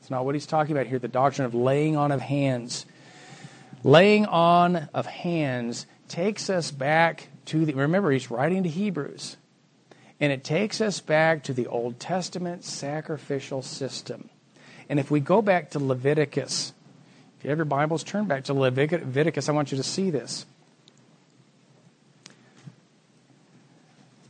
It's 0.00 0.10
not 0.10 0.24
what 0.24 0.34
he's 0.34 0.46
talking 0.46 0.76
about 0.76 0.88
here, 0.88 0.98
the 0.98 1.06
doctrine 1.06 1.46
of 1.46 1.54
laying 1.54 1.96
on 1.96 2.10
of 2.10 2.20
hands. 2.20 2.84
Laying 3.84 4.26
on 4.26 4.88
of 4.92 5.06
hands 5.06 5.86
takes 6.08 6.50
us 6.50 6.72
back 6.72 7.28
to 7.46 7.64
the, 7.64 7.74
remember, 7.74 8.10
he's 8.10 8.30
writing 8.30 8.62
to 8.64 8.68
Hebrews. 8.68 9.36
And 10.20 10.32
it 10.32 10.44
takes 10.44 10.80
us 10.80 11.00
back 11.00 11.44
to 11.44 11.52
the 11.52 11.66
Old 11.66 12.00
Testament 12.00 12.64
sacrificial 12.64 13.62
system. 13.62 14.30
And 14.88 14.98
if 14.98 15.10
we 15.10 15.20
go 15.20 15.42
back 15.42 15.70
to 15.70 15.78
Leviticus, 15.78 16.72
if 17.38 17.44
you 17.44 17.50
have 17.50 17.58
your 17.58 17.64
Bibles, 17.64 18.02
turn 18.02 18.24
back 18.24 18.44
to 18.44 18.54
Leviticus. 18.54 19.48
I 19.48 19.52
want 19.52 19.72
you 19.72 19.76
to 19.76 19.84
see 19.84 20.10
this. 20.10 20.46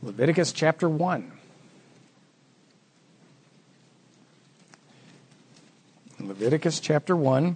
Leviticus 0.01 0.51
chapter 0.51 0.89
1. 0.89 1.31
Leviticus 6.19 6.79
chapter 6.79 7.15
1. 7.15 7.55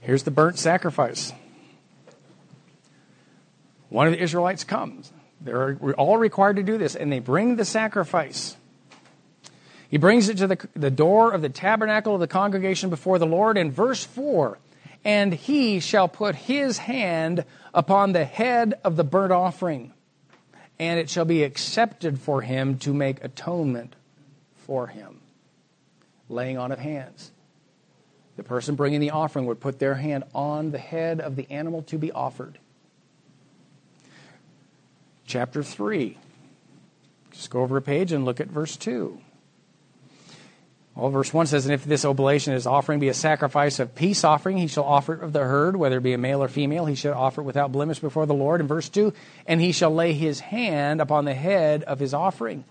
Here's 0.00 0.22
the 0.22 0.30
burnt 0.30 0.58
sacrifice. 0.58 1.32
One 3.88 4.06
of 4.06 4.12
the 4.12 4.22
Israelites 4.22 4.64
comes. 4.64 5.12
They're 5.40 5.76
all 5.94 6.18
required 6.18 6.56
to 6.56 6.62
do 6.62 6.78
this, 6.78 6.94
and 6.94 7.12
they 7.12 7.20
bring 7.20 7.56
the 7.56 7.64
sacrifice. 7.64 8.56
He 9.88 9.96
brings 9.96 10.28
it 10.28 10.38
to 10.38 10.46
the, 10.46 10.68
the 10.74 10.90
door 10.90 11.32
of 11.32 11.42
the 11.42 11.48
tabernacle 11.48 12.14
of 12.14 12.20
the 12.20 12.26
congregation 12.26 12.90
before 12.90 13.18
the 13.18 13.26
Lord. 13.26 13.56
In 13.56 13.70
verse 13.70 14.04
4, 14.04 14.58
and 15.04 15.32
he 15.32 15.80
shall 15.80 16.08
put 16.08 16.34
his 16.34 16.78
hand 16.78 17.44
upon 17.72 18.12
the 18.12 18.24
head 18.24 18.74
of 18.84 18.96
the 18.96 19.04
burnt 19.04 19.32
offering, 19.32 19.94
and 20.78 20.98
it 20.98 21.08
shall 21.08 21.24
be 21.24 21.44
accepted 21.44 22.18
for 22.18 22.42
him 22.42 22.78
to 22.80 22.92
make 22.92 23.24
atonement 23.24 23.94
for 24.66 24.88
him. 24.88 25.20
Laying 26.28 26.58
on 26.58 26.72
of 26.72 26.78
hands. 26.78 27.30
The 28.36 28.42
person 28.42 28.74
bringing 28.74 29.00
the 29.00 29.10
offering 29.10 29.46
would 29.46 29.60
put 29.60 29.78
their 29.78 29.94
hand 29.94 30.24
on 30.34 30.72
the 30.72 30.78
head 30.78 31.20
of 31.20 31.36
the 31.36 31.50
animal 31.50 31.82
to 31.84 31.96
be 31.96 32.12
offered 32.12 32.58
chapter 35.28 35.62
3. 35.62 36.16
Just 37.30 37.50
go 37.50 37.60
over 37.60 37.76
a 37.76 37.82
page 37.82 38.10
and 38.10 38.24
look 38.24 38.40
at 38.40 38.48
verse 38.48 38.76
2. 38.76 39.20
Well, 40.96 41.10
verse 41.10 41.32
1 41.32 41.46
says, 41.46 41.66
And 41.66 41.74
if 41.74 41.84
this 41.84 42.04
oblation, 42.04 42.54
his 42.54 42.66
offering, 42.66 42.98
be 42.98 43.08
a 43.08 43.14
sacrifice 43.14 43.78
of 43.78 43.94
peace 43.94 44.24
offering, 44.24 44.56
he 44.56 44.66
shall 44.66 44.82
offer 44.82 45.14
it 45.14 45.22
of 45.22 45.32
the 45.32 45.44
herd, 45.44 45.76
whether 45.76 45.98
it 45.98 46.02
be 46.02 46.14
a 46.14 46.18
male 46.18 46.42
or 46.42 46.48
female, 46.48 46.86
he 46.86 46.96
shall 46.96 47.14
offer 47.14 47.40
it 47.40 47.44
without 47.44 47.70
blemish 47.70 48.00
before 48.00 48.26
the 48.26 48.34
Lord. 48.34 48.60
In 48.60 48.66
verse 48.66 48.88
2, 48.88 49.12
And 49.46 49.60
he 49.60 49.70
shall 49.70 49.94
lay 49.94 50.12
his 50.12 50.40
hand 50.40 51.00
upon 51.00 51.24
the 51.24 51.34
head 51.34 51.84
of 51.84 52.00
his 52.00 52.12
offering, 52.12 52.64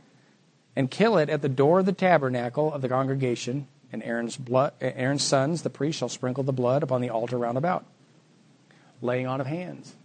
and 0.75 0.91
kill 0.91 1.17
it 1.17 1.29
at 1.29 1.41
the 1.41 1.47
door 1.47 1.79
of 1.79 1.85
the 1.85 1.93
tabernacle 1.93 2.73
of 2.73 2.81
the 2.81 2.89
congregation, 2.89 3.67
and 3.93 4.03
Aaron's, 4.03 4.35
blood, 4.35 4.73
Aaron's 4.81 5.23
sons, 5.23 5.61
the 5.61 5.69
priest, 5.69 5.99
shall 5.99 6.09
sprinkle 6.09 6.43
the 6.43 6.51
blood 6.51 6.83
upon 6.83 6.99
the 6.99 7.11
altar 7.11 7.37
round 7.37 7.57
about. 7.57 7.85
Laying 9.01 9.27
on 9.27 9.39
of 9.39 9.47
hands 9.47 9.95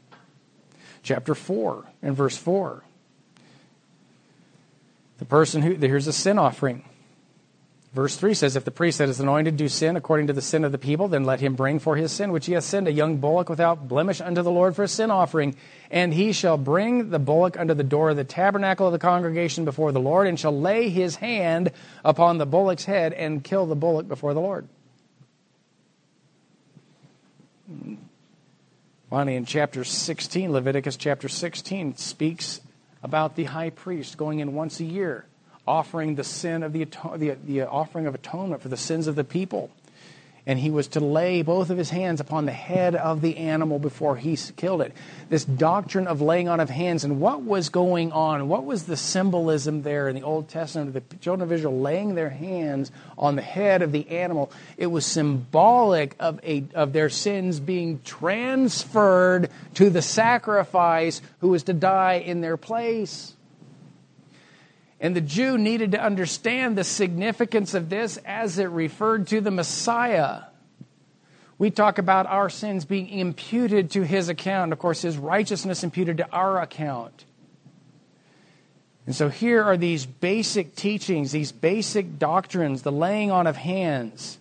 chapter 1.03 1.35
4 1.35 1.85
and 2.03 2.17
verse 2.17 2.37
4. 2.37 2.83
The 5.19 5.25
person 5.25 5.63
who, 5.63 5.75
here's 5.75 6.07
a 6.07 6.13
sin 6.13 6.39
offering. 6.39 6.85
Verse 7.93 8.17
3 8.17 8.33
says, 8.33 8.57
If 8.57 8.65
the 8.65 8.71
priest 8.71 8.99
that 8.99 9.11
is 9.11 9.21
anointed 9.21 9.59
do 9.59 9.69
sin 9.69 9.97
according 9.97 10.29
to 10.29 10.33
the 10.33 10.41
sin 10.41 10.65
of 10.65 10.73
the 10.73 10.79
people, 10.79 11.09
then 11.09 11.25
let 11.25 11.41
him 11.41 11.55
bring 11.55 11.79
for 11.79 11.95
his 11.95 12.11
sin 12.11 12.33
which 12.33 12.47
he 12.47 12.55
has 12.55 12.65
sinned 12.65 12.89
a 12.89 12.93
young 12.93 13.19
bullock 13.19 13.51
without 13.51 13.87
blemish 13.87 14.21
unto 14.21 14.41
the 14.41 14.51
Lord 14.51 14.75
for 14.75 14.85
a 14.85 14.89
sin 14.89 15.11
offering. 15.11 15.55
And 15.91 16.15
he 16.15 16.33
shall 16.33 16.57
bring 16.57 17.11
the 17.11 17.19
bullock 17.19 17.59
unto 17.59 17.75
the 17.75 17.85
door 17.85 18.11
of 18.11 18.17
the 18.17 18.25
tabernacle 18.25 18.87
of 18.87 18.93
the 18.93 18.99
congregation 18.99 19.67
before 19.67 19.93
the 19.93 20.01
Lord, 20.01 20.27
and 20.27 20.41
shall 20.41 20.59
lay 20.59 20.89
his 20.89 21.17
hand 21.17 21.71
upon 22.03 22.39
the 22.39 22.47
bullock's 22.47 22.87
head 22.87 23.13
and 23.13 23.45
kill 23.45 23.67
the 23.67 23.77
bullock 23.77 24.09
before 24.09 24.33
the 24.33 24.41
Lord. 24.41 24.67
Finally, 29.13 29.37
in 29.37 29.45
chapter 29.45 29.85
16, 29.85 30.53
Leviticus 30.53 30.97
chapter 30.97 31.29
16 31.29 31.99
speaks 31.99 32.63
about 33.03 33.37
the 33.37 33.45
high 33.45 33.69
priest 33.69 34.17
going 34.17 34.39
in 34.39 34.55
once 34.55 34.81
a 34.81 34.85
year, 34.85 35.27
offering 35.67 36.15
the 36.15 36.25
sin 36.25 36.63
of 36.63 36.73
the, 36.73 36.87
the, 37.17 37.37
the 37.45 37.61
offering 37.61 38.07
of 38.07 38.15
atonement 38.15 38.63
for 38.63 38.71
the 38.71 38.77
sins 38.79 39.07
of 39.07 39.15
the 39.15 39.23
people 39.23 39.71
and 40.47 40.59
he 40.59 40.71
was 40.71 40.89
to 40.89 41.01
lay 41.01 41.43
both 41.43 41.71
of 41.71 41.79
his 41.79 41.91
hands 41.91 42.21
upon 42.21 42.47
the 42.47 42.53
head 42.53 42.97
of 42.97 43.21
the 43.21 43.37
animal 43.37 43.79
before 43.79 44.17
he 44.17 44.37
killed 44.57 44.81
it. 44.81 44.93
This 45.29 45.45
doctrine 45.45 46.09
of 46.09 46.21
laying 46.21 46.49
on 46.49 46.59
of 46.59 46.69
hands 46.69 47.05
and 47.05 47.21
what 47.21 47.43
was 47.43 47.69
going 47.69 48.11
on? 48.11 48.49
What 48.49 48.65
was 48.65 48.85
the 48.85 48.97
symbolism 48.97 49.83
there 49.83 50.09
in 50.09 50.17
the 50.17 50.23
Old 50.23 50.49
Testament 50.49 50.95
of 50.97 51.09
the 51.09 51.17
children 51.17 51.47
of 51.49 51.53
Israel 51.53 51.79
laying 51.79 52.15
their 52.15 52.31
hands 52.31 52.91
on 53.17 53.37
the 53.37 53.43
head 53.43 53.83
of 53.83 53.93
the 53.93 54.09
animal? 54.09 54.51
It 54.77 54.87
was 54.89 55.07
symbolic 55.07 56.17
of, 56.19 56.41
a, 56.43 56.65
of 56.75 56.93
their 56.93 57.09
sins 57.09 57.61
being 57.61 58.01
transferred 58.03 59.49
to 59.75 59.91
the 59.91 60.03
sacrifice 60.03 61.23
who 61.41 61.51
was 61.51 61.63
to 61.65 61.73
die 61.73 62.15
in 62.15 62.41
their 62.41 62.57
place. 62.57 63.35
And 65.03 65.17
the 65.17 65.21
Jew 65.21 65.59
needed 65.59 65.93
to 65.93 66.01
understand 66.01 66.79
the 66.79 66.85
significance 66.85 67.75
of 67.75 67.91
this 67.91 68.19
as 68.25 68.59
it 68.59 68.67
referred 68.67 69.27
to 69.27 69.41
the 69.41 69.51
Messiah. 69.51 70.43
We 71.59 71.73
talk 71.73 71.99
about 71.99 72.27
our 72.27 72.49
sins 72.49 72.85
being 72.85 73.09
imputed 73.09 73.91
to 73.91 74.03
his 74.03 74.29
account. 74.29 74.73
Of 74.73 74.79
course, 74.79 75.03
his 75.03 75.19
righteousness 75.19 75.83
imputed 75.83 76.19
to 76.19 76.31
our 76.31 76.63
account. 76.63 77.25
And 79.05 79.15
so 79.15 79.29
here 79.29 79.65
are 79.65 79.77
these 79.77 80.07
basic 80.07 80.77
teachings, 80.77 81.33
these 81.33 81.51
basic 81.51 82.21
doctrines, 82.21 82.83
the 82.83 82.93
laying 82.93 83.33
on 83.33 83.49
of 83.49 83.57
hands. 83.57 84.39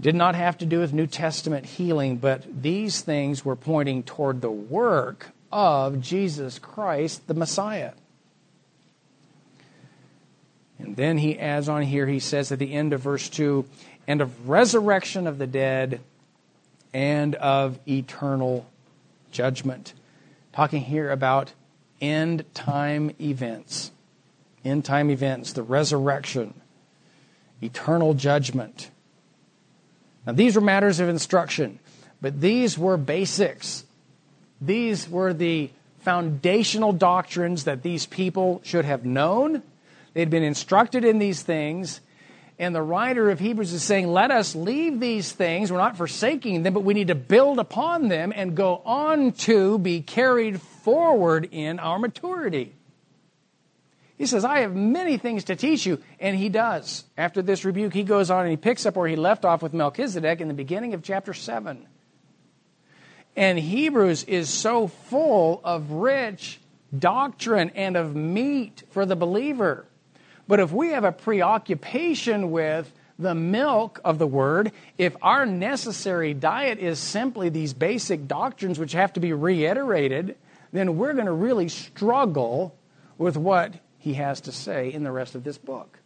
Did 0.00 0.16
not 0.16 0.34
have 0.34 0.58
to 0.58 0.66
do 0.66 0.80
with 0.80 0.92
New 0.92 1.06
Testament 1.06 1.66
healing, 1.66 2.16
but 2.16 2.44
these 2.62 3.00
things 3.00 3.44
were 3.44 3.54
pointing 3.54 4.02
toward 4.02 4.40
the 4.40 4.50
work 4.50 5.28
of 5.52 6.00
Jesus 6.00 6.58
Christ, 6.58 7.28
the 7.28 7.34
Messiah. 7.34 7.92
And 10.84 10.96
then 10.96 11.16
he 11.16 11.38
adds 11.38 11.68
on 11.68 11.82
here, 11.82 12.06
he 12.06 12.18
says 12.18 12.52
at 12.52 12.58
the 12.58 12.72
end 12.72 12.92
of 12.92 13.00
verse 13.00 13.28
2 13.30 13.64
and 14.06 14.20
of 14.20 14.48
resurrection 14.48 15.26
of 15.26 15.38
the 15.38 15.46
dead 15.46 16.00
and 16.92 17.34
of 17.36 17.78
eternal 17.88 18.66
judgment. 19.30 19.94
Talking 20.52 20.82
here 20.82 21.10
about 21.10 21.52
end 22.02 22.44
time 22.52 23.12
events. 23.18 23.92
End 24.62 24.84
time 24.84 25.10
events, 25.10 25.54
the 25.54 25.62
resurrection, 25.62 26.54
eternal 27.62 28.14
judgment. 28.14 28.90
Now, 30.26 30.32
these 30.32 30.54
were 30.54 30.60
matters 30.60 31.00
of 31.00 31.08
instruction, 31.08 31.78
but 32.20 32.40
these 32.40 32.78
were 32.78 32.96
basics. 32.96 33.84
These 34.60 35.08
were 35.08 35.32
the 35.32 35.70
foundational 36.00 36.92
doctrines 36.92 37.64
that 37.64 37.82
these 37.82 38.06
people 38.06 38.60
should 38.64 38.84
have 38.84 39.04
known 39.04 39.62
They'd 40.14 40.30
been 40.30 40.42
instructed 40.42 41.04
in 41.04 41.18
these 41.18 41.42
things, 41.42 42.00
And 42.58 42.74
the 42.74 42.82
writer 42.82 43.30
of 43.30 43.40
Hebrews 43.40 43.72
is 43.72 43.82
saying, 43.82 44.06
let 44.06 44.30
us 44.30 44.54
leave 44.54 45.00
these 45.00 45.32
things. 45.32 45.72
We're 45.72 45.78
not 45.78 45.96
forsaking 45.96 46.62
them, 46.62 46.72
but 46.72 46.84
we 46.84 46.94
need 46.94 47.08
to 47.08 47.14
build 47.16 47.58
upon 47.58 48.08
them 48.08 48.32
and 48.34 48.56
go 48.56 48.80
on 48.84 49.32
to 49.32 49.78
be 49.78 50.02
carried 50.02 50.60
forward 50.60 51.48
in 51.50 51.80
our 51.80 51.98
maturity. 51.98 52.74
He 54.16 54.26
says, 54.26 54.44
I 54.44 54.60
have 54.60 54.76
many 54.76 55.18
things 55.18 55.44
to 55.44 55.56
teach 55.56 55.84
you. 55.84 56.00
And 56.20 56.36
he 56.36 56.48
does. 56.48 57.04
After 57.18 57.42
this 57.42 57.64
rebuke, 57.64 57.92
he 57.92 58.04
goes 58.04 58.30
on 58.30 58.42
and 58.42 58.50
he 58.50 58.56
picks 58.56 58.86
up 58.86 58.94
where 58.94 59.08
he 59.08 59.16
left 59.16 59.44
off 59.44 59.60
with 59.60 59.74
Melchizedek 59.74 60.40
in 60.40 60.46
the 60.46 60.54
beginning 60.54 60.94
of 60.94 61.02
chapter 61.02 61.34
7. 61.34 61.84
And 63.34 63.58
Hebrews 63.58 64.22
is 64.24 64.48
so 64.48 64.86
full 64.86 65.60
of 65.64 65.90
rich 65.90 66.60
doctrine 66.96 67.72
and 67.74 67.96
of 67.96 68.14
meat 68.14 68.84
for 68.90 69.04
the 69.04 69.16
believer. 69.16 69.88
But 70.46 70.60
if 70.60 70.72
we 70.72 70.90
have 70.90 71.04
a 71.04 71.12
preoccupation 71.12 72.50
with 72.50 72.92
the 73.18 73.34
milk 73.34 74.00
of 74.04 74.18
the 74.18 74.26
word, 74.26 74.72
if 74.98 75.16
our 75.22 75.46
necessary 75.46 76.34
diet 76.34 76.78
is 76.78 76.98
simply 76.98 77.48
these 77.48 77.72
basic 77.72 78.26
doctrines 78.26 78.78
which 78.78 78.92
have 78.92 79.12
to 79.14 79.20
be 79.20 79.32
reiterated, 79.32 80.36
then 80.72 80.96
we're 80.96 81.14
going 81.14 81.26
to 81.26 81.32
really 81.32 81.68
struggle 81.68 82.74
with 83.16 83.36
what 83.36 83.74
he 83.98 84.14
has 84.14 84.40
to 84.42 84.52
say 84.52 84.92
in 84.92 85.04
the 85.04 85.12
rest 85.12 85.34
of 85.34 85.44
this 85.44 85.56
book. 85.56 86.00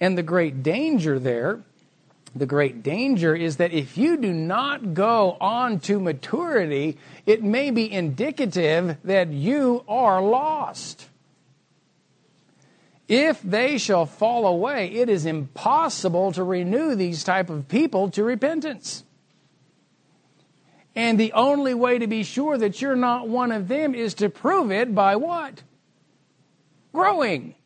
And 0.00 0.16
the 0.16 0.22
great 0.22 0.62
danger 0.62 1.18
there, 1.18 1.60
the 2.34 2.46
great 2.46 2.82
danger 2.82 3.34
is 3.34 3.58
that 3.58 3.72
if 3.72 3.98
you 3.98 4.16
do 4.16 4.32
not 4.32 4.94
go 4.94 5.36
on 5.40 5.80
to 5.80 6.00
maturity, 6.00 6.96
it 7.26 7.42
may 7.42 7.70
be 7.70 7.92
indicative 7.92 8.96
that 9.04 9.28
you 9.28 9.84
are 9.86 10.22
lost. 10.22 11.09
If 13.10 13.42
they 13.42 13.76
shall 13.76 14.06
fall 14.06 14.46
away, 14.46 14.86
it 14.86 15.08
is 15.08 15.26
impossible 15.26 16.30
to 16.30 16.44
renew 16.44 16.94
these 16.94 17.24
type 17.24 17.50
of 17.50 17.66
people 17.66 18.08
to 18.10 18.22
repentance. 18.22 19.02
And 20.94 21.18
the 21.18 21.32
only 21.32 21.74
way 21.74 21.98
to 21.98 22.06
be 22.06 22.22
sure 22.22 22.56
that 22.56 22.80
you're 22.80 22.94
not 22.94 23.26
one 23.26 23.50
of 23.50 23.66
them 23.66 23.96
is 23.96 24.14
to 24.14 24.30
prove 24.30 24.70
it 24.70 24.94
by 24.94 25.16
what? 25.16 25.64
Growing. 26.92 27.56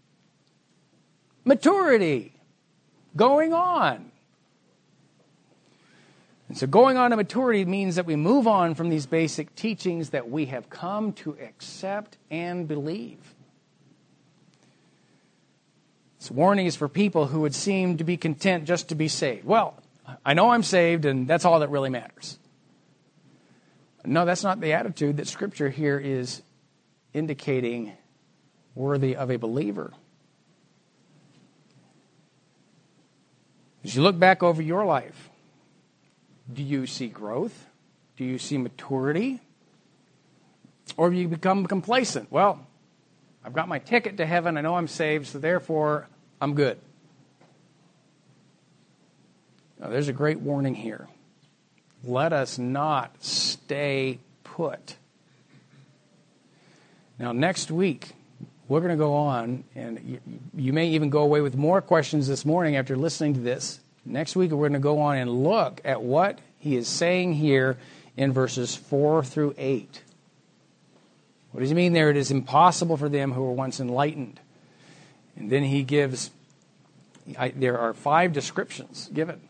Maturity. 1.45 2.33
Going 3.15 3.53
on. 3.53 4.13
And 6.49 6.57
so 6.57 6.67
going 6.67 6.97
on 6.97 7.11
to 7.11 7.17
maturity 7.17 7.67
means 7.67 7.97
that 7.97 8.07
we 8.07 8.17
move 8.17 8.47
on 8.47 8.75
from 8.75 8.89
these 8.89 9.05
basic 9.05 9.55
teachings 9.55 10.09
that 10.09 10.31
we 10.31 10.47
have 10.47 10.71
come 10.71 11.13
to 11.13 11.37
accept 11.39 12.17
and 12.31 12.67
believe. 12.67 13.34
Warning 16.31 16.67
is 16.67 16.77
for 16.77 16.89
people 16.89 17.27
who 17.27 17.41
would 17.41 17.55
seem 17.55 17.99
to 17.99 18.05
be 18.05 18.17
content 18.17 18.65
just 18.65 18.89
to 18.89 18.95
be 18.95 19.09
saved. 19.09 19.45
Well, 19.45 19.75
I 20.25 20.35
know 20.35 20.51
I'm 20.51 20.63
saved, 20.63 21.05
and 21.05 21.27
that's 21.27 21.45
all 21.45 21.61
that 21.61 21.71
really 21.71 21.91
matters. 21.91 22.39
No, 24.05 24.25
that's 24.25 24.45
not 24.45 24.61
the 24.61 24.75
attitude 24.75 25.17
that 25.17 25.29
Scripture 25.29 25.71
here 25.71 25.99
is 25.99 26.43
indicating 27.13 27.93
worthy 28.75 29.17
of 29.17 29.31
a 29.31 29.37
believer. 29.37 29.93
As 33.83 33.95
you 33.95 34.03
look 34.03 34.19
back 34.19 34.43
over 34.43 34.61
your 34.61 34.85
life, 34.85 35.31
do 36.53 36.63
you 36.63 36.87
see 36.87 37.09
growth? 37.09 37.67
Do 38.17 38.25
you 38.25 38.39
see 38.39 38.59
maturity? 38.59 39.41
Or 40.97 41.11
have 41.11 41.19
you 41.19 41.29
become 41.29 41.67
complacent? 41.67 42.31
Well, 42.31 42.67
I've 43.45 43.53
got 43.53 43.69
my 43.69 43.79
ticket 43.79 44.19
to 44.19 44.27
heaven. 44.27 44.57
I 44.57 44.61
know 44.61 44.77
I'm 44.77 44.89
saved, 44.89 45.27
so 45.27 45.39
therefore 45.39 46.09
I'm 46.45 46.53
good. 46.53 46.79
Now, 49.81 49.89
there's 49.89 50.09
a 50.09 50.13
great 50.13 50.41
warning 50.41 50.75
here. 50.75 51.09
Let 52.05 52.35
us 52.35 52.59
not 52.59 53.25
stay 53.25 54.19
put. 54.43 54.97
Now, 57.19 57.33
next 57.33 57.71
week, 57.71 58.11
we're 58.69 58.81
going 58.81 58.91
to 58.91 58.99
go 58.99 59.15
on, 59.15 59.65
and 59.75 60.21
you, 60.55 60.75
may 60.75 60.89
even 60.89 61.09
go 61.09 61.23
away 61.23 61.41
with 61.41 61.57
more 61.57 61.81
questions 61.81 62.29
this 62.29 62.45
morning 62.45 62.77
after 62.77 62.95
listening 62.95 63.33
to 63.33 63.41
this. 63.41 63.81
Next 64.05 64.37
week, 64.37 64.51
we're 64.51 64.69
going 64.69 64.75
to 64.75 64.81
go 64.81 64.99
on 64.99 65.17
and 65.17 65.45
look 65.45 65.81
at 65.83 66.03
what 66.03 66.41
he 66.59 66.77
is 66.77 66.89
saying 66.89 67.33
here 67.33 67.79
in 68.19 68.35
verses 68.35 68.77
4 68.77 69.25
through 69.25 69.55
8. 69.57 70.03
What 71.53 71.61
does 71.61 71.71
he 71.71 71.75
mean 71.75 71.95
there? 71.95 72.11
It 72.11 72.19
is 72.19 72.31
impossible 72.31 72.99
for 72.99 73.09
them 73.09 73.33
who 73.33 73.41
were 73.45 73.53
once 73.53 73.81
enlightened. 73.81 74.41
And 75.37 75.51
then 75.51 75.65
he 75.65 75.83
gives, 75.83 76.31
I, 77.39 77.49
there 77.49 77.79
are 77.79 77.93
five 77.93 78.33
descriptions 78.33 79.11
given. 79.13 79.41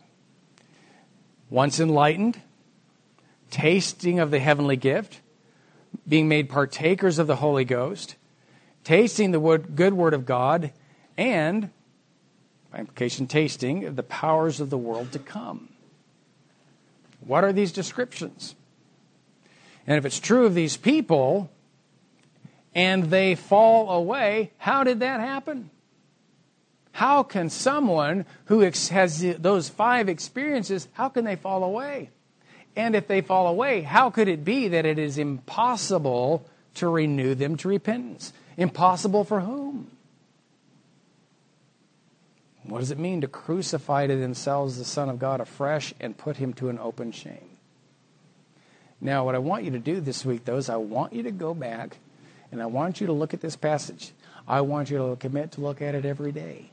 Once 1.49 1.79
enlightened, 1.79 2.41
tasting 3.51 4.19
of 4.19 4.31
the 4.31 4.39
heavenly 4.39 4.75
gift, 4.75 5.21
being 6.07 6.27
made 6.27 6.49
partakers 6.49 7.19
of 7.19 7.27
the 7.27 7.37
Holy 7.37 7.65
Ghost, 7.65 8.15
tasting 8.83 9.31
the 9.31 9.39
wood, 9.39 9.75
good 9.75 9.93
word 9.93 10.13
of 10.13 10.25
God, 10.25 10.71
and, 11.17 11.69
by 12.71 12.79
implication, 12.79 13.27
tasting 13.27 13.95
the 13.95 14.03
powers 14.03 14.59
of 14.59 14.69
the 14.69 14.77
world 14.77 15.11
to 15.11 15.19
come. 15.19 15.69
What 17.21 17.43
are 17.43 17.53
these 17.53 17.71
descriptions? 17.71 18.55
And 19.87 19.97
if 19.97 20.05
it's 20.05 20.19
true 20.19 20.45
of 20.45 20.55
these 20.55 20.77
people 20.77 21.51
and 22.73 23.05
they 23.05 23.35
fall 23.35 23.89
away, 23.89 24.51
how 24.57 24.83
did 24.83 24.99
that 24.99 25.19
happen? 25.19 25.69
How 26.95 27.23
can 27.23 27.49
someone 27.49 28.25
who 28.45 28.61
has 28.61 29.19
those 29.39 29.67
five 29.67 30.07
experiences, 30.07 30.87
how 30.93 31.09
can 31.09 31.25
they 31.25 31.35
fall 31.35 31.65
away? 31.65 32.09
And 32.73 32.95
if 32.95 33.05
they 33.09 33.19
fall 33.19 33.47
away, 33.47 33.81
how 33.81 34.09
could 34.09 34.29
it 34.29 34.45
be 34.45 34.69
that 34.69 34.85
it 34.85 34.97
is 34.97 35.17
impossible 35.17 36.47
to 36.75 36.87
renew 36.87 37.35
them 37.35 37.57
to 37.57 37.67
repentance? 37.67 38.31
Impossible 38.55 39.25
for 39.25 39.41
whom? 39.41 39.91
What 42.63 42.79
does 42.79 42.91
it 42.91 42.97
mean 42.97 43.19
to 43.19 43.27
crucify 43.27 44.07
to 44.07 44.15
themselves 44.15 44.77
the 44.77 44.85
Son 44.85 45.09
of 45.09 45.19
God 45.19 45.41
afresh 45.41 45.93
and 45.99 46.17
put 46.17 46.37
him 46.37 46.53
to 46.53 46.69
an 46.69 46.79
open 46.79 47.11
shame? 47.11 47.49
Now, 49.01 49.25
what 49.25 49.35
I 49.35 49.39
want 49.39 49.65
you 49.65 49.71
to 49.71 49.79
do 49.79 49.99
this 49.99 50.23
week, 50.23 50.45
though, 50.45 50.55
is 50.55 50.69
I 50.69 50.77
want 50.77 51.11
you 51.11 51.23
to 51.23 51.31
go 51.31 51.53
back 51.53 51.97
and 52.53 52.61
I 52.61 52.67
want 52.67 53.01
you 53.01 53.07
to 53.07 53.13
look 53.13 53.33
at 53.33 53.41
this 53.41 53.57
passage. 53.57 54.13
I 54.47 54.61
want 54.61 54.89
you 54.89 54.97
to 54.97 55.17
commit 55.17 55.51
to 55.53 55.61
look 55.61 55.81
at 55.81 55.93
it 55.93 56.05
every 56.05 56.31
day. 56.31 56.71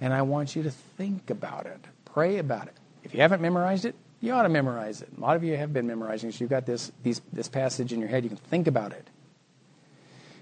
And 0.00 0.12
I 0.12 0.22
want 0.22 0.54
you 0.54 0.62
to 0.62 0.70
think 0.70 1.30
about 1.30 1.66
it, 1.66 1.84
pray 2.04 2.38
about 2.38 2.68
it. 2.68 2.74
If 3.02 3.14
you 3.14 3.20
haven't 3.20 3.40
memorized 3.40 3.84
it, 3.84 3.94
you 4.20 4.32
ought 4.32 4.42
to 4.42 4.48
memorize 4.48 5.02
it. 5.02 5.08
A 5.16 5.20
lot 5.20 5.36
of 5.36 5.44
you 5.44 5.56
have 5.56 5.72
been 5.72 5.86
memorizing, 5.86 6.32
so 6.32 6.38
you've 6.40 6.50
got 6.50 6.66
this, 6.66 6.90
these, 7.02 7.20
this 7.32 7.48
passage 7.48 7.92
in 7.92 8.00
your 8.00 8.08
head. 8.08 8.24
You 8.24 8.30
can 8.30 8.38
think 8.38 8.66
about 8.66 8.92
it. 8.92 9.06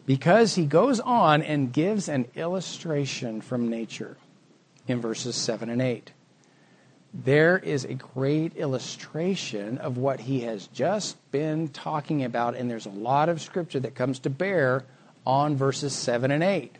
Because 0.07 0.55
he 0.55 0.65
goes 0.65 1.01
on 1.01 1.43
and 1.43 1.73
gives 1.73 2.09
an 2.09 2.27
illustration 2.35 3.41
from 3.41 3.69
nature 3.69 4.17
in 4.87 5.01
verses 5.01 5.37
7 5.37 5.69
and 5.69 5.83
8. 5.83 6.13
There 7.13 7.59
is 7.59 7.85
a 7.85 7.95
great 7.95 8.57
illustration 8.57 9.79
of 9.79 9.97
what 9.97 10.21
he 10.21 10.41
has 10.41 10.67
just 10.69 11.17
been 11.33 11.69
talking 11.69 12.25
about, 12.25 12.57
and 12.57 12.71
there's 12.71 12.87
a 12.87 12.91
lot 12.91 13.29
of 13.29 13.41
scripture 13.41 13.81
that 13.81 13.95
comes 13.95 14.21
to 14.21 14.31
bear 14.31 14.85
on 15.27 15.57
verses 15.57 15.95
7 15.95 16.31
and 16.31 16.43
8. 16.43 16.77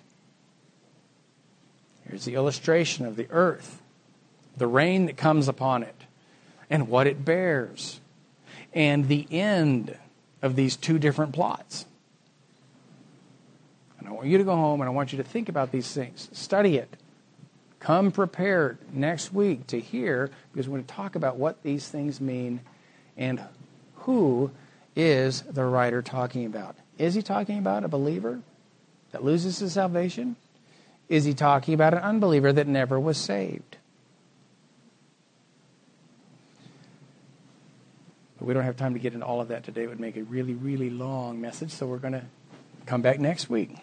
Here's 2.09 2.25
the 2.25 2.35
illustration 2.35 3.05
of 3.05 3.17
the 3.17 3.27
earth, 3.31 3.83
the 4.57 4.67
rain 4.67 5.07
that 5.07 5.17
comes 5.17 5.49
upon 5.49 5.83
it, 5.83 6.05
and 6.71 6.89
what 6.89 7.07
it 7.07 7.25
bears, 7.25 8.01
and 8.73 9.09
the 9.09 9.27
end 9.31 9.97
of 10.43 10.57
these 10.57 10.77
two 10.77 10.99
different 10.99 11.33
plots. 11.33 11.87
And 13.99 14.09
I 14.09 14.13
want 14.13 14.29
you 14.29 14.39
to 14.39 14.45
go 14.45 14.55
home 14.55 14.81
and 14.81 14.89
I 14.89 14.93
want 14.93 15.13
you 15.13 15.19
to 15.19 15.25
think 15.25 15.49
about 15.49 15.73
these 15.73 15.93
things. 15.93 16.29
Study 16.33 16.77
it. 16.77 16.97
Come 17.81 18.11
prepared 18.13 18.79
next 18.93 19.33
week 19.33 19.67
to 19.69 19.81
hear, 19.81 20.31
because 20.53 20.69
we're 20.69 20.79
going 20.79 20.87
to 20.87 20.95
talk 20.95 21.15
about 21.15 21.37
what 21.37 21.63
these 21.63 21.89
things 21.89 22.21
mean 22.21 22.61
and 23.17 23.41
who 23.97 24.51
is 24.95 25.43
the 25.43 25.65
writer 25.65 26.03
talking 26.03 26.47
about. 26.47 26.77
Is 26.99 27.15
he 27.15 27.23
talking 27.23 27.59
about 27.59 27.85
a 27.85 27.89
believer 27.89 28.41
that 29.13 29.25
loses 29.25 29.59
his 29.59 29.75
salvation? 29.75 30.37
Is 31.09 31.25
he 31.25 31.35
talking 31.35 31.75
about 31.75 31.95
an 31.95 32.01
unbeliever 32.01 32.53
that 32.53 32.67
never 32.67 32.99
was 32.99 33.17
saved? 33.17 33.77
But 38.39 38.47
we 38.47 38.55
don't 38.55 38.65
have 38.65 38.77
time 38.77 38.95
to 38.95 38.99
get 38.99 39.15
into 39.15 39.25
all 39.25 39.41
of 39.41 39.49
that 39.49 39.65
today. 39.65 39.85
It 39.85 39.89
would 39.89 40.01
make 40.01 40.17
a 40.17 40.25
really, 40.25 40.55
really 40.55 40.91
long 40.91 41.41
message, 41.41 41.71
so 41.71 41.87
we're 41.87 41.99
going 41.99 42.15
to 42.15 42.25
come 42.87 43.03
back 43.03 43.21
next 43.21 43.49
week. 43.49 43.77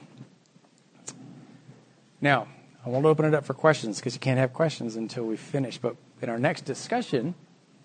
Now, 2.19 2.47
I 2.85 2.89
won't 2.89 3.05
open 3.05 3.25
it 3.25 3.33
up 3.33 3.45
for 3.45 3.53
questions 3.53 3.99
because 3.99 4.13
you 4.13 4.19
can't 4.19 4.39
have 4.39 4.53
questions 4.53 4.95
until 4.95 5.23
we 5.23 5.37
finish. 5.37 5.77
But 5.77 5.95
in 6.21 6.29
our 6.29 6.39
next 6.39 6.61
discussion, 6.65 7.35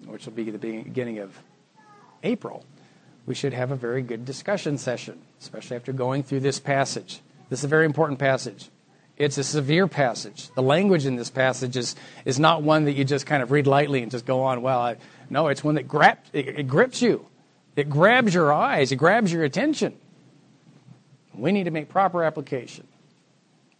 which 0.06 0.26
will 0.26 0.32
be 0.32 0.50
the 0.50 0.58
beginning 0.58 1.18
of 1.18 1.38
April, 2.22 2.64
we 3.24 3.34
should 3.34 3.52
have 3.52 3.70
a 3.70 3.76
very 3.76 4.02
good 4.02 4.24
discussion 4.24 4.78
session, 4.78 5.20
especially 5.40 5.76
after 5.76 5.92
going 5.92 6.22
through 6.24 6.40
this 6.40 6.58
passage. 6.58 7.20
This 7.48 7.60
is 7.60 7.64
a 7.64 7.68
very 7.68 7.86
important 7.86 8.18
passage. 8.18 8.68
It's 9.18 9.36
a 9.36 9.44
severe 9.44 9.88
passage. 9.88 10.48
The 10.54 10.62
language 10.62 11.04
in 11.04 11.16
this 11.16 11.28
passage 11.28 11.76
is, 11.76 11.96
is 12.24 12.38
not 12.38 12.62
one 12.62 12.84
that 12.84 12.92
you 12.92 13.04
just 13.04 13.26
kind 13.26 13.42
of 13.42 13.50
read 13.50 13.66
lightly 13.66 14.00
and 14.00 14.12
just 14.12 14.24
go 14.24 14.42
on, 14.42 14.62
well, 14.62 14.78
I, 14.78 14.96
no, 15.28 15.48
it's 15.48 15.64
one 15.64 15.74
that 15.74 15.88
grab, 15.88 16.18
it, 16.32 16.60
it 16.60 16.68
grips 16.68 17.02
you. 17.02 17.26
It 17.74 17.90
grabs 17.90 18.32
your 18.32 18.52
eyes. 18.52 18.92
It 18.92 18.96
grabs 18.96 19.32
your 19.32 19.42
attention. 19.42 19.94
We 21.34 21.50
need 21.50 21.64
to 21.64 21.70
make 21.72 21.88
proper 21.88 22.22
application. 22.22 22.86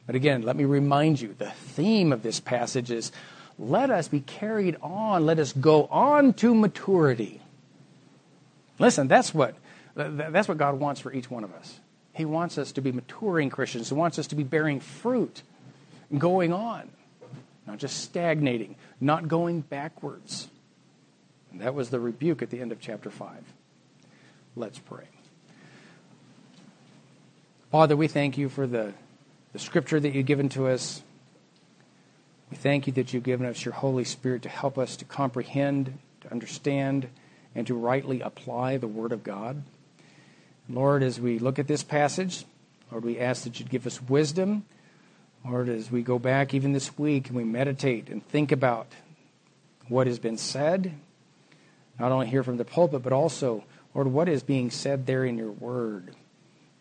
But 0.07 0.17
again, 0.17 0.43
let 0.43 0.57
me 0.57 0.65
remind 0.65 1.21
you 1.21 1.35
the 1.39 1.51
theme 1.51 2.13
of 2.13 2.23
this 2.23 2.41
passage 2.41 2.91
is 2.91 3.13
let 3.59 3.91
us 3.91 4.09
be 4.09 4.21
carried 4.21 4.77
on, 4.83 5.27
let 5.27 5.39
us 5.39 5.53
go 5.53 5.87
on 5.87 6.33
to 6.35 6.55
maturity. 6.55 7.41
Listen, 8.79 9.07
that's 9.07 9.35
what, 9.35 9.55
that's 9.95 10.49
what 10.49 10.59
God 10.59 10.81
wants 10.81 11.01
for 11.01 11.13
each 11.13 11.31
one 11.31 11.45
of 11.45 11.53
us. 11.53 11.79
He 12.19 12.25
wants 12.25 12.59
us 12.59 12.73
to 12.73 12.81
be 12.81 12.91
maturing 12.91 13.49
Christians. 13.49 13.91
He 13.91 13.95
wants 13.95 14.19
us 14.19 14.27
to 14.27 14.35
be 14.35 14.43
bearing 14.43 14.81
fruit, 14.81 15.43
going 16.19 16.53
on, 16.53 16.91
not 17.65 17.79
just 17.79 18.01
stagnating, 18.03 18.75
not 19.01 19.29
going 19.29 19.61
backwards. 19.61 20.49
And 21.53 21.61
that 21.61 21.77
was 21.77 21.91
the 21.91 22.01
rebuke 22.01 22.43
at 22.43 22.51
the 22.51 22.61
end 22.61 22.73
of 22.73 22.81
chapter 22.81 23.09
5. 23.09 23.31
Let's 24.57 24.81
pray. 24.81 25.05
Father, 27.71 27.97
we 27.97 28.09
thank 28.09 28.37
you 28.37 28.49
for 28.49 28.67
the, 28.67 28.95
the 29.53 29.61
scripture 29.61 30.01
that 30.01 30.13
you've 30.13 30.27
given 30.27 30.49
to 30.49 30.67
us. 30.67 31.01
We 32.51 32.57
thank 32.57 32.89
you 32.89 32.93
that 32.95 33.13
you've 33.13 33.23
given 33.23 33.47
us 33.47 33.65
your 33.65 33.75
Holy 33.75 34.03
Spirit 34.03 34.43
to 34.43 34.49
help 34.49 34.77
us 34.77 34.97
to 34.97 35.05
comprehend, 35.05 35.97
to 36.23 36.33
understand, 36.33 37.11
and 37.55 37.65
to 37.69 37.75
rightly 37.75 38.23
apply 38.23 38.77
the 38.79 38.89
Word 38.89 39.13
of 39.13 39.23
God. 39.23 39.63
Lord, 40.69 41.03
as 41.03 41.19
we 41.19 41.39
look 41.39 41.59
at 41.59 41.67
this 41.67 41.83
passage, 41.83 42.45
Lord, 42.91 43.05
we 43.05 43.19
ask 43.19 43.45
that 43.45 43.59
you'd 43.59 43.71
give 43.71 43.87
us 43.87 44.03
wisdom. 44.03 44.65
Lord, 45.45 45.69
as 45.71 45.91
we 45.91 46.03
go 46.03 46.19
back 46.19 46.53
even 46.53 46.73
this 46.73 46.99
week 46.99 47.29
and 47.29 47.37
we 47.37 47.45
meditate 47.45 48.09
and 48.11 48.27
think 48.27 48.53
about 48.53 48.87
what 49.89 50.07
has 50.07 50.19
been 50.19 50.37
said, 50.37 50.93
not 51.99 52.13
only 52.13 52.27
here 52.27 52.43
from 52.43 52.59
the 52.59 52.67
pulpit, 52.67 53.03
but 53.03 53.15
also, 53.15 53.65
Lord, 53.95 54.09
what 54.09 54.29
is 54.29 54.43
being 54.43 54.71
said 54.71 55.07
there 55.07 55.25
in 55.25 55.39
your 55.39 55.51
word. 55.51 56.15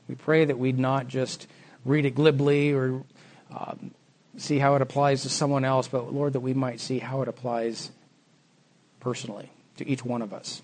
We 0.10 0.16
pray 0.16 0.44
that 0.44 0.60
we'd 0.60 0.80
not 0.80 1.08
just 1.08 1.48
read 1.86 2.06
it 2.06 2.16
glibly 2.16 2.74
or 2.74 3.04
um, 3.56 3.92
see 4.36 4.60
how 4.60 4.76
it 4.76 4.82
applies 4.82 5.22
to 5.22 5.30
someone 5.30 5.64
else, 5.64 5.88
but 5.88 6.14
Lord, 6.14 6.34
that 6.34 6.42
we 6.42 6.54
might 6.54 6.82
see 6.82 7.00
how 7.00 7.22
it 7.22 7.30
applies 7.30 7.92
personally 9.00 9.50
to 9.78 9.88
each 9.88 10.04
one 10.04 10.22
of 10.22 10.34
us. 10.34 10.62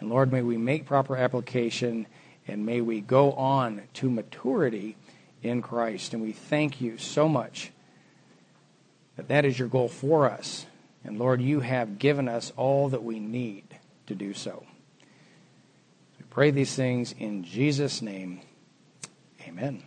And 0.00 0.10
Lord, 0.10 0.32
may 0.32 0.42
we 0.42 0.56
make 0.56 0.86
proper 0.86 1.16
application 1.16 2.06
and 2.46 2.66
may 2.66 2.80
we 2.80 3.00
go 3.00 3.32
on 3.32 3.82
to 3.94 4.10
maturity 4.10 4.96
in 5.42 5.62
Christ. 5.62 6.12
And 6.12 6.22
we 6.22 6.32
thank 6.32 6.80
you 6.80 6.98
so 6.98 7.28
much 7.28 7.70
that 9.16 9.28
that 9.28 9.44
is 9.44 9.58
your 9.58 9.68
goal 9.68 9.88
for 9.88 10.28
us. 10.28 10.66
And 11.04 11.18
Lord, 11.18 11.40
you 11.40 11.60
have 11.60 11.98
given 11.98 12.28
us 12.28 12.52
all 12.56 12.88
that 12.88 13.04
we 13.04 13.20
need 13.20 13.64
to 14.06 14.14
do 14.14 14.34
so. 14.34 14.64
We 16.18 16.24
pray 16.30 16.50
these 16.50 16.74
things 16.74 17.14
in 17.18 17.44
Jesus' 17.44 18.02
name. 18.02 18.40
Amen. 19.46 19.82